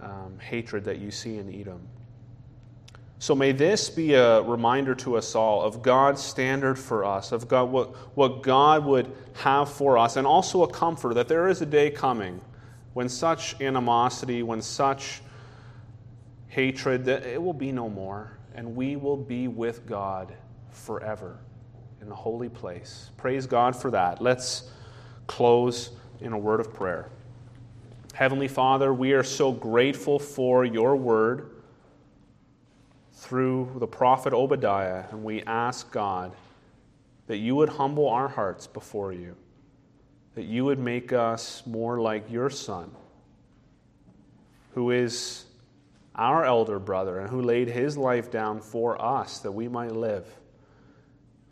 um, 0.00 0.38
hatred 0.40 0.84
that 0.84 0.98
you 0.98 1.10
see 1.10 1.38
in 1.38 1.54
Edom. 1.54 1.80
So 3.22 3.36
may 3.36 3.52
this 3.52 3.88
be 3.88 4.14
a 4.14 4.42
reminder 4.42 4.96
to 4.96 5.16
us 5.16 5.36
all 5.36 5.62
of 5.62 5.80
God's 5.80 6.20
standard 6.20 6.76
for 6.76 7.04
us, 7.04 7.30
of 7.30 7.46
God, 7.46 7.70
what, 7.70 7.94
what 8.16 8.42
God 8.42 8.84
would 8.84 9.12
have 9.34 9.70
for 9.70 9.96
us, 9.96 10.16
and 10.16 10.26
also 10.26 10.64
a 10.64 10.68
comfort 10.68 11.14
that 11.14 11.28
there 11.28 11.46
is 11.46 11.62
a 11.62 11.66
day 11.66 11.88
coming 11.88 12.40
when 12.94 13.08
such 13.08 13.60
animosity, 13.60 14.42
when 14.42 14.60
such 14.60 15.22
hatred, 16.52 17.06
that 17.06 17.24
it 17.24 17.42
will 17.42 17.54
be 17.54 17.72
no 17.72 17.88
more, 17.88 18.36
and 18.54 18.76
we 18.76 18.94
will 18.94 19.16
be 19.16 19.48
with 19.48 19.86
God 19.86 20.34
forever 20.68 21.38
in 22.02 22.10
the 22.10 22.14
holy 22.14 22.50
place. 22.50 23.10
Praise 23.16 23.46
God 23.46 23.74
for 23.74 23.90
that. 23.90 24.20
Let's 24.20 24.70
close 25.26 25.92
in 26.20 26.34
a 26.34 26.38
word 26.38 26.60
of 26.60 26.74
prayer. 26.74 27.08
Heavenly 28.12 28.48
Father, 28.48 28.92
we 28.92 29.12
are 29.12 29.22
so 29.22 29.50
grateful 29.50 30.18
for 30.18 30.66
your 30.66 30.94
word 30.94 31.52
through 33.14 33.74
the 33.78 33.86
prophet 33.86 34.34
Obadiah, 34.34 35.04
and 35.10 35.24
we 35.24 35.42
ask 35.44 35.90
God 35.90 36.32
that 37.28 37.38
you 37.38 37.56
would 37.56 37.70
humble 37.70 38.10
our 38.10 38.28
hearts 38.28 38.66
before 38.66 39.14
you, 39.14 39.36
that 40.34 40.44
you 40.44 40.66
would 40.66 40.78
make 40.78 41.14
us 41.14 41.62
more 41.64 41.98
like 41.98 42.30
your 42.30 42.50
Son, 42.50 42.90
who 44.74 44.90
is 44.90 45.46
our 46.14 46.44
elder 46.44 46.78
brother 46.78 47.18
and 47.18 47.30
who 47.30 47.40
laid 47.40 47.68
his 47.68 47.96
life 47.96 48.30
down 48.30 48.60
for 48.60 49.00
us 49.00 49.38
that 49.40 49.52
we 49.52 49.68
might 49.68 49.92
live, 49.92 50.26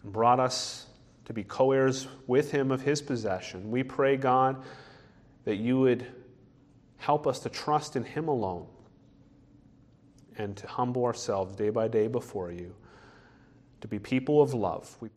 and 0.02 0.12
brought 0.12 0.40
us 0.40 0.86
to 1.24 1.32
be 1.32 1.44
co 1.44 1.72
heirs 1.72 2.08
with 2.26 2.50
him 2.50 2.70
of 2.70 2.82
his 2.82 3.00
possession. 3.00 3.70
We 3.70 3.82
pray, 3.82 4.16
God, 4.16 4.62
that 5.44 5.56
you 5.56 5.80
would 5.80 6.06
Help 7.00 7.26
us 7.26 7.40
to 7.40 7.48
trust 7.48 7.96
in 7.96 8.04
Him 8.04 8.28
alone 8.28 8.66
and 10.36 10.54
to 10.58 10.66
humble 10.66 11.06
ourselves 11.06 11.56
day 11.56 11.70
by 11.70 11.88
day 11.88 12.08
before 12.08 12.52
you, 12.52 12.74
to 13.80 13.88
be 13.88 13.98
people 13.98 14.42
of 14.42 14.52
love. 14.52 14.96
We. 15.00 15.08